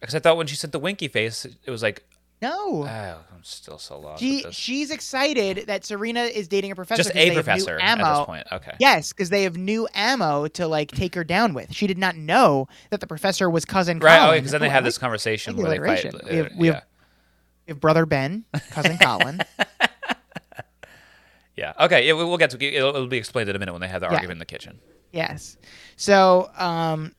[0.00, 2.04] Because I thought when she sent the winky face, it was like,
[2.42, 2.82] No.
[2.84, 2.86] oh,
[3.34, 4.20] I'm still so lost.
[4.20, 7.04] She she's excited that Serena is dating a professor.
[7.04, 8.46] just a they have new professor at this point.
[8.50, 8.72] Okay.
[8.80, 11.72] Yes, because they have new ammo to like take her down with.
[11.72, 14.18] She did not know that the professor was cousin Right.
[14.18, 14.30] Colin.
[14.30, 16.04] Oh, because then they Oh, have this conversation where they fight.
[16.28, 16.82] We have- uh, we have-
[17.66, 19.40] we have brother Ben, cousin Colin.
[21.56, 21.74] Yeah.
[21.80, 22.06] Okay.
[22.06, 24.00] Yeah, we'll we'll get to it'll, it'll be explained in a minute when they have
[24.00, 24.14] the Yeah.
[24.14, 24.80] argument in the kitchen.
[25.12, 25.58] Yes.
[25.96, 27.12] So, um,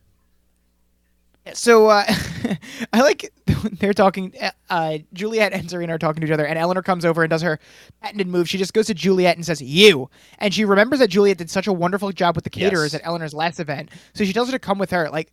[1.53, 2.05] so uh,
[2.93, 3.33] I like
[3.79, 4.33] they're talking.
[4.69, 7.41] Uh, Juliet and Serena are talking to each other, and Eleanor comes over and does
[7.41, 7.59] her
[8.01, 8.47] patented move.
[8.47, 10.09] She just goes to Juliet and says "you,"
[10.39, 13.01] and she remembers that Juliet did such a wonderful job with the caterers Yes.
[13.01, 13.89] at Eleanor's last event.
[14.13, 15.09] So she tells her to come with her.
[15.09, 15.31] Like,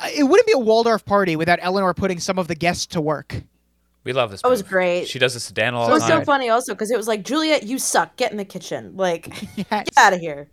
[0.00, 3.00] uh, it wouldn't be a Waldorf party without Eleanor putting some of the guests to
[3.00, 3.42] work.
[4.04, 4.42] We love this.
[4.42, 5.08] That was great.
[5.08, 6.20] She does this to Dan all It was time.
[6.20, 8.16] so funny also because it was like Juliet, you suck.
[8.16, 8.96] Get in the kitchen.
[8.96, 9.26] Like,
[9.56, 9.66] Yes.
[9.68, 10.46] get out of here.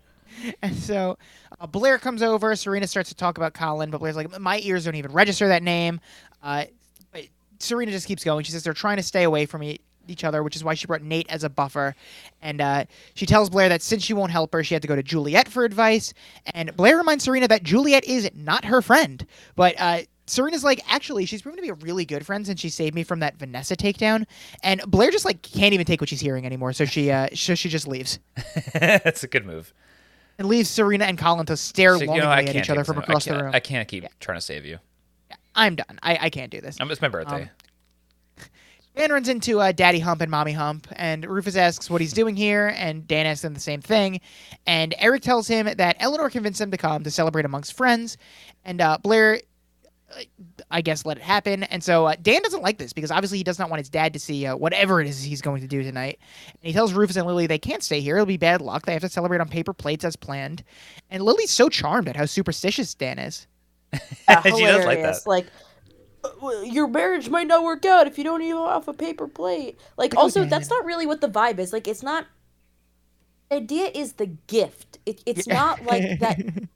[0.63, 1.17] And so
[1.59, 2.55] uh, Blair comes over.
[2.55, 5.63] Serena starts to talk about Colin, but Blair's like, my ears don't even register that
[5.63, 5.99] name.
[6.41, 6.65] Uh,
[7.11, 7.23] but
[7.59, 8.43] Serena just keeps going.
[8.43, 9.63] She says they're trying to stay away from
[10.07, 11.95] each other, which is why she brought Nate as a buffer.
[12.41, 14.95] And uh, she tells Blair that since she won't help her, she had to go
[14.95, 16.13] to Juliet for advice.
[16.53, 19.25] And Blair reminds Serena that Juliet is not her friend.
[19.55, 22.69] But uh, Serena's like, actually, she's proven to be a really good friend since she
[22.69, 24.25] saved me from that Vanessa takedown.
[24.61, 27.55] And Blair just like can't even take what she's hearing anymore, so she uh, so
[27.55, 28.19] she just leaves
[28.73, 29.73] That's a good move.
[30.37, 32.97] And leaves Serena and Colin to stare So, you longingly know, at each other from
[32.97, 33.51] across the room.
[33.53, 34.79] I can't keep trying to save you.
[35.55, 35.99] I'm done.
[36.01, 36.79] I, I can't do this.
[36.79, 37.49] Um, it's my birthday.
[38.95, 42.35] Dan runs into uh, Daddy Hump and Mommy Hump, and Rufus asks what he's doing
[42.35, 44.21] here, and Dan asks him the same thing.
[44.67, 48.17] And Eric tells him that Eleanor convinced him to come to celebrate amongst friends,
[48.63, 49.41] and uh, Blair,
[50.15, 50.21] uh,
[50.73, 51.63] I guess, let it happen.
[51.63, 54.11] And so uh, Dan doesn't like this because obviously he does not want his dad
[54.13, 56.19] to see uh, whatever it is he's going to do tonight.
[56.47, 58.85] And he tells Rufus and Lily they can't stay here; it'll be bad luck.
[58.85, 60.63] They have to celebrate on paper plates as planned.
[61.11, 63.47] And Lily's so charmed at how superstitious Dan is.
[64.27, 65.23] Yeah, She does like hilarious.
[65.23, 65.29] that.
[65.29, 65.47] Like,
[66.23, 69.77] uh, your marriage might not work out if you don't eat off a paper plate.
[69.97, 70.49] Like, Like, also, okay.
[70.49, 71.71] that's not really what the vibe is.
[71.71, 72.25] Like, it's not.
[73.49, 74.97] The idea is the gift.
[75.05, 76.39] It, it's not like that.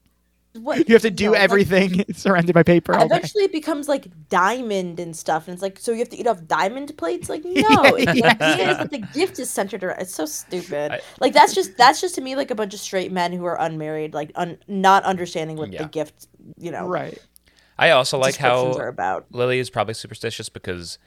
[0.63, 2.93] What You have to do no, like, everything surrounded by paper.
[2.99, 6.27] Eventually, it becomes like diamond and stuff, and it's like, so you have to eat
[6.27, 7.29] off diamond plates?
[7.29, 8.37] Like, no, Yeah, it, the yeah.
[8.39, 10.01] idea is that the gift is centered around.
[10.01, 10.91] It's so stupid.
[10.91, 13.45] I- like, that's just that's just to me like a bunch of straight men who
[13.45, 15.83] are unmarried, like un, not understanding what Yeah.
[15.83, 16.27] the gift,
[16.57, 17.17] you know, Right.
[17.77, 19.25] I also like how descriptions are about.
[19.31, 20.97] Lily is probably superstitious because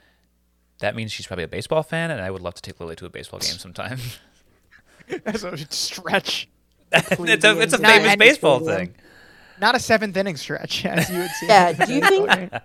[0.79, 3.05] that means she's probably a baseball fan, and I would love to take Lily to
[3.05, 3.99] a baseball game sometime.
[5.25, 6.47] That's a stretch.
[6.93, 8.87] it's a it's a famous baseball stadium.
[8.87, 8.95] thing.
[9.61, 11.47] Not a seventh inning stretch, as you would see.
[11.47, 12.51] Yeah, do you think-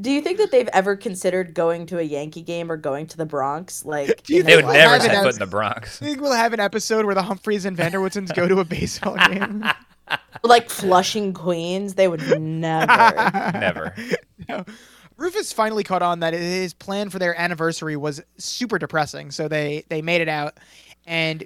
[0.00, 3.16] Do you think that they've ever considered going to a Yankee game or going to
[3.16, 3.84] the Bronx?
[3.84, 6.00] Like, Do you in They would We'll never have set foot in the Bronx.
[6.00, 8.60] I think we'll have an episode where the Humphreys and van der Woodsens go to
[8.60, 9.64] a baseball game?
[10.44, 11.94] like Flushing, Queens?
[11.94, 12.86] They would never.
[13.52, 13.94] Never.
[14.48, 14.64] No.
[15.18, 19.84] Rufus finally caught on that his plan for their anniversary was super depressing, so they
[19.88, 20.56] they made it out.
[21.06, 21.44] And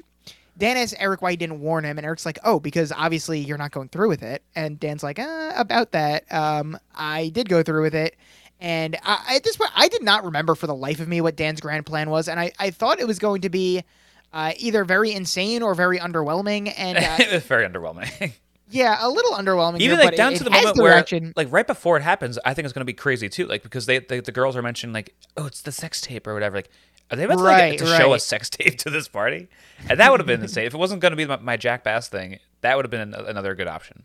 [0.58, 3.58] Dan asks Eric why he didn't warn him, and Eric's like, "Oh, because obviously you're
[3.58, 7.62] not going through with it." And Dan's like, uh, "About that, um, I did go
[7.62, 8.16] through with it."
[8.60, 11.36] And I, at this point, I did not remember for the life of me what
[11.36, 13.84] Dan's grand plan was, and I, I thought it was going to be
[14.32, 16.72] uh, either very insane or very underwhelming.
[16.76, 18.32] And uh, it was very underwhelming.
[18.70, 19.80] yeah, a little underwhelming.
[19.80, 21.04] Even here, like down it, to the moment where,
[21.36, 23.46] like right before it happens, I think it's gonna be crazy too.
[23.46, 26.34] Like because they, they the girls are mentioning like, oh, it's the sex tape or
[26.34, 26.56] whatever.
[26.56, 26.70] Like,
[27.10, 29.48] are they about to, like, Right, to show a sex tape to this party?
[29.88, 30.66] And that would have been insane.
[30.66, 33.14] If it wasn't gonna be my, my Jack Bass thing, that would have been an-
[33.14, 34.04] another good option.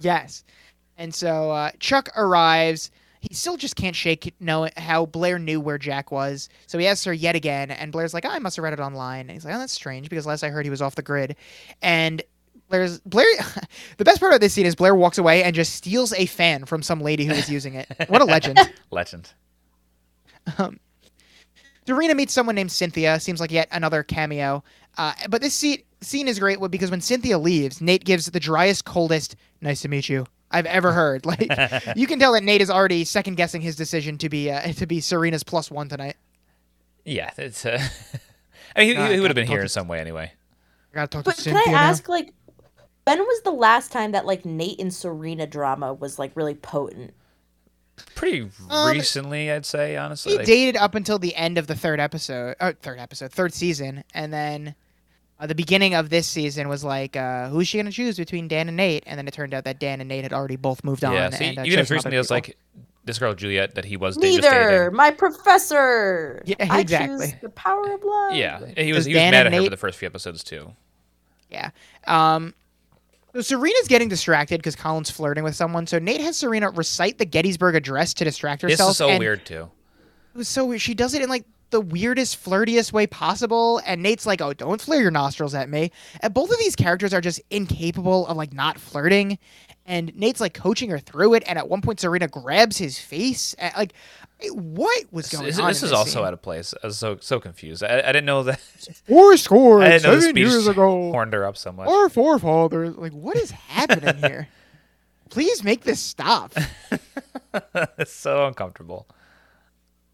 [0.00, 0.44] Yes.
[0.96, 2.90] And so uh, Chuck arrives.
[3.20, 6.48] He still just can't shake it, know how Blair knew where Jack was.
[6.66, 8.80] So he asks her yet again, and Blair's like, oh, I must have read it
[8.80, 9.20] online.
[9.20, 11.36] And he's like, oh, that's strange because last I heard he was off the grid.
[11.82, 12.20] And
[12.68, 13.26] Blair's Blair.
[13.98, 16.64] the best part of this scene is Blair walks away and just steals a fan
[16.64, 17.86] from some lady who was using it.
[18.08, 18.58] What a legend.
[18.90, 19.32] Legend.
[21.86, 23.18] Dorina meets someone named Cynthia.
[23.20, 24.62] Seems like yet another cameo.
[24.98, 28.84] Uh, but this scene, scene is great because when Cynthia leaves, Nate gives the driest,
[28.84, 31.24] coldest, nice to meet you, I've ever heard.
[31.32, 31.48] Like
[31.96, 34.86] you can tell that Nate is already second guessing his decision to be uh, to
[34.86, 36.16] be Serena's plus one tonight.
[37.04, 37.64] Yeah, it's.
[37.66, 37.82] Uh,
[38.76, 40.32] I mean, he, Ah, he would have been here in some way anyway.
[40.92, 41.88] I gotta talk But to can Cynthia I now.
[41.88, 42.32] ask, like,
[43.04, 47.12] when was the last time that like Nate and Serena drama was like really potent?
[48.14, 50.32] Pretty Um, recently, I'd say, honestly.
[50.32, 53.52] He Like, dated up until the end of the third episode, uh, third episode, third
[53.54, 54.74] season, and then
[55.40, 58.68] uh, the beginning of this season was like, uh, who's she gonna choose between Dan
[58.68, 59.02] and Nate?
[59.06, 61.12] And then it turned out that Dan and Nate had already both moved on.
[61.14, 62.56] yeah, see, and, uh, even if chosen recently it was like
[63.04, 64.90] this girl Juliet that he was da- just Neither.
[64.92, 66.42] My professor.
[66.44, 67.26] Yeah, I exactly.
[67.30, 68.34] choose the power of love.
[68.36, 70.44] Yeah, he was he was Dan mad and at her for the first few episodes
[70.44, 70.72] too.
[71.50, 71.70] Yeah.
[72.06, 72.54] Um,
[73.34, 75.86] so Serena's getting distracted because Colin's flirting with someone.
[75.86, 78.90] So Nate has Serena recite the Gettysburg Address to distract herself.
[78.90, 79.70] This is so weird too.
[80.34, 80.80] It was so weird.
[80.80, 83.80] She does it in like the weirdest, flirtiest way possible.
[83.86, 85.90] And Nate's like, "Oh, don't flare your nostrils at me."
[86.20, 89.38] And both of these characters are just incapable of like not flirting.
[89.84, 91.42] And Nate's like coaching her through it.
[91.46, 93.54] And at one point, Serena grabs his face.
[93.54, 93.94] And, like,
[94.50, 95.68] what was going this- on?
[95.68, 96.24] this in is also scene?
[96.24, 96.74] out of place.
[96.82, 97.82] I was so so confused.
[97.82, 98.60] I, I didn't know that.
[99.06, 101.10] four score I didn't know seven years ago.
[101.12, 101.88] horned her up so much.
[101.88, 102.96] Our forefathers.
[102.96, 104.48] Like, what is happening here?
[105.30, 106.52] Please make this stop.
[107.98, 109.06] it's so uncomfortable.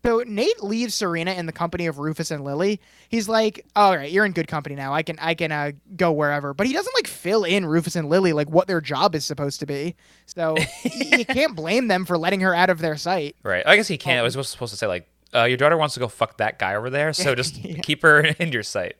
[0.08, 2.80] So Nate leaves Serena in the company of Rufus and Lily.
[3.10, 4.94] He's like, "All right, you're in good company now.
[4.94, 8.08] I can I can uh, go wherever." But he doesn't like fill in Rufus and
[8.08, 9.96] Lily like what their job is supposed to be.
[10.24, 13.36] So you can't blame them for letting her out of their sight.
[13.42, 13.62] Right.
[13.66, 14.16] I guess he can't.
[14.16, 16.38] I Um, was supposed supposed to say like, uh, your daughter wants to go fuck
[16.38, 18.96] that guy over there, so just keep her in your sight.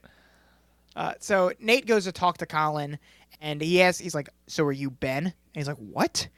[0.94, 2.98] Uh, so Nate goes to talk to Colin,
[3.40, 6.28] and he asks, he's like, "So are you Ben?" And he's like, "What?"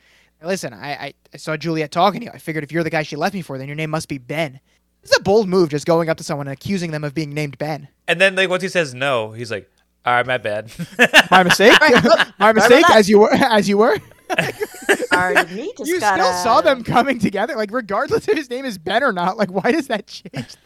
[0.42, 2.32] Listen, I, I, I saw Juliet talking to you.
[2.32, 4.18] I figured if you're the guy she left me for, then your name must be
[4.18, 4.60] Ben.
[5.02, 7.58] It's a bold move, just going up to someone and accusing them of being named
[7.58, 7.88] Ben.
[8.06, 9.70] And then like once he says no, he's like,
[10.04, 10.72] all right, my bad.
[11.30, 11.78] My mistake.
[12.38, 13.98] My mistake, as you were, as you were.
[15.10, 15.72] Pardon me.
[15.76, 16.22] Just you gotta...
[16.22, 19.36] still saw them coming together, like regardless if his name is Ben or not.
[19.36, 20.56] Like, why does that change?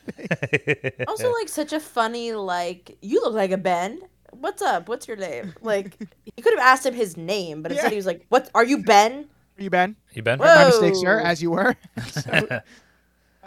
[1.08, 2.96] Also, like such a funny like.
[3.02, 4.02] You look like a Ben.
[4.30, 4.88] What's up?
[4.88, 5.54] What's your name?
[5.62, 7.90] Like he could have asked him his name, but instead Yeah.
[7.90, 8.50] he was like, "What?
[8.54, 9.28] Are you Ben?"
[9.58, 9.96] Are you Ben?
[10.12, 10.38] you been?
[10.38, 10.46] Whoa.
[10.46, 11.20] My mistake, sir.
[11.20, 11.76] As you were.
[12.08, 12.60] So, uh,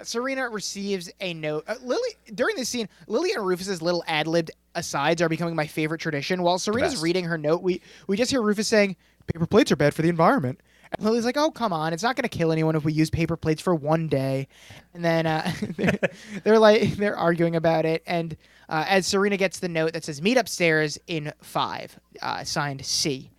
[0.04, 1.64] Serena receives a note.
[1.68, 6.00] Uh, Lily during this scene, Lily and Rufus's little ad-libbed asides are becoming my favorite
[6.00, 6.44] tradition.
[6.44, 7.04] While Serena's best.
[7.04, 10.10] reading her note, we we just hear Rufus saying, "Paper plates are bad for the
[10.10, 10.62] environment."
[10.94, 11.94] And Lily's like, "Oh, come on!
[11.94, 14.48] It's not going to kill anyone if we use paper plates for one day."
[14.94, 16.00] And then uh, they're,
[16.44, 18.04] they're like they're arguing about it.
[18.06, 18.38] And
[18.70, 23.32] uh, as Serena gets the note that says, "Meet upstairs in five, uh, signed C.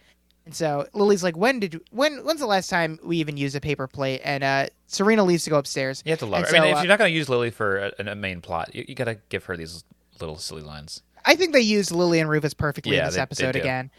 [0.49, 2.25] And so Lily's like, "When did when?
[2.25, 5.51] When's the last time we even used a paper plate?" And uh, Serena leaves to
[5.51, 6.03] go upstairs.
[6.07, 6.57] You have to love And her.
[6.57, 8.75] I mean, if uh, you're not going to use Lily for a, a main plot,
[8.75, 9.85] you, you got to give her these
[10.21, 11.03] little silly lines.
[11.27, 13.59] I think they used Lily and Rufus perfectly Yeah, in this they- they episode do.
[13.61, 13.91] again.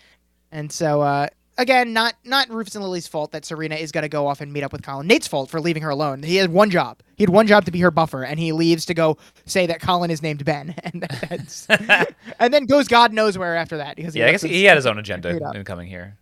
[0.52, 1.28] And so uh,
[1.60, 4.52] again, not not Rufus and Lily's fault that Serena is going to go off and
[4.52, 5.06] meet up with Colin.
[5.06, 6.24] Nate's fault for leaving her alone.
[6.24, 6.98] He had one job.
[7.16, 9.82] He had one job to be her buffer, and he leaves to go say that
[9.82, 11.68] Colin is named Ben, and that's
[12.40, 13.96] and then goes God knows where after that.
[13.98, 16.18] Because he Yeah, I guess us- he had his own agenda in coming here.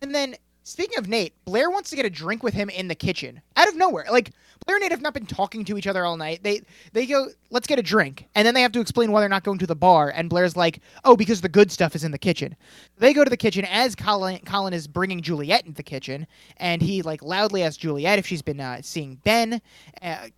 [0.00, 2.94] And then, speaking of Nate, Blair wants to get a drink with him in the
[2.94, 4.06] kitchen out of nowhere.
[4.10, 4.32] Like
[4.66, 6.42] Blair and Nate have not been talking to each other all night.
[6.42, 6.62] They
[6.92, 9.44] they go, let's get a drink, and then they have to explain why they're not
[9.44, 10.10] going to the bar.
[10.10, 12.54] And Blair's like, oh, because the good stuff is in the kitchen.
[12.98, 16.26] They go to the kitchen as Colin Colin is bringing Juliet into the kitchen,
[16.58, 19.60] and he like loudly asks Juliet if she's been uh, seeing Ben.
[20.02, 20.28] Uh,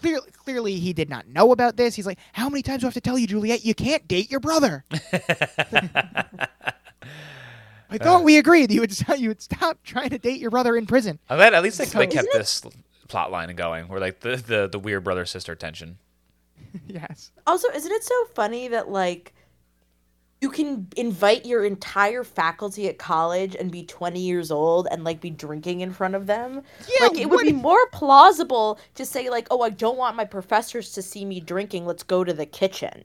[0.00, 1.94] Clearly, clearly, he did not know about this.
[1.94, 3.64] He's like, "How many times do I have to tell you, Juliet?
[3.64, 4.84] You can't date your brother."
[7.90, 10.76] I thought uh, we agreed you would you would stop trying to date your brother
[10.76, 11.18] in prison.
[11.28, 12.62] I'm glad at least they, So- they kept Isn't it- this
[13.08, 15.98] plot line going, where like the, the, the weird brother sister tension.
[16.88, 17.30] yes.
[17.46, 19.34] Also, isn't it so funny that like
[20.40, 25.20] you can invite your entire faculty at college and be 20 years old and like
[25.20, 26.62] be drinking in front of them?
[26.88, 30.16] Yeah, like it would be if- more plausible to say like, "Oh, I don't want
[30.16, 31.86] my professors to see me drinking.
[31.86, 33.04] Let's go to the kitchen."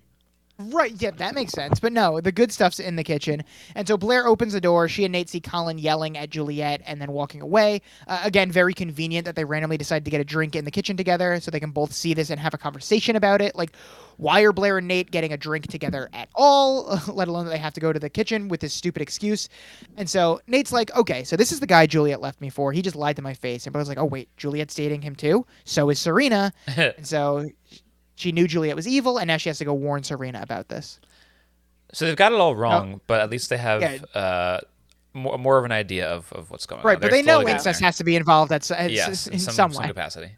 [0.62, 1.80] Right, yeah, that makes sense.
[1.80, 3.46] But no, the good stuff's in the kitchen.
[3.76, 4.90] And so Blair opens the door.
[4.90, 7.82] She and Nate see Colin yelling at Juliet and then walking away.
[8.08, 10.98] Uh, again, very convenient that they randomly decide to get a drink in the kitchen
[10.98, 13.56] together so they can both see this and have a conversation about it.
[13.56, 13.74] Like,
[14.18, 17.58] why are Blair and Nate getting a drink together at all, let alone that they
[17.58, 19.48] have to go to the kitchen with this stupid excuse?
[19.96, 22.74] And so Nate's like, okay, so this is the guy Juliet left me for.
[22.74, 23.66] He just lied to my face.
[23.66, 25.46] And Blair's like, oh, wait, Juliet's dating him too?
[25.64, 26.52] So is Serena.
[26.68, 27.50] and so
[28.20, 31.00] she knew Juliet was evil, and now she has to go warn Serena about this.
[31.94, 33.98] So they've got it all wrong, but at least they have Yeah.
[34.20, 34.60] uh,
[35.14, 36.88] more, more of an idea of, of what's going Right, on.
[36.96, 39.54] Right, but They're they know incest has to be involved at, at yes, in some,
[39.54, 39.88] some, some way.
[39.88, 40.32] capacity.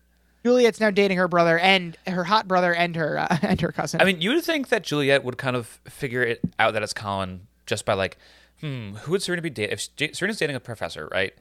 [0.46, 4.00] Juliet's now dating her brother and her hot brother and her uh, and her cousin.
[4.00, 6.94] I mean, you would think that Juliet would kind of figure it out that it's
[6.94, 8.18] Colin just by like,
[8.60, 9.78] hmm, who would Serena be dating?
[10.00, 11.34] If Serena's dating a professor, right?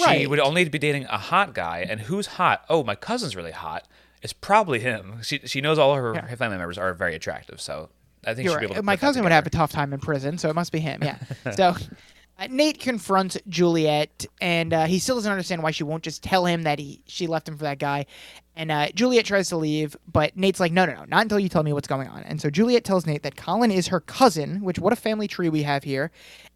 [0.00, 0.20] Right.
[0.22, 2.64] She would only be dating a hot guy, and who's hot?
[2.70, 3.86] Oh, my cousin's really hot.
[4.24, 5.20] It's probably him.
[5.22, 6.26] She she knows all her, Yeah.
[6.26, 7.90] her family members are very attractive, so
[8.26, 8.82] I think You're she'd be able to.
[8.82, 11.04] My cousin would have a tough time in prison, so it must be him.
[11.04, 11.18] Yeah.
[11.54, 11.76] so
[12.38, 16.46] uh, Nate confronts Juliet, and uh, he still doesn't understand why she won't just tell
[16.46, 18.06] him that he she left him for that guy.
[18.56, 21.50] And uh, Juliet tries to leave, but Nate's like, no, no, no, not until you
[21.50, 22.22] tell me what's going on.
[22.22, 25.50] And so Juliet tells Nate that Colin is her cousin, which what a family tree
[25.50, 26.10] we have here.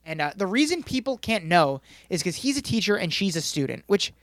[0.06, 3.42] And uh, the reason people can't know is because he's a teacher and she's a
[3.42, 4.14] student, which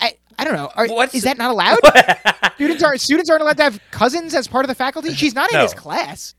[0.00, 0.70] I I don't know.
[0.74, 1.78] Are, is that not allowed?
[2.54, 5.12] students aren't students aren't allowed to have cousins as part of the faculty.
[5.14, 5.62] She's not in No.
[5.62, 6.34] his class.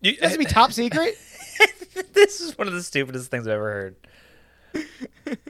[0.00, 1.16] You- It has to be top secret.
[2.12, 3.94] this is one of the stupidest things I've ever
[4.74, 4.86] heard.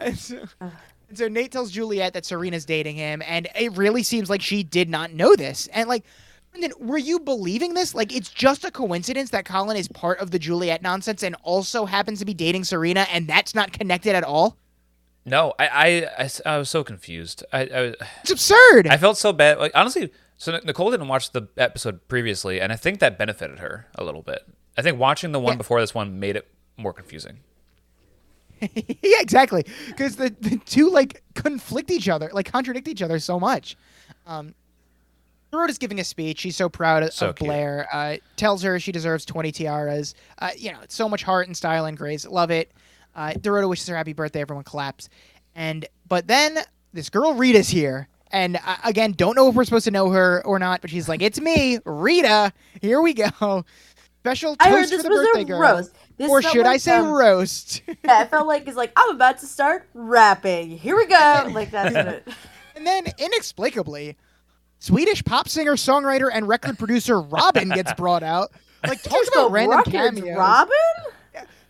[0.00, 4.28] And so, and so Nate tells Juliet that Serena's dating him, and it really seems
[4.28, 5.68] like she did not know this.
[5.68, 6.04] And like,
[6.50, 7.94] Brendan, were you believing this?
[7.94, 11.84] Like, it's just a coincidence that Colin is part of the Juliet nonsense and also
[11.84, 14.56] happens to be dating Serena, and that's not connected at all.
[15.26, 17.44] No, I, I, I was so confused.
[17.52, 18.86] I, I It's absurd.
[18.86, 19.58] I felt so bad.
[19.58, 23.86] Like honestly, so Nicole didn't watch the episode previously, and I think that benefited her
[23.96, 24.46] a little bit.
[24.78, 25.58] I think watching the one Yeah.
[25.58, 26.46] before this one made it
[26.76, 27.38] more confusing.
[28.60, 29.64] yeah, exactly.
[29.88, 33.76] Because the, the two like conflict each other, like contradict each other so much.
[34.26, 34.54] Um,
[35.52, 36.40] Rhoda's giving a speech.
[36.40, 37.36] She's so proud of, So of.
[37.36, 37.88] Blair.
[37.92, 40.14] Uh, tells her she deserves 20 tiaras.
[40.38, 42.26] Uh, you know, so much heart and style and grace.
[42.26, 42.70] Love it.
[43.16, 44.42] Uh, Dorota wishes her happy birthday.
[44.42, 45.08] Everyone claps.
[45.56, 46.58] And but then
[46.92, 48.08] this girl Rita's here.
[48.30, 51.08] And uh, again, don't know if we're supposed to know her or not, but she's
[51.08, 52.52] like, "It's me, Rita.
[52.80, 53.64] Here we go.
[54.20, 55.94] Special I heard toast this for the was birthday a girl." roast.
[56.16, 57.82] This or should I say um, roast?
[58.04, 60.70] Yeah, it felt like it's like I'm about to start rapping.
[60.70, 61.48] Here we go.
[61.52, 62.28] Like that's it.
[62.74, 64.16] And then, inexplicably,
[64.80, 68.50] Swedish pop singer, songwriter, and record producer Robyn gets brought out.
[68.86, 70.36] Like, talk about random cameos.
[70.36, 70.72] Robyn.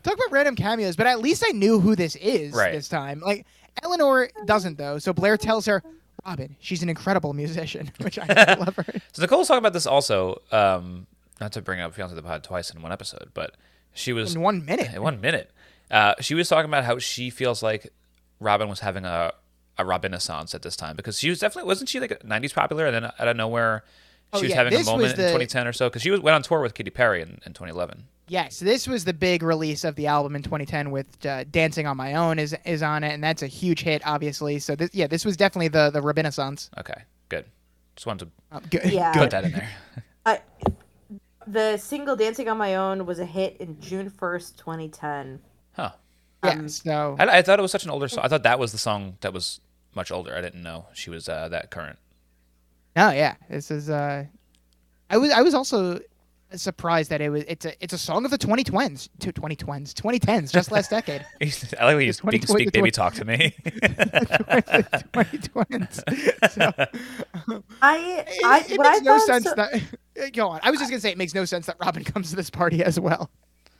[0.06, 2.72] Talk about random cameos, but at least I knew who this is Right.
[2.72, 3.20] this time.
[3.20, 3.44] Like,
[3.82, 4.98] Eleanor doesn't, though.
[4.98, 5.82] So Blair tells her,
[6.24, 8.84] Robyn, she's an incredible musician, which I love her.
[9.12, 10.40] So Nicole's talking about this also.
[10.52, 11.06] Um,
[11.40, 13.54] not to bring up Fiance the Pod twice in one episode, but
[13.92, 14.94] she was In one minute.
[14.94, 15.50] in one minute.
[15.90, 17.92] Uh, she was talking about how she feels like
[18.40, 19.32] Robyn was having a
[19.78, 22.94] a Robinisance at this time because she was definitely wasn't she like '90s popular and
[22.94, 23.84] then out of nowhere
[24.32, 26.10] she Oh, was yeah, having a this was moment in 2010 or so because she
[26.10, 28.04] was, went on tour with Katy Perry in, in 2011.
[28.28, 31.96] Yes, this was the big release of the album in 2010 with uh, "Dancing on
[31.96, 34.58] My Own" is is on it, and that's a huge hit, obviously.
[34.58, 36.68] So this, yeah, this was definitely the the Renaissance.
[36.78, 37.44] Okay, good.
[37.94, 38.92] Just wanted to Uh, good.
[38.92, 39.12] Yeah.
[39.12, 39.68] put that in there.
[40.26, 40.40] I,
[41.46, 45.38] the single "Dancing on My Own" was a hit in June first, 2010.
[45.74, 45.90] Huh.
[46.44, 46.50] Yeah.
[46.50, 48.24] Um, so I, I thought it was such an older song.
[48.24, 49.60] I thought that was the song that was
[49.94, 50.34] much older.
[50.34, 51.98] I didn't know she was uh, that current.
[52.96, 53.88] No, yeah, this is.
[53.88, 54.24] uh
[55.10, 56.00] I was I was also
[56.54, 60.52] surprised that it was it's a it's a song of the 2020s, to 2020s, 2010s,
[60.52, 61.26] just last decade.
[61.80, 63.54] I like when you speak, speak baby talk to me.
[63.66, 66.50] 2020s.
[66.50, 66.72] So,
[67.82, 69.82] I, it, I, it what makes I no sense so- that.
[70.32, 70.60] Go on.
[70.62, 72.82] I was just gonna say it makes no sense that Robin comes to this party
[72.82, 73.30] as well.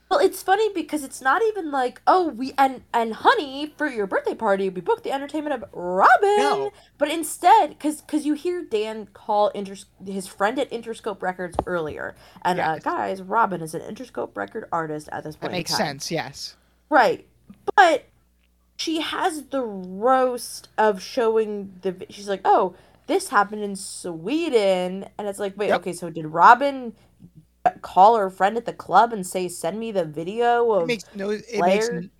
[0.09, 4.07] Well, it's funny because it's not even like, oh, we and and honey, for your
[4.07, 6.37] birthday party, we booked the entertainment of Robyn.
[6.39, 6.73] No.
[6.97, 12.15] But instead, because because you hear Dan call Inters- his friend at Interscope Records earlier,
[12.43, 15.51] and uh, guys, Robyn is an Interscope record artist at this point.
[15.51, 16.11] That makes sense.
[16.13, 16.55] Yes.
[16.89, 17.27] right?
[17.77, 18.05] But
[18.77, 22.07] she has the roast of showing the.
[22.11, 22.77] She's like, oh,
[23.09, 25.81] this happened in Sweden, and it's like, wait, Yep.
[25.81, 26.93] okay, so did Robyn
[27.83, 31.05] call her friend at the club and say, send me the video of It makes
[31.15, 31.31] no.
[31.31, 31.89] It makes.
[31.89, 31.99] Blair?
[31.99, 32.11] n-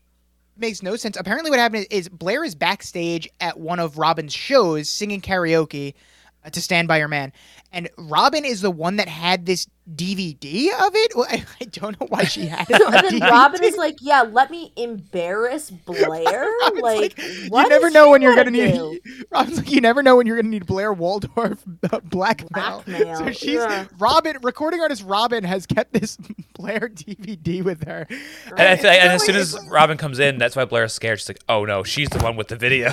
[0.59, 1.17] Makes no sense.
[1.19, 5.95] Apparently, what happened is Blair is backstage at one of Robyn's shows singing karaoke
[6.45, 7.33] uh, to "Stand by Your Man,"
[7.73, 11.13] and Robyn is the one that had this DVD of it.
[11.15, 12.81] Well, I, I don't know why she had it.
[12.83, 13.31] And then DVD.
[13.31, 18.35] Robyn is like, "Yeah, let me embarrass Blair." Robyn's like, you never know when you're
[18.35, 18.93] gonna do?
[18.93, 19.01] need.
[19.31, 22.83] Robyn's like, you never know when you're gonna need Blair Waldorf uh, blackmail.
[22.87, 23.87] Blackmail, So she's yeah.
[23.99, 24.39] Robyn.
[24.43, 26.17] Recording artist Robyn has kept this
[26.55, 28.07] Blair DVD with her.
[28.57, 31.21] And, I feel like, and as soon as Robyn comes in, that's why Blair's scared.
[31.21, 32.93] She's like, "Oh no, she's the one with the video."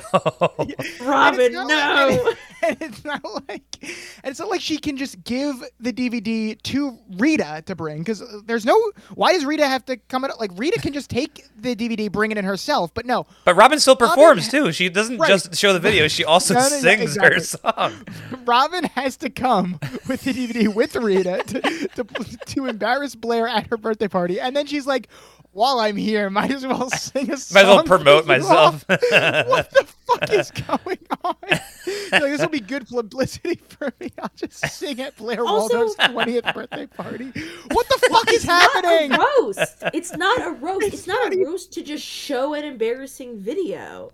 [1.01, 2.23] Robyn, not no.
[2.23, 6.61] Like, and it's not like, and it's not like she can just give the DVD
[6.61, 6.82] to
[7.17, 8.79] Rita to bring because uh, there's no.
[9.15, 10.39] Why does Rita have to come out?
[10.39, 13.25] Like Rita can just take the DVD, bring it in herself, but no.
[13.45, 14.71] but Robyn still Robyn- performs too.
[14.71, 15.27] She doesn't Right.
[15.29, 17.71] just show the video; she also No, no, sings her exactly.
[17.71, 18.05] song.
[18.45, 21.61] Robyn has to come with the DVD with Rita to,
[21.95, 24.39] to, to embarrass Blair at her birthday party.
[24.39, 25.07] And then she's like,
[25.53, 27.53] while I'm here, might as well sing a song.
[27.55, 28.83] Might as well promote myself.
[28.89, 31.35] what the fuck is going on?
[31.49, 34.11] Like, this will be good publicity for me.
[34.21, 37.31] I'll just sing at Blair Also- Waldorf's 20th birthday party.
[37.71, 39.13] What the fuck is It's not happening?
[39.13, 39.83] a roast.
[39.93, 40.85] It's not a roast.
[40.87, 44.11] It's It's, not not a roast to just show an embarrassing video.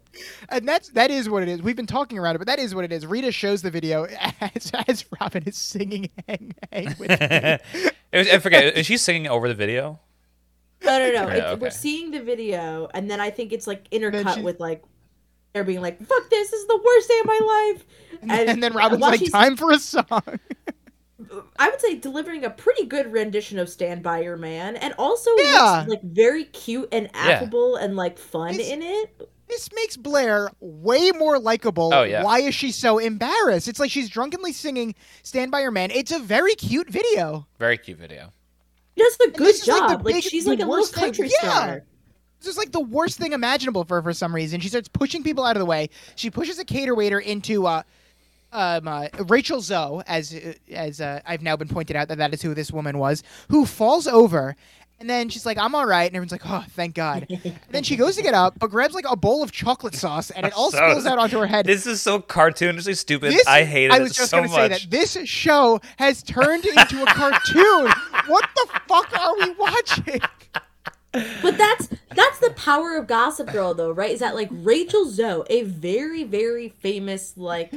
[0.49, 1.61] And that's that is what it is.
[1.61, 3.05] We've been talking around it, but that is what it is.
[3.05, 4.05] Rita shows the video
[4.41, 7.57] as, as Robyn is singing "Hang Hang with Me."
[8.11, 8.75] It was, I forget.
[8.75, 9.99] Is she singing over the video?
[10.83, 11.11] No, no, no.
[11.27, 11.61] Yeah, It's- okay.
[11.61, 14.83] We're seeing the video, and then I think it's like intercut she's- with like
[15.53, 16.51] they're being like, "Fuck this!
[16.51, 17.85] This is the worst day of my life."
[18.49, 20.39] and, then Robyn's while like, she's- "Time for a song."
[21.59, 25.31] I would say delivering a pretty good rendition of "Stand by Your Man," and also
[25.37, 25.79] Yeah.
[25.79, 29.29] looks like very cute and affable and like fun It's- in it.
[29.47, 31.91] This makes Blair way more likable.
[31.91, 32.23] Oh, yeah.
[32.23, 33.67] Why is she so embarrassed?
[33.67, 34.93] It's like she's drunkenly singing
[35.23, 37.47] "Stand by Your Man." It's a very cute video.
[37.57, 38.31] Very cute video.
[38.99, 40.05] Does a good this is, like, job.
[40.05, 41.49] Like, she's like a little thing- country yeah.
[41.49, 41.83] star.
[42.37, 44.61] It's just like the worst thing imaginable for her for some reason.
[44.61, 45.89] She starts pushing people out of the way.
[46.15, 47.83] She pushes a cater waiter into uh,
[48.53, 50.33] um, uh, Rachel Zoe, as
[50.71, 53.65] as uh, I've now been pointed out that that is who this woman was, who
[53.65, 54.55] falls over.
[54.99, 57.83] And then she's like, "I'm all right," and everyone's like, "Oh, thank God." and then
[57.83, 60.53] she goes to get up, but grabs like a bowl of chocolate sauce, and it
[60.53, 61.65] all So- spills out onto her head.
[61.65, 63.31] This is so cartoonishly stupid.
[63.31, 67.01] This- I hated I was just so gonna say that this show has turned into
[67.01, 67.91] a cartoon.
[68.27, 70.21] what the fuck are we watching?
[71.11, 74.11] But that's that's the power of Gossip Girl, though, right?
[74.11, 77.73] Is that like Rachel Zoe, a very very famous like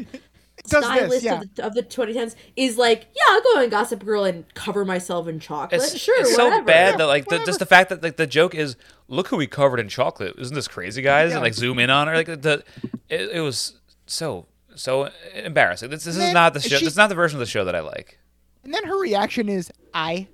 [0.68, 1.40] Does this, stylist yeah.
[1.40, 4.84] of, the, of the 2010s, is like, yeah, I'll go on Gossip Girl and cover
[4.84, 5.82] myself in chocolate.
[5.82, 6.56] It's, sure, it's whatever.
[6.58, 8.76] so bad Yeah, that like the, just the fact that like the joke is
[9.08, 10.34] look who we covered in chocolate.
[10.38, 11.30] Isn't this crazy, guys?
[11.30, 11.36] Yeah.
[11.36, 12.14] And like zoom in on her.
[12.14, 12.62] Like the
[13.08, 15.90] it, it was so so embarrassing.
[15.90, 16.76] This, this is not the show.
[16.76, 18.18] she- This is not the version of the show that I like.
[18.64, 20.28] And then her reaction is, "I,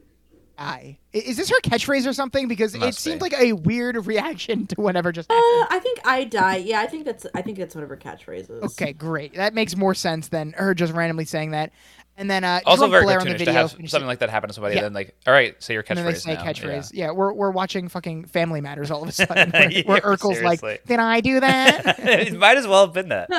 [0.59, 2.49] I." I- Is this her catchphrase or something?
[2.49, 3.25] Because it Must seemed be.
[3.31, 5.35] like a weird reaction to whatever just Uh.
[5.35, 6.57] I think I die.
[6.57, 8.63] Yeah, I think that's I think that's one of her catchphrases.
[8.73, 9.35] Okay, great.
[9.35, 11.73] That makes more sense than her just randomly saying that.
[12.17, 14.19] And then uh, Also drunk very Blair on the cartoonish to video have something like
[14.19, 14.75] that happen to somebody.
[14.75, 14.81] Yeah.
[14.81, 16.43] And then like, all right, say your and then they catchphrase say now.
[16.43, 16.91] catchphrase.
[16.93, 17.11] Yeah.
[17.13, 19.51] we're we're watching fucking Family Matters all of a sudden.
[19.53, 20.79] Where, Yeah, where Urkel's like, seriously.
[20.89, 23.31] "Did I do that?" It might as well have been that.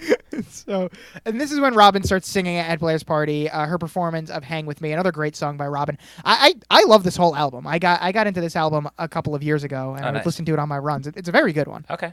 [0.48, 0.88] so,
[1.24, 3.48] and this is when Robyn starts singing at Blair's party.
[3.50, 5.98] Uh, her performance of "Hang with Me," another great song by Robyn.
[6.24, 7.66] I, I I love this whole album.
[7.66, 10.10] I got I got into this album a couple of years ago, and Oh, I
[10.12, 10.26] would nice.
[10.26, 11.06] listen to it on my runs.
[11.06, 11.84] It- it's a very good one.
[11.90, 12.12] Okay,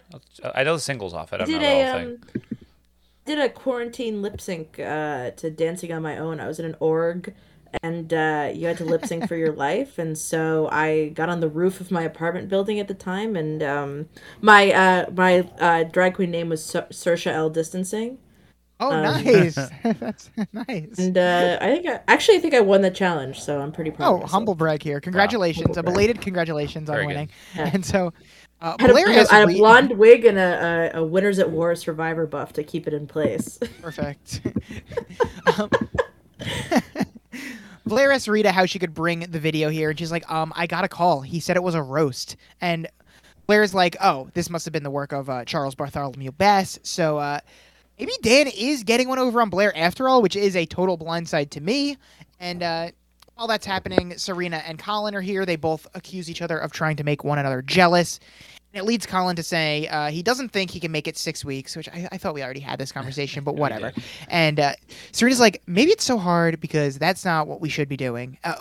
[0.56, 1.42] I know the singles off it.
[1.42, 2.08] I I don't did know the a whole thing.
[2.36, 2.58] um,
[3.26, 6.40] did a quarantine lip sync uh, to Dancing on My Own.
[6.40, 7.34] I was in an org,
[7.84, 9.98] and uh, you had to lip sync for your life.
[10.00, 13.62] And so I got on the roof of my apartment building at the time, and
[13.64, 14.10] um,
[14.42, 17.50] my uh, my uh, drag queen name was Ser- Sersha L.
[17.50, 18.18] Distancing.
[18.80, 19.56] Oh, Um, nice.
[19.84, 20.98] That's nice.
[20.98, 23.92] And uh, I think I, actually I think I won the challenge, so I'm pretty
[23.92, 24.06] proud.
[24.08, 24.32] Oh, of myself.
[24.32, 25.00] humble brag here!
[25.00, 25.94] Congratulations, Humble a brag.
[25.94, 27.14] belated congratulations on Very good.
[27.14, 27.30] winning.
[27.56, 27.70] Yeah.
[27.74, 28.12] And so,
[28.62, 31.06] uh, I had, a, had a- I had a blonde wig and a, a, a
[31.06, 33.58] Winners at War Survivor buff to keep it in place.
[33.82, 34.42] Perfect.
[35.58, 35.70] um,
[37.86, 40.68] Blair asked Rita how she could bring the video here, and she's like, "Um, I
[40.68, 41.22] got a call.
[41.22, 42.88] He said it was a roast." And
[43.48, 47.18] Blair's like, "Oh, this must have been the work of uh, Charles Bartholomew Bass." So
[47.20, 47.40] uh,
[48.00, 51.52] maybe Dan is getting one over on Blair after all, which is a total blindside
[51.52, 51.98] to me.
[52.40, 52.90] And uh,
[53.36, 55.46] while that's happening, Serena and Colin are here.
[55.46, 58.20] They both accuse each other of trying to make one another jealous.
[58.76, 61.46] And it leads Colin to say uh, he doesn't think he can make it six
[61.46, 63.94] weeks, which I, I thought we already had this conversation, but whatever.
[64.28, 64.74] And uh,
[65.14, 68.38] Serena's like, maybe it's so hard because that's not what we should be doing.
[68.44, 68.56] Uh,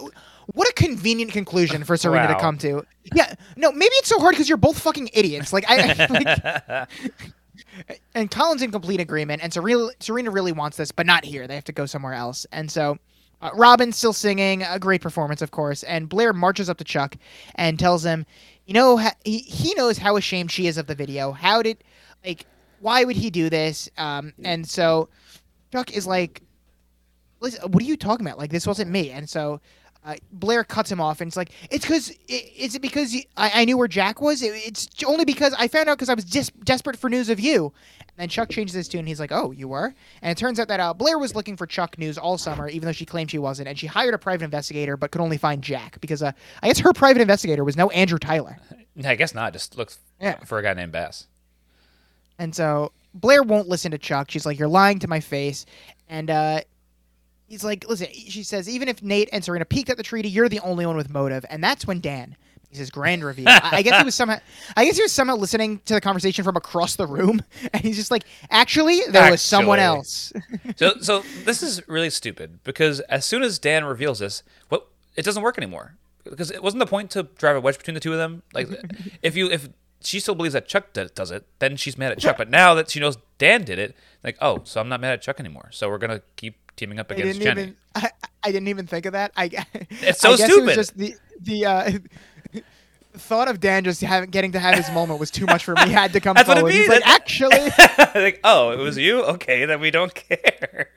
[0.52, 2.86] what a convenient conclusion for Serena to come to.
[3.12, 5.52] Yeah, no, maybe it's so hard because you're both fucking idiots.
[5.52, 6.86] Like, I.
[7.88, 11.48] Like, and Colin's in complete agreement, and Serena, Serena really wants this, but not here.
[11.48, 12.46] They have to go somewhere else.
[12.52, 12.98] And so
[13.44, 15.82] uh, Robyn's still singing, a great performance, of course.
[15.82, 17.16] And Blair marches up to Chuck
[17.56, 18.26] and tells him,
[18.66, 21.32] you know, he, he knows how ashamed she is of the video.
[21.32, 21.84] How did,
[22.24, 22.46] like,
[22.80, 23.88] why would he do this?
[23.96, 25.08] Um, and so
[25.72, 26.42] Chuck is like,
[27.40, 28.38] Listen, what are you talking about?
[28.38, 29.10] Like, this wasn't me.
[29.10, 29.60] And so
[30.04, 33.62] uh, Blair cuts him off, and it's like, it's because, is it because you, I,
[33.62, 34.42] I knew where Jack was?
[34.42, 37.40] It, it's only because I found out because I was dis- desperate for news of
[37.40, 37.72] you.
[38.00, 39.06] And then Chuck changes his tune.
[39.06, 39.94] He's like, oh, you were?
[40.22, 42.86] And it turns out that uh, Blair was looking for Chuck news all summer, even
[42.86, 43.66] though she claimed she wasn't.
[43.66, 46.32] And she hired a private investigator, but could only find Jack because uh,
[46.62, 48.58] I guess her private investigator was no Andrew Tyler.
[49.04, 49.52] I guess not.
[49.52, 50.36] Just looks Yeah.
[50.44, 51.26] for a guy named Bass.
[52.38, 54.30] And so Blair won't listen to Chuck.
[54.30, 55.66] She's like, "You're lying to my face,"
[56.08, 56.60] and uh,
[57.46, 60.48] he's like, "Listen," she says, "Even if Nate and Serena peeked at the treaty, you're
[60.48, 62.36] the only one with motive." And that's when Dan
[62.70, 63.48] makes his grand reveal.
[63.48, 64.38] I, I guess he was somehow,
[64.76, 67.42] I guess he was somehow listening to the conversation from across the room,
[67.72, 70.32] and he's just like, "Actually, there was someone else."
[70.76, 75.24] So so this is really stupid because as soon as Dan reveals this, what it
[75.24, 75.96] doesn't work anymore.
[76.24, 78.42] because it wasn't the point to drive a wedge between the two of them.
[78.52, 78.68] Like,
[79.22, 79.68] if you if
[80.00, 82.36] she still believes that Chuck does it, then she's mad at Chuck.
[82.36, 85.22] But now that she knows Dan did it, like, oh, so I'm not mad at
[85.22, 85.68] Chuck anymore.
[85.70, 87.62] So we're gonna keep teaming up against Jenny.
[87.62, 87.76] even.
[87.94, 88.10] I,
[88.44, 89.32] I didn't even think of that.
[89.36, 89.44] I.
[89.90, 90.64] It's so I guess It stupid.
[90.66, 91.66] was just the the.
[91.66, 91.90] Uh,
[93.16, 95.82] Thought of Dan just having getting to have his moment was too much for me.
[95.86, 96.72] He had to come That's what it forward.
[96.74, 97.00] He's means.
[97.00, 97.70] like, actually,
[98.20, 99.22] like, oh, it was you.
[99.22, 100.88] Okay, then we don't care.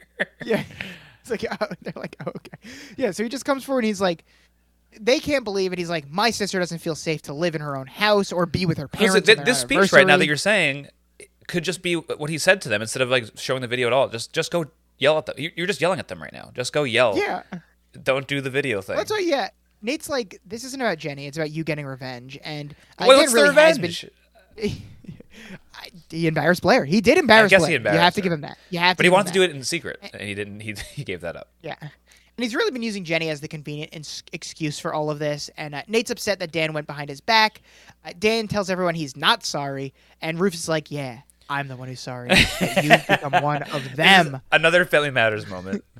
[0.43, 0.63] yeah.
[1.21, 2.57] It's like oh, they're like, oh, okay,
[2.95, 3.11] yeah.
[3.11, 4.25] So he just comes forward and he's like,
[4.99, 5.77] they can't believe it.
[5.77, 8.65] He's like, my sister doesn't feel safe to live in her own house or be
[8.65, 9.23] with her parents.
[9.27, 10.87] th- this speech right now that you're saying
[11.47, 13.93] could just be what he said to them instead of like showing the video at
[13.93, 14.09] all.
[14.09, 14.65] Just just go
[14.97, 15.35] yell at them.
[15.37, 16.51] You- You're just yelling at them right now.
[16.53, 17.17] Just go yell.
[17.17, 17.43] yeah.
[18.03, 18.95] Don't do the video thing.
[18.95, 19.49] That's why, yeah.
[19.81, 21.25] Nate's like, this isn't about Jenny.
[21.27, 22.37] It's about you getting revenge.
[22.43, 24.05] And uh, Well, what's the really has revenge?
[24.55, 24.71] been-
[25.75, 26.83] I- he embarrassed Blair.
[26.85, 27.67] He did embarrass I guess Blair.
[27.69, 28.23] he you embarrassed have to her.
[28.23, 28.57] give him that.
[28.71, 28.97] You have to.
[28.97, 30.59] But he wanted to do it in secret, and he didn't.
[30.61, 31.49] He he gave that up.
[31.61, 31.75] Yeah.
[31.79, 35.49] And he's really been using Jenny as the convenient ins- excuse for all of this.
[35.57, 37.61] And uh, Nate's upset that Dan went behind his back.
[38.05, 39.93] Uh, Dan tells everyone he's not sorry.
[40.21, 42.29] And Rufus is like, yeah, I'm the one who's sorry.
[42.29, 44.41] that You've become one of them.
[44.51, 45.83] Another Family Matters moment.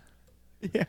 [0.73, 0.85] Yeah.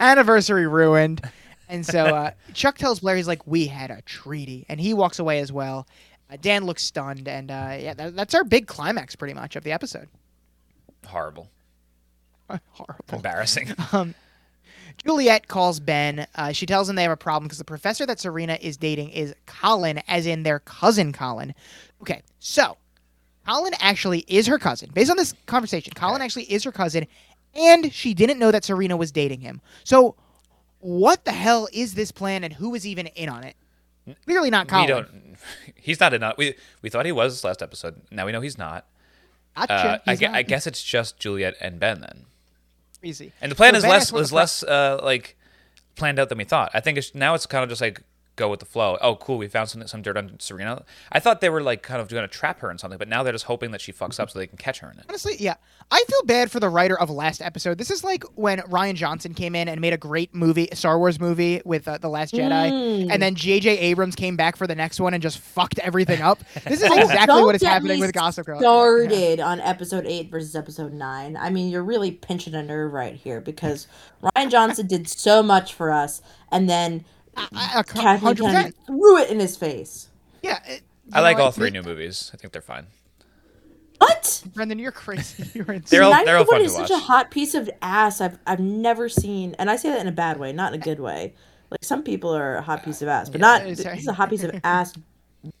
[0.00, 1.20] Anniversary ruined.
[1.68, 4.64] And so uh, Chuck tells Blair, he's like, we had a treaty.
[4.66, 5.86] And he walks away as well.
[6.32, 7.28] Uh, Dan looks stunned.
[7.28, 10.08] And uh, yeah, that, that's our big climax pretty much of the episode.
[11.06, 11.50] Horrible.
[12.48, 13.04] Horrible.
[13.12, 13.74] Embarrassing.
[15.04, 16.26] Juliet calls Ben.
[16.34, 19.10] Uh, she tells him they have a problem because the professor that Serena is dating
[19.10, 21.54] is Colin, as in their cousin Colin.
[22.00, 22.78] Okay, so
[23.46, 24.90] Colin actually is her cousin.
[24.94, 27.06] Based on this conversation, Colin actually is her cousin,
[27.54, 29.60] and she didn't know that Serena was dating him.
[29.84, 30.14] So,
[30.80, 33.56] what the hell is this plan, and who is even in on it?
[34.24, 34.82] Clearly not Colin.
[34.84, 35.36] we don't.
[35.74, 36.22] He's not in.
[36.22, 38.00] On, we we thought he was last episode.
[38.10, 38.86] Now we know he's not.
[39.56, 39.72] Gotcha.
[39.72, 40.36] Uh, I, He's gue- not.
[40.36, 42.26] I guess it's just Juliet and Ben then.
[43.02, 43.32] Easy.
[43.40, 45.36] And the plan So is Ben less is less uh, like
[45.96, 46.70] planned out than we thought.
[46.74, 48.02] I think it's, now it's kind of just like
[48.40, 48.98] go with the flow.
[49.00, 50.84] Oh, cool, we found some some dirt on Serena.
[51.12, 53.22] I thought they were like kind of going to trap her in something, but now
[53.22, 55.04] they're just hoping that she fucks up so they can catch her in it.
[55.08, 55.54] Honestly, yeah.
[55.92, 57.76] I feel bad for the writer of last episode.
[57.78, 61.18] This is like when Rian Johnson came in and made a great movie, Star Wars
[61.20, 63.08] movie with uh, The Last Jedi, Mm.
[63.10, 63.76] and then J.J.
[63.78, 66.38] Abrams came back for the next one and just fucked everything up.
[66.64, 68.60] This is exactly what is happening me with Gossip Girl.
[68.60, 71.36] Started on episode eight versus episode nine.
[71.36, 73.86] I mean, you're really pinching a nerve right here because
[74.22, 76.22] Rian Johnson did so much for us,
[76.52, 77.04] and then
[77.36, 77.48] I-
[77.78, 78.72] I- Kathleen 100%.
[78.86, 80.08] Threw it in his face.
[80.42, 80.58] Yeah.
[80.66, 80.82] it-
[81.12, 81.54] I like know all what?
[81.56, 82.30] three new movies.
[82.32, 82.86] I think they're fine.
[83.98, 84.42] What?
[84.54, 85.50] Brendan, you're crazy.
[85.54, 85.84] You're insane.
[85.90, 88.38] They're all- 90 they're all fun to is such a hot piece of ass I've
[88.46, 91.00] I've never seen, and I say that in a bad way, not in a good
[91.00, 91.34] way.
[91.70, 93.98] Like some people are a hot piece of ass, but not Yeah, this sorry.
[93.98, 94.94] is a hot piece of ass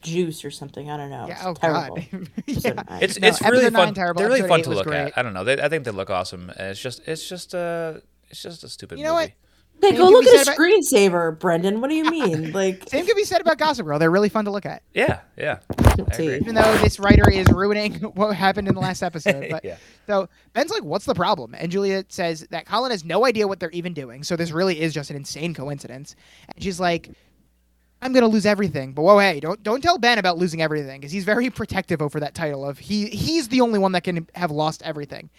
[0.00, 0.90] juice or something.
[0.90, 1.26] I don't know.
[1.28, 1.96] Yeah, It's oh, terrible.
[2.12, 2.28] God.
[2.46, 2.72] Yeah.
[2.72, 3.02] nine.
[3.02, 3.94] It's No, it's really episode nine fun.
[3.94, 4.98] terrible, They're really fun to look great.
[5.08, 5.18] at.
[5.18, 5.44] I don't know.
[5.44, 6.48] They, I think they look awesome.
[6.50, 7.94] And it's just it's just uh
[8.30, 9.20] it's just a stupid You know what?
[9.20, 9.30] movie.
[9.32, 9.36] Hey,
[9.82, 11.80] Same go look at a about- screensaver, Brendan.
[11.80, 12.52] What do you mean?
[12.60, 13.98] Like, Same can be said about Gossip Girl.
[13.98, 14.82] They're really fun to look at.
[14.94, 15.60] Yeah, yeah.
[16.18, 19.46] Even though this writer is ruining what happened in the last episode.
[19.50, 19.76] But Yeah.
[20.06, 23.60] so Ben's like, "What's the problem?" And Juliet says that Colin has no idea what
[23.60, 24.22] they're even doing.
[24.22, 26.16] So this really is just an insane coincidence.
[26.54, 27.10] And she's like,
[28.02, 31.12] "I'm gonna lose everything." But whoa, hey, don't don't tell Ben about losing everything because
[31.12, 34.50] he's very protective over that title of he he's the only one that can have
[34.50, 35.30] lost everything.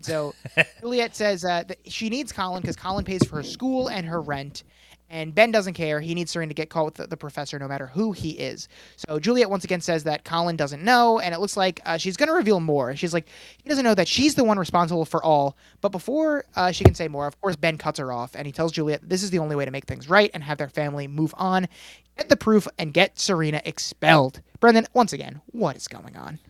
[0.00, 0.34] So
[0.80, 4.20] Juliet says uh, that she needs Colin because Colin pays for her school and her
[4.20, 4.62] rent.
[5.08, 6.00] And Ben doesn't care.
[6.00, 8.68] He needs Serena to get caught with the, the professor no matter who he is.
[8.96, 12.16] So Juliet once again says that Colin doesn't know, and it looks like uh, she's
[12.16, 12.96] going to reveal more.
[12.96, 13.28] She's like,
[13.62, 15.56] he doesn't know that she's the one responsible for all.
[15.80, 18.52] But before uh, she can say more, of course, Ben cuts her off, and he
[18.52, 21.06] tells Juliet this is the only way to make things right and have their family
[21.06, 21.68] move on,
[22.16, 24.40] get the proof, and get Serena expelled.
[24.58, 26.40] Brendan, once again, what is going on?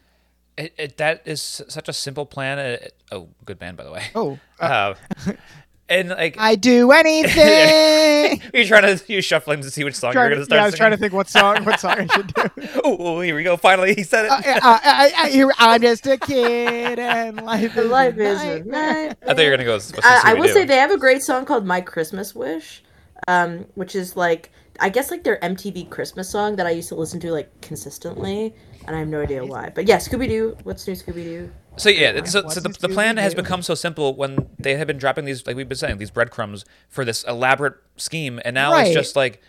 [0.56, 2.58] It, it, that is such a simple plan.
[2.58, 4.04] Uh, It, oh, good band by the way.
[4.14, 4.94] Oh, Uh,
[5.88, 8.40] and like I do anything.
[8.54, 10.58] you're trying to you shuffling to see which song Trying you're gonna start.
[10.58, 12.42] yeah, I was trying to think what song what song I should do.
[12.84, 13.56] Oh, here we go.
[13.56, 14.30] Finally, he said it.
[14.30, 14.40] Uh, uh,
[14.82, 19.10] I, I, here- I'm just a kid and life is Life is a nightmare.
[19.22, 19.74] I thought you were gonna go.
[19.74, 20.52] What's the I, I will Scooby-Doo?
[20.54, 22.82] say they have a great song called "My Christmas Wish,"
[23.28, 24.50] um, which is like
[24.80, 28.54] I guess like their MTV Christmas song that I used to listen to like consistently,
[28.86, 29.70] and I have no idea why.
[29.74, 30.56] But yeah, Scooby Doo.
[30.64, 31.52] What's new, Scooby Doo?
[31.76, 34.96] So yeah, so, so the, the plan has become so simple when they have been
[34.98, 38.86] dropping these, like we've been saying, these breadcrumbs for this elaborate scheme, and now Right.
[38.86, 39.42] it's just like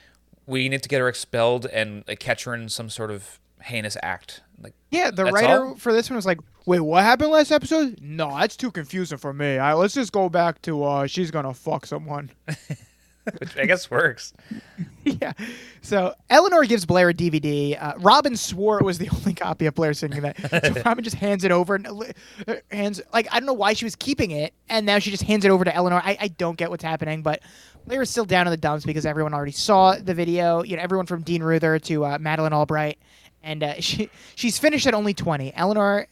[0.45, 3.95] we need to get her expelled and like, catch her in some sort of heinous
[4.03, 4.41] act.
[4.61, 5.75] Like Yeah, the That's writer all?
[5.75, 7.99] for this one was like, "Wait, what happened last episode?
[8.01, 9.57] No, that's too confusing for me.
[9.57, 12.31] I, let's just go back to uh, she's gonna fuck someone."
[13.39, 14.33] which I guess works.
[15.03, 15.33] yeah.
[15.81, 17.81] So Eleanor gives Blair a DVD.
[17.81, 20.37] Uh, Robyn swore it was the only copy of Blair singing that.
[20.39, 23.85] So Robyn just hands it over and uh, hands like I don't know why she
[23.85, 26.01] was keeping it, and now she just hands it over to Eleanor.
[26.03, 27.41] I, I don't get what's happening, but
[27.85, 30.63] Blair is still down in the dumps because everyone already saw the video.
[30.63, 32.97] You know, everyone from Dean Ruther to uh, Madeleine Albright,
[33.43, 35.53] and uh, she she's finished at only twenty.
[35.53, 36.07] Eleanor.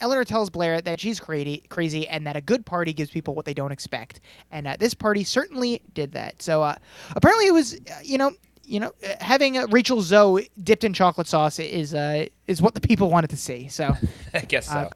[0.00, 3.44] Eleanor tells Blair that she's crazy, crazy, and that a good party gives people what
[3.44, 6.42] they don't expect, and uh, this party certainly did that.
[6.42, 6.76] So uh,
[7.14, 8.32] apparently, it was, uh, you know,
[8.64, 12.74] you know, uh, having uh, Rachel Zoe dipped in chocolate sauce is uh, is what
[12.74, 13.68] the people wanted to see.
[13.68, 13.94] So
[14.34, 14.90] I guess so.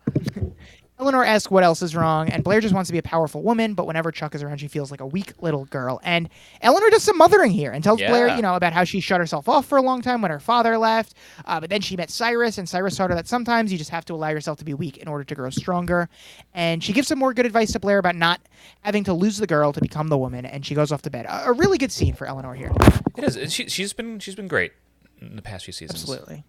[1.01, 3.75] Eleanor asks what else is wrong, and Blair just wants to be a powerful woman,
[3.75, 6.01] but whenever Chuck is around, she feels like a weak little girl.
[6.03, 6.29] And
[6.61, 9.49] Eleanor does some mothering here and tells Blair, you know, about how she shut herself
[9.49, 11.15] off for a long time when her father left.
[11.45, 14.05] Uh, but then she met Cyrus, and Cyrus taught her that sometimes you just have
[14.07, 16.09] to allow yourself to be weak in order to grow stronger.
[16.53, 18.41] And she gives some more good advice to Blair about not
[18.81, 21.27] having to lose the girl to become the woman, and she goes off to bed.
[21.27, 22.73] A, a really good scene for Eleanor here.
[23.17, 23.53] it is.
[23.53, 24.73] She, she's been she's been great
[25.21, 26.03] in the past few seasons.
[26.03, 26.45] Absolutely.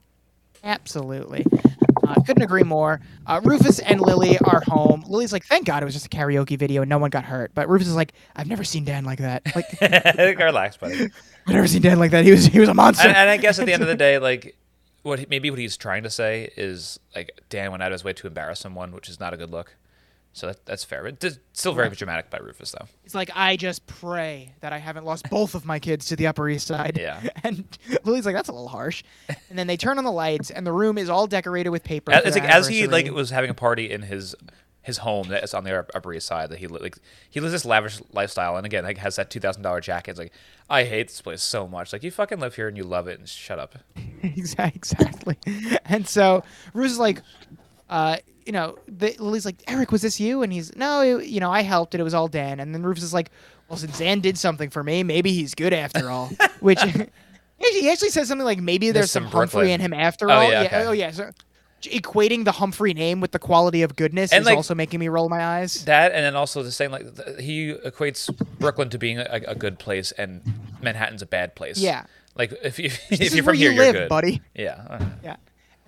[0.63, 1.45] Absolutely.
[2.07, 2.99] Uh, couldn't agree more.
[3.27, 5.03] Uh, Rufus and Lily are home.
[5.07, 7.51] Lily's like, thank God it was just a karaoke video and no one got hurt.
[7.53, 9.43] But Rufus is like, I've never seen Dan like that.
[9.55, 11.09] Like, Relax, buddy.
[11.47, 12.25] I've never seen Dan like that.
[12.25, 13.07] He was he was a monster.
[13.07, 14.55] and, and I guess at the end of the day, like
[15.03, 18.13] what maybe what he's trying to say is like Dan went out of his way
[18.13, 19.75] to embarrass someone, which is not a good look.
[20.39, 22.85] So that, that's fair, but it's still very dramatic by Rufus, though.
[23.03, 26.27] He's like, I just pray that I haven't lost both of my kids to the
[26.27, 26.97] Upper East Side.
[26.97, 27.21] Yeah.
[27.43, 29.03] And Lily's like, that's a little harsh.
[29.49, 32.11] And then they turn on the lights, and the room is all decorated with paper.
[32.11, 34.35] As, it's like, as he like was having a party in his
[34.81, 36.97] his home that's on the Upper East Side that he like
[37.29, 40.11] he lives this lavish lifestyle, and again, like has that two thousand dollar jacket.
[40.11, 40.33] It's like
[40.69, 41.93] I hate this place so much.
[41.93, 43.75] Like you fucking live here and you love it, and shut up.
[44.21, 45.37] Exactly.
[45.85, 46.43] And so
[46.73, 47.21] Rufus is like,
[47.89, 50.41] uh, you know, the, Lily's like, Eric, was this you?
[50.41, 52.59] And he's, no, it- you know, I helped and it was all Dan.
[52.59, 53.29] And then Rufus is like,
[53.67, 56.31] well, since Dan did something for me, maybe he's good after all.
[56.59, 59.73] Which he actually says something like, maybe there's, some, some Humphrey Brooklyn.
[59.73, 60.51] in him after Oh, all.
[60.51, 60.85] yeah, okay.
[60.85, 61.11] Oh yeah.
[61.11, 61.29] So
[61.83, 65.07] equating the Humphrey name with the quality of goodness And, is like- also making me
[65.09, 65.85] roll my eyes.
[65.85, 69.55] That and then also the same like th- he equates Brooklyn to being a, a
[69.55, 70.41] good place and
[70.81, 71.77] Manhattan's a bad place.
[71.77, 72.05] Yeah.
[72.35, 74.41] Like if you This if is you're where from here, you you're good, buddy.
[74.55, 75.07] Yeah.
[75.23, 75.35] Yeah.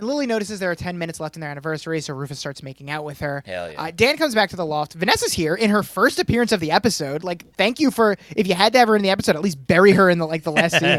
[0.01, 2.89] And Lily notices there are 10 minutes left in their anniversary, so Rufus starts making
[2.89, 3.43] out with her.
[3.45, 3.79] Hell yeah.
[3.83, 4.93] Uh, Dan comes back to the loft.
[4.95, 7.23] Vanessa's here in her first appearance of the episode.
[7.23, 9.65] Like, thank you for, if you had to have her in the episode, at least
[9.67, 10.89] bury her in the, like, the last scene.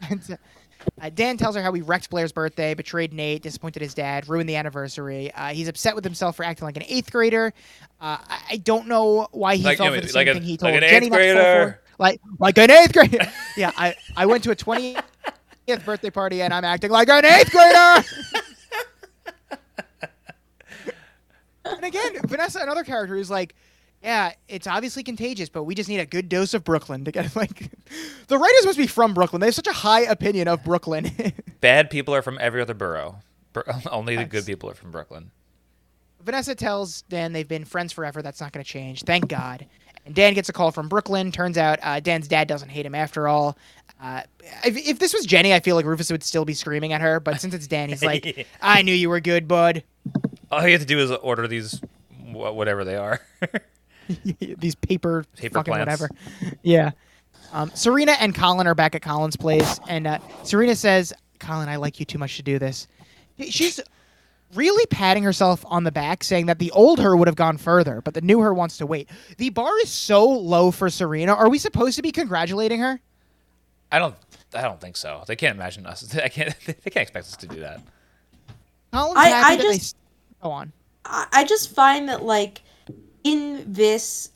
[0.10, 0.36] And, uh,
[1.02, 4.48] uh, Dan tells her how he wrecked Blair's birthday, betrayed Nate, disappointed his dad, ruined
[4.48, 5.30] the anniversary.
[5.34, 7.52] Uh, he's upset with himself for acting like an eighth grader.
[8.00, 10.42] Uh, I, I don't know why he Like, you for the like same a- thing
[10.42, 11.70] he like told an Jenny eighth not to fall grader.
[11.72, 11.80] for.
[11.98, 13.18] Like, like an eighth grader.
[13.58, 14.54] yeah, I, I went to a
[15.70, 18.04] 20th birthday party and I'm acting like an eighth grader.
[21.64, 23.54] and again, Vanessa, another character who's like,
[24.02, 27.34] yeah, it's obviously contagious, but we just need a good dose of Brooklyn to get
[27.36, 27.70] like.
[28.28, 29.40] The writers must be from Brooklyn.
[29.40, 31.10] They have such a high opinion of Brooklyn.
[31.60, 33.16] bad people are from every other borough.
[33.90, 35.32] Only the good people are from Brooklyn.
[36.22, 38.22] Vanessa tells Dan they've been friends forever.
[38.22, 39.02] That's not going to change.
[39.02, 39.66] Thank God.
[40.06, 41.32] And Dan gets a call from Brooklyn.
[41.32, 43.56] Turns out uh, Dan's dad doesn't hate him after all.
[44.00, 44.22] Uh,
[44.64, 47.20] if, if this was Jenny, I feel like Rufus would still be screaming at her.
[47.20, 49.82] But since it's Dan, he's like, I knew you were good, bud.
[50.50, 51.80] All you have to do is order these,
[52.32, 53.20] whatever they are.
[54.58, 56.00] these paper, Paper fucking plants.
[56.00, 56.08] whatever.
[56.62, 56.92] Yeah.
[57.52, 61.76] Um, Serena and Colin are back at Colin's place, and uh, Serena says, "Colin, I
[61.76, 62.86] like you too much to do this."
[63.48, 63.80] She's
[64.54, 68.00] really patting herself on the back, saying that the old her would have gone further,
[68.02, 69.08] but the new her wants to wait.
[69.38, 71.34] The bar is so low for Serena.
[71.34, 73.00] Are we supposed to be congratulating her?
[73.92, 74.14] I don't.
[74.54, 75.22] I don't think so.
[75.26, 76.14] They can't imagine us.
[76.22, 76.54] I can't.
[76.66, 77.80] They can't expect us to do that.
[78.92, 79.96] I- I that they just-
[80.42, 80.72] go on.
[81.04, 82.62] I I just find that like
[83.24, 84.30] in this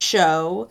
[0.00, 0.68] show,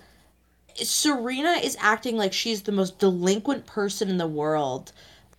[0.76, 4.94] Serena is acting like she's the most delinquent person in the world.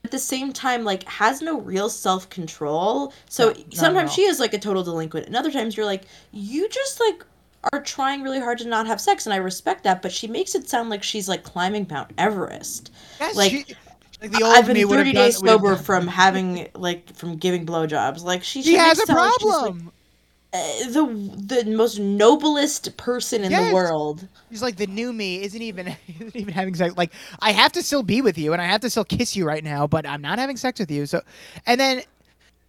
[0.04, 3.12] At the same time, like has no real self control.
[3.28, 4.16] So No, sometimes all.
[4.16, 7.24] she is like a total delinquent, and other times you're like, you just like
[7.72, 10.02] are trying really hard to not have sex, and I respect that.
[10.02, 12.90] But she makes it sound like she's like climbing Mount Everest.
[13.20, 13.64] Yes, like, she-
[14.20, 17.36] like the old I've been would 30 done- days have sober from having like from
[17.36, 18.22] giving blowjobs.
[18.22, 19.92] Like she, She has a sound like problem.
[20.52, 20.58] uh,
[20.90, 23.68] the the most noblest person in Yes.
[23.68, 24.28] the world.
[24.50, 25.88] He's like the new me isn't even
[26.20, 26.96] isn't even having sex.
[26.96, 29.44] Like I have to still be with you and I have to still kiss you
[29.44, 31.04] right now, but I'm not having sex with you.
[31.06, 31.20] So,
[31.66, 32.02] and then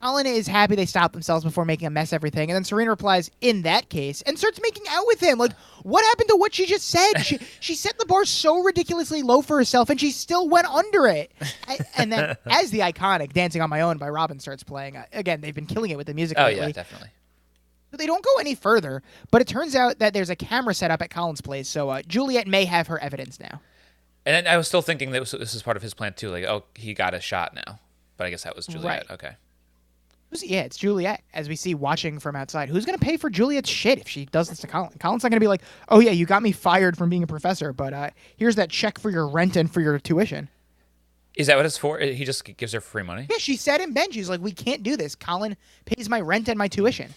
[0.04, 2.50] Colin is happy they stopped themselves before making a mess of everything.
[2.50, 5.38] And then Serena replies, "In that case," and starts making out with him.
[5.38, 5.54] Like,
[5.84, 7.14] what happened to what she just said?
[7.24, 11.08] She she set the bar so ridiculously low for herself, and she still went under
[11.08, 11.32] it.
[11.68, 15.06] I- and then, as the iconic "Dancing on My Own" by Robyn starts playing, uh,
[15.14, 16.68] again they've been killing it with the music Oh lately.
[16.68, 17.10] yeah, definitely.
[17.92, 20.92] So they don't go any further, but it turns out that there's a camera set
[20.92, 23.62] up at Colin's place, so uh, Juliet may have her evidence now.
[24.26, 26.30] And I was still thinking that this is part of his plan too.
[26.30, 27.80] Like, oh, he got a shot now,
[28.18, 29.06] but I guess that was Juliet.
[29.10, 29.12] Right.
[29.12, 29.36] Okay.
[30.34, 32.68] Who's, yeah, it's Juliet, as we see watching from outside.
[32.68, 34.90] Who's going to pay for Juliet's shit if she does this to Colin?
[35.00, 37.28] Colin's not going to be like, oh, yeah, you got me fired from being a
[37.28, 40.50] professor, but uh, here's that check for your rent and for your tuition.
[41.36, 42.00] Is that what it's for?
[42.00, 44.82] He just gives her free money, Yeah, she said in bed, she's like, we can't
[44.82, 45.14] do this.
[45.14, 45.56] Colin
[45.86, 47.14] pays my rent and my tuition,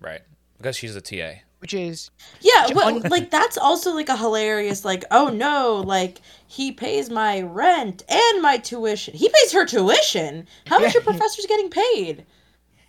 [0.00, 0.22] right?
[0.58, 1.40] Because she's a TA.
[1.60, 2.10] which is,
[2.40, 6.70] Yeah, J- well, un- like that's also like a hilarious like oh no, like he
[6.72, 9.14] pays my rent and my tuition.
[9.14, 10.46] He pays her tuition.
[10.66, 11.00] How much Yeah.
[11.00, 12.24] are professors getting paid?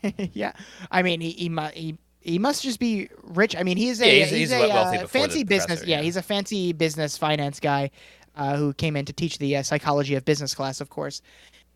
[0.34, 0.54] yeah.
[0.90, 3.56] I mean, he, he, he, he must just be rich.
[3.56, 5.66] I mean, he's a, Yeah, he's- he's, he's a uh, the fancy business.
[5.68, 5.98] professor, yeah.
[5.98, 6.04] yeah.
[6.04, 7.92] he's a fancy business finance guy
[8.36, 11.22] uh, who came in to teach the uh, psychology of business class, of course.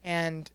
[0.04, 0.50] And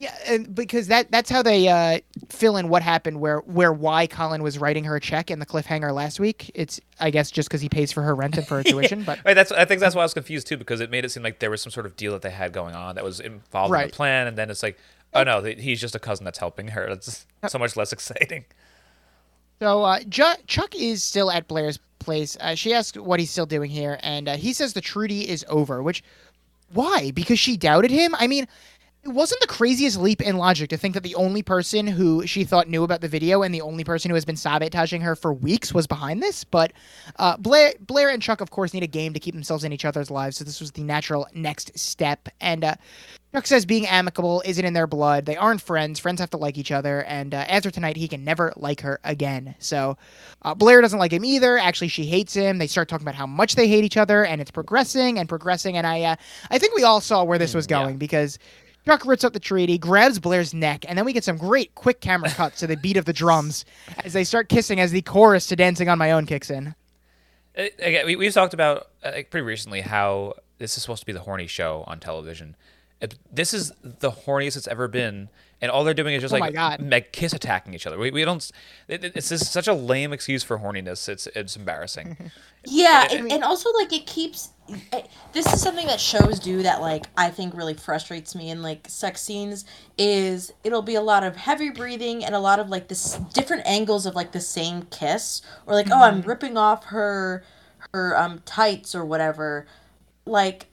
[0.00, 4.06] yeah, and because that that's how they uh, fill in what happened where where why
[4.06, 6.52] Colin was writing her a check in the cliffhanger last week.
[6.54, 9.18] It's I guess just because he pays for her rent and for her tuition, but
[9.24, 11.24] Right, that's I think that's why I was confused too because it made it seem
[11.24, 13.74] like there was some sort of deal that they had going on that was involved
[13.74, 14.78] in the plan, and then it's like,
[15.14, 16.86] oh no, he's just a cousin that's helping her.
[16.86, 18.44] It's so much less exciting.
[19.60, 22.36] So uh, Ju- Chuck is still at Blair's place.
[22.40, 25.44] Uh, she asks what he's still doing here, and uh, he says the treaty is
[25.48, 25.82] over.
[25.82, 26.02] Which,
[26.72, 27.10] why?
[27.10, 28.14] Because she doubted him.
[28.18, 28.46] I mean,
[29.08, 32.44] it wasn't the craziest leap in logic to think that the only person who she
[32.44, 35.32] thought knew about the video and the only person who has been sabotaging her for
[35.32, 36.44] weeks was behind this.
[36.44, 36.72] But
[37.16, 39.84] uh, Blair, Blair and Chuck, of course, need a game to keep themselves in each
[39.84, 40.36] other's lives.
[40.36, 42.28] So this was the natural next step.
[42.40, 42.74] And uh,
[43.32, 45.24] Chuck says being amicable isn't in their blood.
[45.26, 45.98] They aren't friends.
[45.98, 47.02] Friends have to like each other.
[47.04, 49.54] And uh, after tonight, he can never like her again.
[49.58, 49.96] So
[50.42, 51.58] uh, Blair doesn't like him either.
[51.58, 52.58] Actually, she hates him.
[52.58, 55.76] They start talking about how much they hate each other, and it's progressing and progressing.
[55.76, 56.16] And I, uh,
[56.50, 57.82] I think we all saw where this was yeah.
[57.82, 58.38] going because
[58.86, 62.00] Chuck rips up the treaty, grabs Blair's neck, and then we get some great quick
[62.00, 63.64] camera cuts to the beat of the drums
[64.04, 66.74] as they start kissing as the chorus to "Dancing on My Own" kicks in.
[67.56, 71.12] Uh, Again, we, we've talked about uh, pretty recently how this is supposed to be
[71.12, 72.56] the horny show on television.
[73.00, 75.28] It, this is the horniest it's ever been,
[75.60, 77.98] and all they're doing is just Oh like, like kiss attacking each other.
[77.98, 78.48] We, we don't.
[78.86, 81.08] It, it- it's just such a lame excuse for horniness.
[81.08, 82.30] It's it's embarrassing.
[82.64, 84.50] Yeah, I and, and also like it keeps.
[84.92, 88.62] I- This is something that shows do that like I think really frustrates me in
[88.62, 89.64] like sex scenes
[89.96, 93.64] is it'll be a lot of heavy breathing and a lot of like this different
[93.64, 97.44] angles of like the same kiss or like oh I'm ripping off her
[97.94, 99.66] her um tights or whatever
[100.26, 100.66] like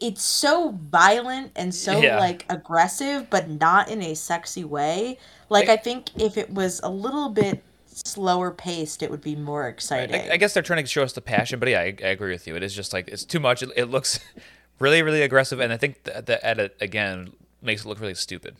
[0.00, 2.18] it's so violent and so Yeah.
[2.18, 5.18] like aggressive but not in a sexy way
[5.50, 9.68] like i think if it was a little bit slower paced it would be more
[9.68, 12.08] exciting I, I guess they're trying to show us the passion, but yeah, I, I
[12.08, 12.56] agree with you.
[12.56, 13.62] It is just like it's too much.
[13.62, 14.20] It, it looks
[14.78, 18.56] really, really aggressive, and I think the, the edit again makes it look really stupid.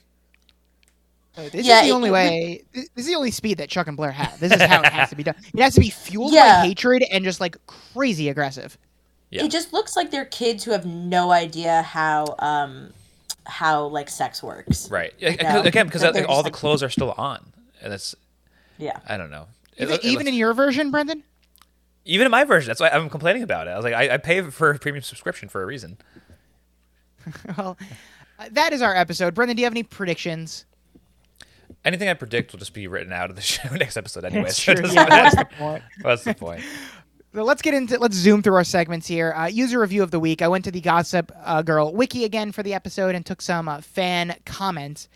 [1.36, 2.64] Uh, This Yeah, is the it- only it way.
[2.74, 4.38] This is the only speed that Chuck and Blair have.
[4.40, 5.36] This is how it has to be done.
[5.54, 6.60] It has to be fueled Yeah.
[6.62, 8.76] by hatred and just like crazy aggressive.
[9.30, 9.44] Yeah.
[9.44, 12.92] it just looks like they're kids who have no idea how um
[13.46, 15.12] how like sex works Right.
[15.18, 17.52] Yeah, know, Again, because that they're all just, the like- clothes are still on,
[17.82, 18.14] and it's
[18.78, 19.46] yeah I don't know.
[19.76, 21.22] It Even, look- it even looks- in your version, Brendan.
[22.04, 23.70] even in my version, that's why I'm complaining about it.
[23.70, 25.96] I was like, I, I pay for a premium subscription for a reason.
[27.56, 27.76] well,
[28.38, 29.34] uh, that is our episode.
[29.34, 30.64] Brendan, do you have any predictions?
[31.84, 34.44] Anything I predict will just be written out of the show next episode anyway.
[34.44, 34.86] That's so true.
[34.88, 35.10] Yeah, matter.
[35.10, 35.82] that's the point.
[36.02, 36.62] What's the point?
[37.32, 39.32] So let's get into let's zoom through our segments here.
[39.34, 40.42] Uh, user review of the week.
[40.42, 43.68] I went to the Gossip uh, Girl wiki again for the episode and took some
[43.68, 45.08] uh, fan comments.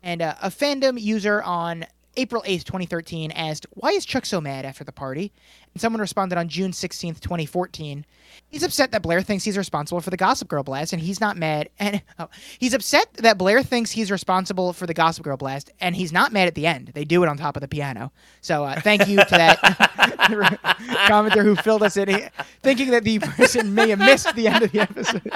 [0.00, 1.84] And uh, a fandom user on
[2.16, 5.32] April 8th, 2013 asked, Why is Chuck so mad after the party?
[5.78, 8.04] And someone responded on June 16th, 2014.
[8.48, 11.36] He's upset that Blair thinks he's responsible for the Gossip Girl blast, and he's not
[11.36, 11.68] mad.
[11.78, 12.28] And oh,
[12.58, 16.32] he's upset that Blair thinks he's responsible for the Gossip Girl blast, and he's not
[16.32, 16.90] mad at the end.
[16.94, 18.10] They do it on top of the piano.
[18.40, 19.58] So uh, thank you to that
[21.08, 22.28] commenter who filled us in,
[22.60, 25.30] thinking that the person may have missed the end of the episode.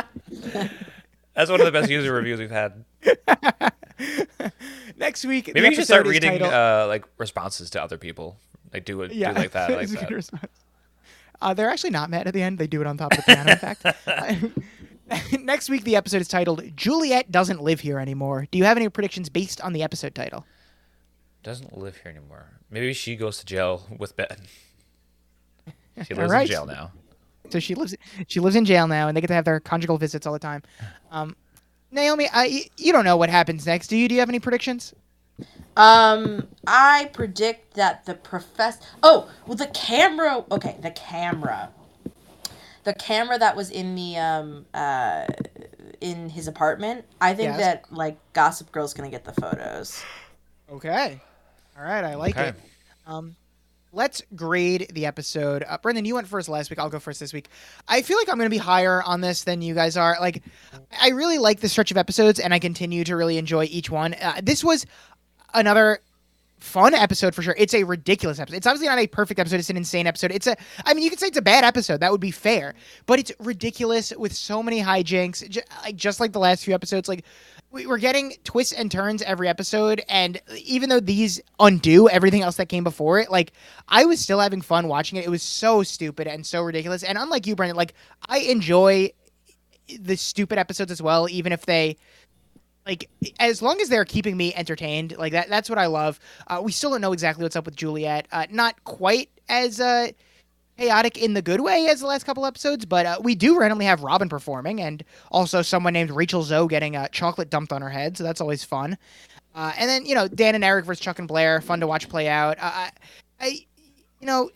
[1.35, 2.85] That's one of the best user reviews we've had.
[4.97, 8.39] Next week, Maybe you should start reading titled- uh, like responses to other people.
[8.73, 10.51] Like do it, yeah, do like that, like it's a good that.
[11.41, 12.59] Uh, they're actually not mad at the end.
[12.59, 13.53] They do it on top of the piano.
[13.53, 13.85] in fact,
[15.41, 18.89] next week the episode is titled "Juliet doesn't live here anymore." Do you have any
[18.89, 20.47] predictions based on the episode title?
[21.43, 22.47] Doesn't live here anymore.
[22.71, 24.47] Maybe she goes to jail with Ben.
[26.07, 26.43] She lives right.
[26.43, 26.93] in jail now.
[27.51, 27.95] So she lives
[28.29, 30.39] she lives in jail now, and they get to have their conjugal visits all the
[30.39, 30.63] time.
[31.11, 31.37] Um,
[31.91, 34.09] Naomi, I, you don't know what happens next, do you?
[34.09, 34.95] Do you have any predictions?
[35.77, 38.81] Um, I predict that the professor.
[39.03, 40.45] Oh, well, the camera.
[40.51, 41.71] Okay, the camera.
[42.85, 45.27] The camera that was in the um uh
[46.01, 47.05] in his apartment.
[47.21, 47.59] I think Yes.
[47.61, 50.03] that like Gossip Girl's gonna get the photos.
[50.71, 51.21] Okay.
[51.79, 52.49] All right, I like Okay.
[52.49, 52.55] it.
[53.07, 53.37] Um,
[53.93, 55.65] let's grade the episode.
[55.67, 56.79] Uh, Brendan, you went first last week.
[56.79, 57.49] I'll go first this week.
[57.89, 60.17] I feel like I'm going to be higher on this than you guys are.
[60.21, 60.43] Like,
[61.01, 64.15] I really like the stretch of episodes, and I continue to really enjoy each one.
[64.15, 64.87] Uh, this was
[65.55, 66.01] another
[66.59, 67.57] fun episode for sure.
[67.59, 68.57] It's a ridiculous episode.
[68.57, 69.59] It's obviously not a perfect episode.
[69.59, 70.31] It's an insane episode.
[70.31, 70.57] It's a,
[70.87, 72.01] I mean, you could say it's a bad episode.
[72.01, 72.75] That would be fair,
[73.07, 77.09] but it's ridiculous with so many hijinks, like just like the last few episodes.
[77.09, 77.25] Like
[77.73, 82.57] we- we're getting twists and turns every episode, and even though these undo everything else
[82.57, 83.53] that came before it, like
[83.89, 85.25] I was still having fun watching it.
[85.25, 87.03] It was so stupid and so ridiculous.
[87.03, 87.95] And unlike you, Brendan, like
[88.29, 89.11] I enjoy
[89.99, 91.97] the stupid episodes as well, even if they
[92.87, 96.19] like as long as they're keeping me entertained like that that's what i love.
[96.47, 98.27] Uh, we still don't know exactly what's up with juliet.
[98.33, 100.09] Uh, not quite as uh,
[100.79, 103.85] chaotic in the good way as the last couple episodes but uh, we do randomly
[103.85, 107.91] have robyn performing and also someone named rachel zoe getting uh, chocolate dumped on her
[107.91, 108.97] head so that's always fun.
[109.55, 112.09] Uh, and then you know dan and eric versus chuck and blair fun to watch
[112.09, 112.57] play out.
[112.61, 112.91] I,
[113.41, 113.47] I
[114.21, 114.51] you know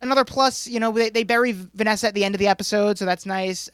[0.00, 3.04] another plus you know they, they bury vanessa at the end of the episode so
[3.04, 3.68] that's nice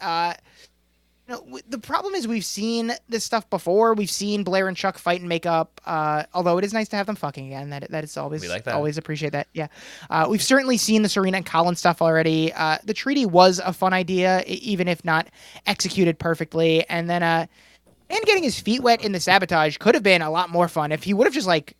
[1.30, 3.94] know, w- the problem is we've seen this stuff before.
[3.94, 5.80] We've seen Blair and Chuck fight and make up.
[5.86, 7.70] Uh, although it is nice to have them fucking again.
[7.70, 8.74] That that is always We like that.
[8.74, 9.46] always appreciate that.
[9.54, 9.68] Yeah,
[10.10, 12.52] uh, we've certainly seen the Serena and Colin stuff already.
[12.52, 15.28] Uh, the treaty was a fun idea, even if not
[15.66, 16.86] executed perfectly.
[16.88, 17.46] And then, uh,
[18.08, 20.92] and getting his feet wet in the sabotage could have been a lot more fun
[20.92, 21.76] if he would have just like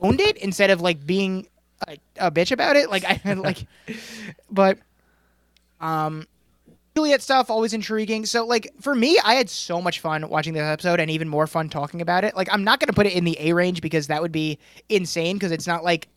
[0.00, 1.48] owned it instead of like being
[1.88, 2.88] a, a bitch about it.
[2.90, 3.66] Like I like,
[4.50, 4.78] but
[5.80, 6.26] um.
[6.96, 8.24] Juliet stuff always intriguing.
[8.24, 11.46] So like for me, I had so much fun watching this episode and even more
[11.46, 12.34] fun talking about it.
[12.34, 14.58] Like I'm not going to put it in the A range because that would be
[14.88, 16.08] insane because it's not like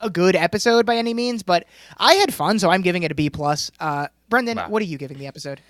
[0.00, 1.66] a good episode by any means, but
[1.98, 3.70] I had fun, so I'm giving it a B plus.
[3.78, 4.68] Uh Brendan, Wow.
[4.70, 5.60] what are you giving the episode?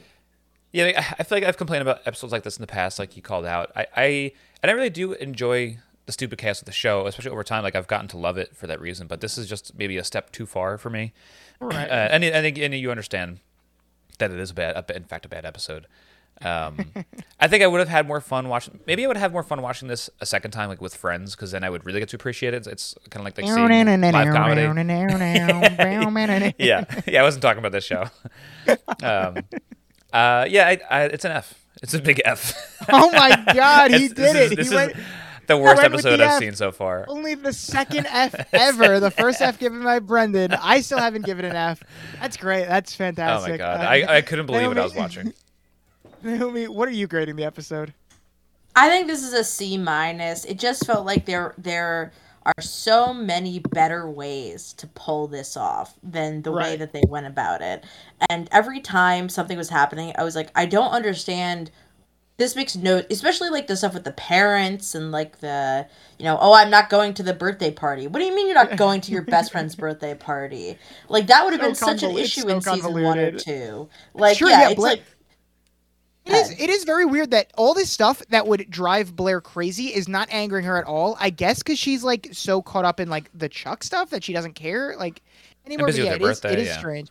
[0.72, 3.16] Yeah, I I feel like I've complained about episodes like this in the past, like
[3.16, 3.70] you called out.
[3.74, 7.42] I, I and I really do enjoy the stupid chaos of the show, especially over
[7.42, 7.64] time.
[7.64, 10.04] Like I've gotten to love it for that reason, but this is just maybe a
[10.04, 11.12] step too far for me.
[11.60, 11.88] Right.
[11.90, 13.40] Uh, and I think and you understand
[14.18, 15.86] that it is a bad, a, in fact, a bad episode.
[16.42, 16.92] Um,
[17.40, 18.80] I think I would have had more fun watching.
[18.86, 21.50] Maybe I would have more fun watching this a second time, like with friends, because
[21.50, 22.66] then I would really get to appreciate it.
[22.66, 23.68] It's kind of like, like seeing
[24.12, 24.60] live comedy.
[26.58, 27.20] yeah, yeah.
[27.20, 28.04] I wasn't talking about this show.
[29.02, 29.38] um,
[30.12, 31.54] uh, yeah, I, I, it's an F.
[31.82, 32.54] It's a big F.
[32.90, 34.58] Oh my god, he did is- it.
[34.58, 34.94] He is went
[35.46, 36.38] the worst episode the I've F.
[36.40, 37.04] seen so far.
[37.08, 39.00] only the second F ever.
[39.00, 40.52] The first F given by Brendan.
[40.54, 41.82] I still haven't given an F.
[42.20, 42.66] That's great.
[42.66, 43.48] That's fantastic.
[43.48, 45.32] Oh my god, Uh, I, I couldn't believe what I was watching.
[46.22, 47.92] Naomi, what are you grading the episode?
[48.74, 50.44] I think this is a C minus.
[50.44, 52.12] It just felt like there there
[52.44, 57.26] are so many better ways to pull this off than the way that they went
[57.26, 57.84] about it.
[58.30, 61.70] And every time something was happening, I was like, I don't understand.
[62.38, 65.86] This makes no, especially like the stuff with the parents and like the,
[66.18, 68.06] you know, oh, I'm not going to the birthday party.
[68.06, 70.78] What do you mean you're not going to your best friend's birthday party?
[71.08, 73.88] Like that would have So been such an issue so in season one or two.
[74.12, 75.04] Like Sure, yeah, yeah, it's Bla- like
[76.26, 76.50] It is.
[76.58, 80.28] It is very weird that all this stuff that would drive Blair crazy is not
[80.30, 81.16] angering her at all.
[81.20, 84.34] I guess because she's like so caught up in like the Chuck stuff that she
[84.34, 85.22] doesn't care like
[85.64, 85.86] anymore.
[85.86, 86.38] but yeah, it is.
[86.38, 86.78] It birthday, is yeah.
[86.78, 87.08] strange.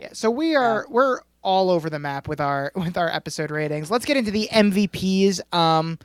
[0.00, 0.08] Yeah.
[0.12, 3.90] So we are we're all over the map with our with our episode ratings.
[3.90, 5.40] Let's get into the MVPs.
[5.54, 5.98] Um,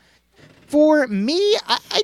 [0.67, 1.79] for me, I.
[1.91, 2.01] I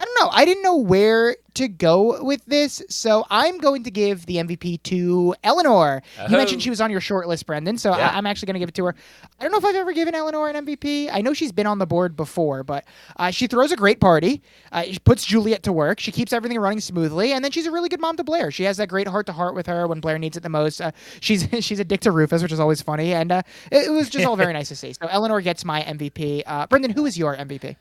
[0.00, 0.30] I don't know.
[0.32, 4.80] I didn't know where to go with this, so I'm going to give the MVP
[4.84, 6.02] to Eleanor.
[6.30, 8.10] You mentioned she was on your short list, Brendan, so Yeah.
[8.10, 8.94] I- I'm actually going to give it to her.
[9.40, 11.10] I don't know if I've ever given Eleanor an MVP.
[11.12, 12.84] I know she's been on the board before, but
[13.16, 14.40] uh, she throws a great party.
[14.70, 15.98] Uh, she puts Juliet to work.
[15.98, 18.52] She keeps everything running smoothly, and then she's a really good mom to Blair.
[18.52, 20.80] She has that great heart to heart with her when Blair needs it the most.
[20.80, 23.42] Uh, she's she's a dick to Rufus, which is always funny, and uh,
[23.72, 24.92] it, it was just all very nice to see.
[24.92, 26.44] So Eleanor gets my MVP.
[26.46, 27.74] Uh, Brendan, who is your MVP?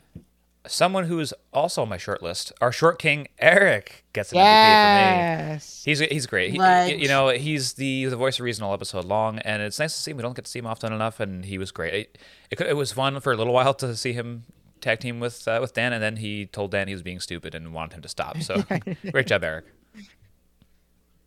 [0.67, 4.43] Someone who's also on my short list, our short king Eric gets an MVP for
[4.43, 5.51] me.
[5.53, 5.81] Yes.
[5.85, 6.51] He's he's great.
[6.51, 6.99] He, Ledge.
[7.01, 10.01] you know, he's the the voice of reason all episode long, and it's nice to
[10.01, 10.17] see him.
[10.17, 11.93] We don't get to see him often enough, and he was great.
[11.93, 12.17] It,
[12.51, 14.43] it, could- it was fun for a little while to see him
[14.81, 17.55] tag team with uh, with Dan, and then he told Dan he was being stupid
[17.55, 18.41] and wanted him to stop.
[18.41, 18.63] So
[19.11, 19.65] great job, Eric.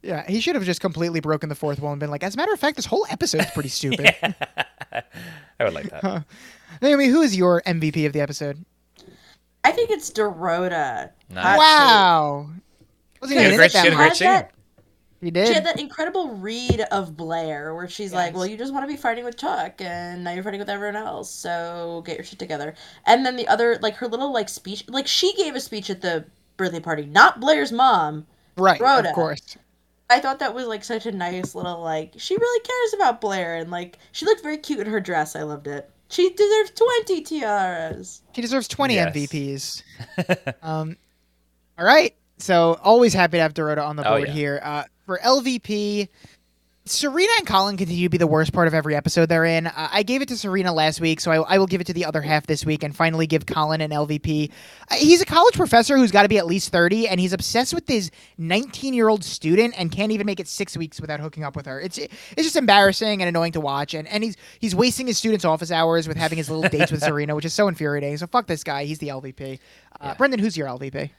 [0.03, 2.37] Yeah, he should have just completely broken the fourth wall and been like, as a
[2.39, 4.15] matter of fact, this whole episode's pretty stupid.
[4.93, 5.03] I
[5.65, 6.25] would like that.
[6.81, 8.65] Naomi, who is your MVP of the episode?
[9.65, 11.11] I think it's Dorota.
[11.29, 11.59] Nice.
[11.59, 12.49] Wow.
[13.21, 14.09] Wasn't She even had a in great, it she had that a much.
[14.09, 14.29] great scene.
[14.29, 14.51] that-
[15.21, 15.49] He did.
[15.49, 18.89] She had that incredible read of Blair where she's like, Well, you just want to
[18.89, 22.39] be fighting with Chuck and now you're fighting with everyone else, so get your shit
[22.39, 22.75] together.
[23.07, 26.01] And then the other like her little like speech like she gave a speech at
[26.01, 26.25] the
[26.57, 28.27] birthday party, not Blair's mom.
[28.57, 29.11] right, Rhoda.
[29.11, 29.57] of course.
[30.09, 33.57] I thought that was like such a nice little like she really cares about Blair
[33.57, 35.37] and like she looked very cute in her dress.
[35.37, 35.89] I loved it.
[36.11, 38.23] She deserves twenty tiaras.
[38.35, 39.15] She deserves 20 Yes.
[39.15, 39.83] MVPs.
[40.63, 40.97] um,
[41.79, 42.15] all right.
[42.39, 44.35] so always happy to have Dorota on the Oh, board yeah.
[44.35, 44.61] here.
[44.63, 46.09] Uh, for LVP,
[46.87, 49.67] Serena and Colin continue to be the worst part of every episode they're in.
[49.67, 51.93] Uh, I gave it to Serena last week, so I, I will give it to
[51.93, 54.51] the other half this week and finally give Colin an LVP.
[54.91, 57.75] Uh, he's a college professor who's got to be at least 30, and he's obsessed
[57.75, 61.45] with his 19 year old student and can't even make it six weeks without hooking
[61.45, 61.81] up with her.
[61.81, 63.93] It's it's just embarrassing and annoying to watch.
[63.95, 67.03] And, and he's he's wasting his students' office hours with having his little dates with
[67.03, 68.17] Serena, which is so infuriating.
[68.17, 68.85] So fuck this guy.
[68.85, 69.59] He's the LVP.
[70.01, 70.15] Uh, Yeah.
[70.15, 71.11] Brendan, who's your LVP?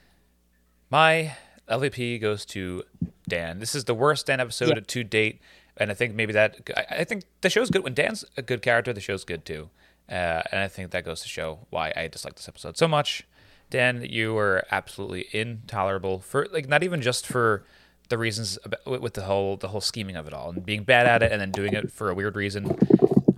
[0.89, 1.35] My
[1.69, 2.83] LVP goes to
[3.31, 3.59] Dan.
[3.59, 4.83] This is the worst Dan episode Yeah.
[4.85, 5.41] to date,
[5.77, 8.61] and I think maybe that I, I think the show's good when Dan's a good
[8.61, 8.91] character.
[8.93, 9.69] The show's good too,
[10.09, 13.23] uh, and I think that goes to show why I dislike this episode so much.
[13.69, 17.63] Dan, you were absolutely intolerable for like not even just for
[18.09, 20.83] the reasons about, with- with the whole the whole scheming of it all and being
[20.83, 22.77] bad at it and then doing it for a weird reason.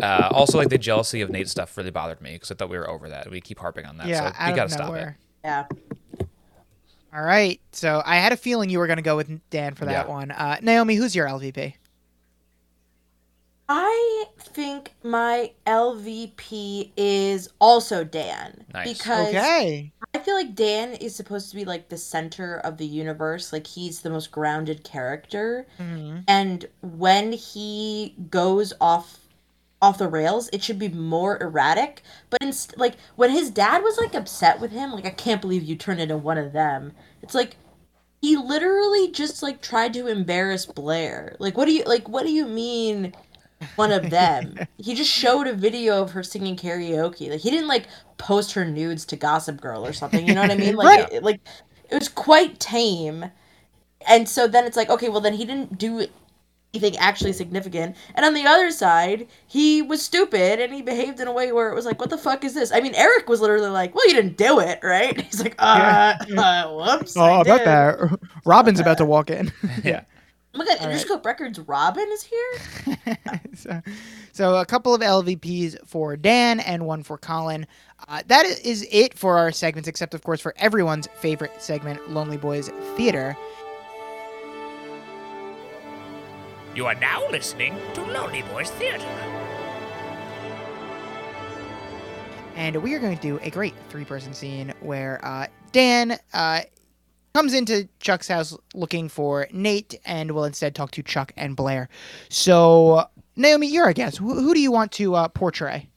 [0.02, 2.78] Uh, also, like the jealousy of Nate stuff really bothered me because I thought we
[2.78, 3.30] were over that.
[3.32, 5.14] We keep harping on that, Yeah, so out you got to stop it.
[5.46, 5.66] Yeah.
[7.14, 7.60] All right.
[7.72, 10.12] So I had a feeling you were going to go with Dan for that Yeah.
[10.12, 10.32] one.
[10.32, 11.76] Uh, Naomi, who's your LVP?
[13.70, 18.66] I think my LVP is also Dan.
[18.74, 18.98] Nice.
[18.98, 19.92] Because Okay.
[20.14, 23.54] I feel like Dan is supposed to be like the center of the universe.
[23.54, 25.66] Like he's the most grounded character.
[25.80, 26.24] Mhm.
[26.28, 29.20] And when he goes off
[29.84, 32.02] off the rails, it should be more erratic.
[32.30, 35.64] But inst- like when his dad was like upset with him, like I can't believe
[35.64, 36.94] you turned into one of them.
[37.22, 37.58] It's like
[38.22, 41.36] he literally just like tried to embarrass Blair.
[41.38, 43.14] Like what do you like what do you mean
[43.76, 44.58] one of them?
[44.78, 47.30] he just showed a video of her singing karaoke.
[47.30, 47.88] Like he didn't like
[48.18, 50.26] post her nudes to Gossip Girl or something.
[50.26, 50.76] You know what I mean?
[50.78, 51.14] Like Right.
[51.14, 51.42] it, like
[51.90, 53.26] it was quite tame.
[54.08, 56.06] And so then it's like, okay, well then he didn't do
[56.74, 57.96] anything actually significant.
[58.16, 61.70] And on the other side, he was stupid and he behaved in a way where
[61.72, 62.72] it was like, what the fuck is this?
[62.72, 65.20] I mean, Eric was literally like, well, you didn't do it, right?
[65.26, 67.16] He's like, uh, uh whoops.
[67.16, 68.20] I Oh, about did." that.
[68.46, 69.52] Robyn's about to walk in.
[69.84, 70.04] yeah.
[70.56, 70.96] Oh my god, All right.
[70.96, 73.18] Interscope Records Robin is here?
[73.56, 73.82] so,
[74.34, 77.66] so a couple of LVPs for Dan and one for Colin.
[78.08, 82.10] Uh, that i- is it for our segments, except of course for everyone's favorite segment,
[82.12, 83.36] Lonely Boys Theater.
[86.76, 89.06] You are now listening to Lonely Boys Theater.
[92.56, 96.62] and we are going to do a great three-person scene where uh, Dan uh,
[97.34, 101.90] comes into Chuck's house looking for Nate, and will instead talk to Chuck and Blair.
[102.30, 104.18] So, Naomi, you're our guest.
[104.18, 105.90] Who, who do you want to uh, portray?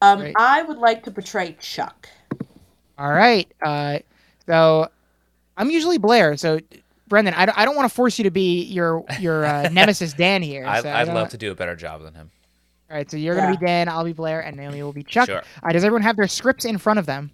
[0.00, 0.34] Um, Right.
[0.38, 2.08] I would like to portray Chuck.
[2.98, 3.50] All right.
[3.62, 3.98] Uh,
[4.46, 4.88] so,
[5.58, 6.36] I'm usually Blair.
[6.38, 6.60] So,
[7.10, 10.14] Brendan, I don't, I don't want to force you to be your your uh, nemesis
[10.14, 10.64] Dan here.
[10.66, 12.30] I, so I I'd don't- love to do a better job than him.
[12.90, 15.26] All right, so you're gonna be Dan, I'll be Blair, and Naomi will be Chuck.
[15.26, 15.42] Sure.
[15.62, 17.30] Uh, does everyone have their scripts in front of them?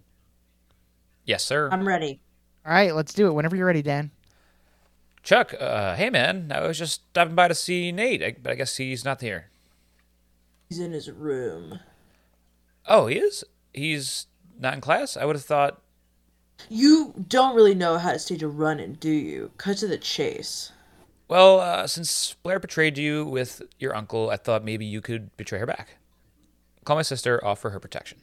[1.24, 1.69] Yes, sir.
[1.73, 2.20] I'm ready.
[2.66, 3.32] All right, let's do it.
[3.32, 4.11] Whenever you're ready, Dan.
[5.23, 8.55] Chuck, uh, hey man, I was just stopping by to see Nate, I, but I
[8.55, 9.47] guess he's not here.
[10.69, 11.81] He's in his room.
[12.86, 13.43] Oh, he is?
[13.73, 14.27] He's
[14.59, 15.16] not in class?
[15.16, 15.81] I would have thought.
[16.69, 19.51] You don't really know how to stage a run in, do you?
[19.59, 20.73] Cut to the chase.
[21.28, 25.59] Well, uh, since Blair betrayed you with your uncle, I thought maybe you could betray
[25.59, 25.97] her back.
[26.85, 28.19] Call my sister, offer her protection.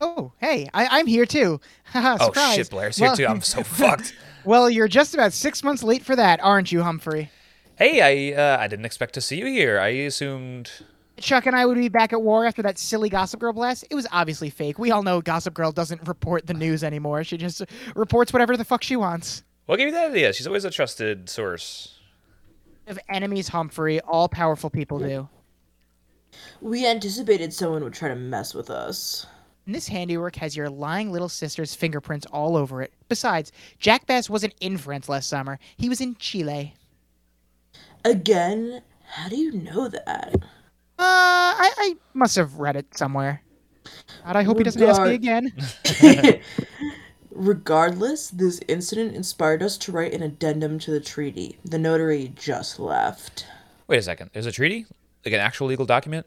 [0.00, 1.60] Oh, hey, I, I'm here too.
[1.84, 3.26] Haha, Oh shit, Blair's here Well- too.
[3.26, 4.14] I'm so fucked.
[4.44, 7.30] Well, you're just about six months late for that, aren't you, Humphrey?
[7.76, 9.78] Hey, I uh, I didn't expect to see you here.
[9.80, 10.70] I assumed.
[11.18, 13.84] Chuck and I would be back at war after that silly Gossip Girl blast.
[13.90, 14.78] It was obviously fake.
[14.78, 17.24] We all know Gossip Girl doesn't report the news anymore.
[17.24, 17.62] She just
[17.94, 19.42] reports whatever the fuck she wants.
[19.66, 20.32] What gave you that idea?
[20.32, 21.98] She's always a trusted source.
[22.86, 25.28] Of enemies, Humphrey, all powerful people do.
[26.60, 29.26] We anticipated someone would try to mess with us.
[29.64, 32.92] And this handiwork has your lying little sister's fingerprints all over it.
[33.08, 35.58] Besides, Jack Bass wasn't in France last summer.
[35.76, 36.74] He was in Chile.
[38.04, 38.82] Again?
[39.08, 40.36] How do you know that?
[40.98, 43.42] Uh, I, I must have read it somewhere.
[44.24, 45.52] God, I hope he doesn't ask me again.
[47.30, 51.58] Regardless, this incident inspired us to write an addendum to the treaty.
[51.64, 53.46] The notary just left.
[53.88, 54.30] Wait a second.
[54.32, 54.86] There's a treaty,
[55.24, 56.26] like an actual legal document.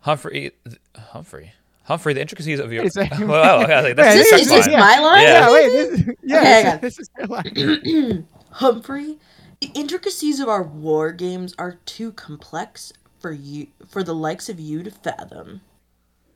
[0.00, 1.52] Humphrey, th- Humphrey,
[1.84, 2.12] Humphrey.
[2.12, 2.82] The intricacies of your.
[2.82, 4.78] Wait well, okay, I was like, that's, Is this, this is this fine.
[4.78, 5.22] my line?
[5.22, 5.32] Yeah.
[5.32, 5.68] Yeah, wait.
[5.70, 8.28] This, yeah, Okay, this, this is your line.
[8.50, 9.18] Humphrey,
[9.60, 12.92] the intricacies of our war games are too complex
[13.24, 15.62] for you for the likes of you to fathom.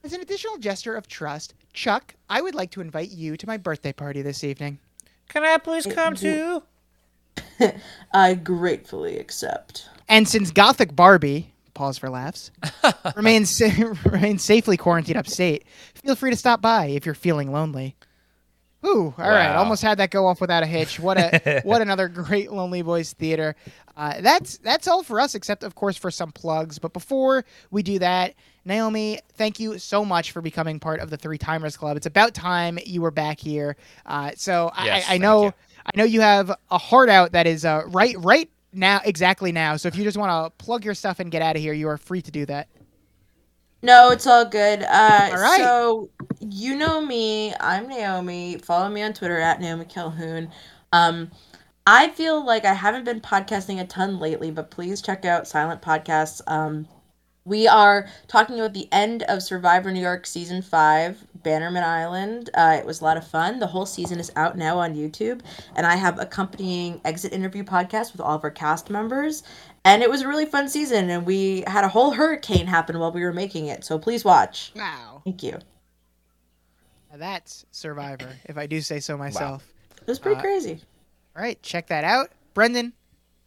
[0.02, 3.58] As an additional gesture of trust, Chuck, I would like to invite you to my
[3.58, 4.78] birthday party this evening.
[5.28, 6.62] Can I please come too?
[8.14, 9.86] I gratefully accept.
[10.08, 12.52] And since Gothic Barbie, pause for laughs,
[13.16, 13.60] remains
[14.06, 17.96] remains safely quarantined upstate, feel free to stop by if you're feeling lonely.
[18.86, 19.50] Ooh, all right.
[19.50, 19.58] Wow.
[19.58, 21.00] Almost had that go off without a hitch.
[21.00, 23.56] What a what another great Lonely Boys theater.
[23.96, 26.78] Uh, that's that's all for us, except of course for some plugs.
[26.78, 28.34] But before we do that,
[28.64, 31.96] Naomi, thank you so much for becoming part of the Three Timers Club.
[31.96, 33.76] It's about time you were back here.
[34.06, 35.52] Uh, so Yes, I, I know you.
[35.84, 39.76] I know you have a heart out that is uh, right right now exactly now.
[39.76, 41.88] So if you just want to plug your stuff and get out of here, you
[41.88, 42.68] are free to do that.
[43.80, 44.82] No, it's all good.
[44.82, 45.60] Uh, All right.
[45.60, 46.10] So
[46.40, 47.54] you know me.
[47.60, 48.58] I'm Naomi.
[48.58, 50.50] Follow me on Twitter at Naomi Calhoun.
[50.92, 51.30] Um,
[51.86, 55.80] I feel like I haven't been podcasting a ton lately, but please check out Silent
[55.80, 56.40] Podcasts.
[56.48, 56.88] Um,
[57.44, 62.50] we are talking about the end of Survivor New York season five, Bannerman Island.
[62.52, 63.58] Uh, it was a lot of fun.
[63.58, 65.40] The whole season is out now on YouTube,
[65.76, 69.44] and I have accompanying exit interview podcast with all of our cast members.
[69.88, 73.10] And it was a really fun season, and we had a whole hurricane happen while
[73.10, 73.84] we were making it.
[73.84, 74.70] So please watch.
[74.76, 75.58] Wow, Thank you.
[77.10, 79.66] Now that's Survivor, if I do say so myself.
[80.00, 80.80] It was pretty Uh, crazy.
[81.34, 82.92] All right, check that out, Brendan.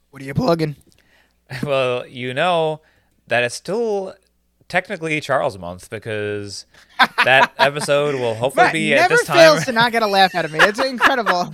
[0.10, 0.76] What are you plugging?
[1.64, 2.80] Well, you know
[3.28, 4.16] that it's still
[4.70, 6.66] technically Charles month because
[7.26, 9.36] that episode will hopefully Matt be at this time.
[9.36, 10.60] fails to not get a laugh out of me.
[10.62, 11.52] It's incredible.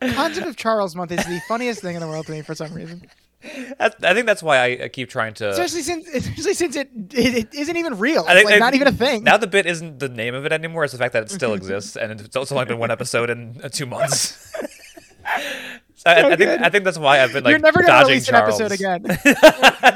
[0.00, 2.72] Concept of Charles Month is the funniest thing in the world to me for some
[2.72, 3.02] reason.
[3.40, 5.50] I think that's why I, I keep trying to.
[5.50, 8.24] Especially since, especially since it, it, it isn't even real.
[8.26, 9.22] I think like not even a thing.
[9.22, 11.54] Now the bit isn't the name of it anymore; it's the fact that it still
[11.54, 14.52] exists, and it's also only been one episode in uh, two months.
[15.94, 16.62] so I, I think.
[16.62, 18.60] I think that's why I've been like You're never gonna dodging release an Charles.
[18.60, 19.18] episode again.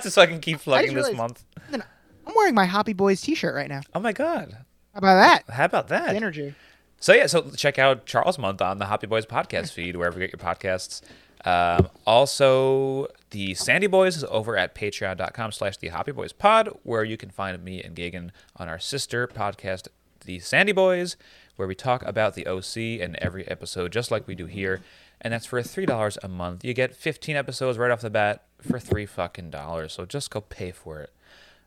[0.02, 1.44] just so I can keep plugging this month.
[1.73, 3.81] I'm wearing my Hoppy Boys T-shirt right now.
[3.93, 4.56] Oh my god!
[4.93, 5.52] How about that?
[5.52, 6.14] How about that?
[6.14, 6.55] Energy.
[7.01, 10.28] So yeah, so check out Charles Month on the Hoppy Boys podcast feed wherever you
[10.28, 11.02] get your podcasts.
[11.44, 17.05] Um, also, the Sandy Boys is over at patreon.com slash the Hoppy Boys pod, where
[17.05, 19.89] you can find me and Gagan on our sister podcast,
[20.24, 21.16] the Sandy Boys,
[21.56, 24.81] where we talk about the OC in every episode, just like we do here.
[25.20, 26.64] And that's for $3 a month.
[26.64, 29.93] You get 15 episodes right off the bat for three fucking dollars.
[29.93, 31.12] So just go pay for it.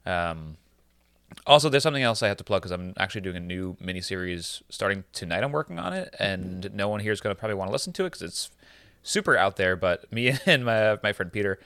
[0.10, 0.57] Um,
[1.47, 4.61] also, there's something else I have to plug because I'm actually doing a new miniseries
[4.69, 5.43] starting tonight.
[5.43, 7.93] I'm working on it, and no one here is going to probably want to listen
[7.93, 8.52] to it because it's
[9.06, 9.76] super out there.
[9.77, 11.60] But me and my my friend Peter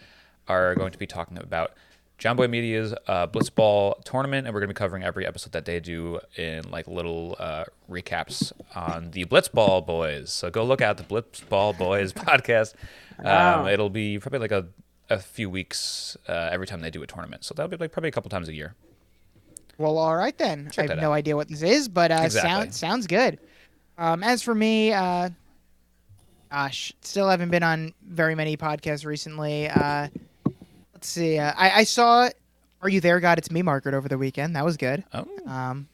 [0.47, 1.71] are going to be talking about
[2.19, 5.79] Jomboy Media's uh, Blitzball tournament, and we're going to be covering every episode that they
[5.79, 10.31] do in like little uh, recaps on the Blitzball Boys.
[10.31, 12.73] So go look out the Blitzball Boys podcast.
[13.19, 13.67] Um, Wow.
[13.67, 14.67] It'll be probably like a
[15.09, 17.43] a few weeks uh, every time they do a tournament.
[17.43, 18.75] So that'll be like probably a couple times a year.
[19.77, 20.69] Well, all right then.
[20.71, 21.15] Check I have no out.
[21.15, 22.49] idea what this is, but uh, Exactly.
[22.49, 23.39] sounds sounds good.
[23.97, 25.29] Um, as for me, uh,
[26.51, 29.67] gosh, still haven't been on very many podcasts recently.
[29.69, 30.07] Uh,
[30.93, 31.37] let's see.
[31.37, 32.29] Uh, I, I saw
[32.81, 33.37] "Are You There, God?
[33.37, 34.55] It's Me" Margaret, over the weekend.
[34.55, 35.03] That was good.
[35.13, 35.87] Oh, Um,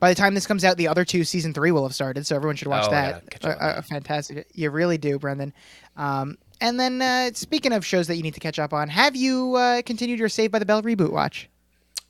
[0.00, 2.34] by the time this comes out, the other two season three will have started, so
[2.36, 3.22] everyone should watch Oh, that.
[3.24, 4.46] yeah, catch up on Uh, uh, fantastic!
[4.54, 5.52] You really do, Brendan.
[5.96, 9.14] Um, and then uh, speaking of shows that you need to catch up on, have
[9.14, 11.48] you uh, continued your Saved by the Bell reboot watch?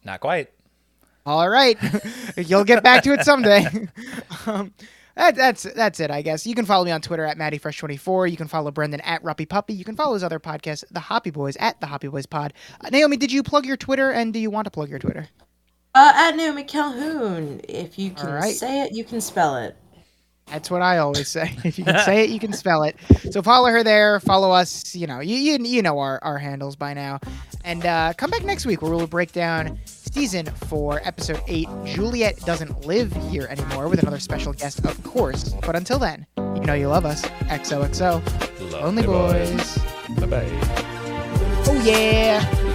[0.04, 0.48] not quite.
[1.26, 1.76] All right,
[2.36, 3.66] you'll get back to it someday.
[4.46, 4.72] um,
[5.18, 6.46] that, that's that's it, I guess.
[6.46, 8.30] You can follow me on Twitter at MattyFresh24.
[8.30, 9.74] You can follow Brendan at Ruppy Puppy.
[9.74, 12.54] You can follow his other podcast, The Hoppy Boys, at The Hoppy Boys Pod.
[12.80, 15.28] Uh, Naomi, did you plug your Twitter, and do you want to plug your Twitter?
[15.92, 17.60] Uh, at Naomi Calhoun.
[17.68, 18.54] If you can All right.
[18.54, 19.76] say it, you can spell it.
[20.46, 21.52] That's what I always say.
[21.64, 22.94] If you can say it, you can spell it.
[23.32, 24.20] So follow her there.
[24.20, 24.94] Follow us.
[24.94, 27.18] You know, you you, you know our, our handles by now.
[27.64, 29.80] And uh, come back next week where we'll break down
[30.12, 31.68] season four, episode eight.
[31.84, 35.54] Juliet doesn't live here anymore with another special guest, of course.
[35.64, 37.22] But until then, you know you love us.
[37.48, 38.72] XOXO.
[38.72, 39.78] Lonely boys.
[40.20, 40.48] Bye bye.
[41.66, 42.67] Oh yeah.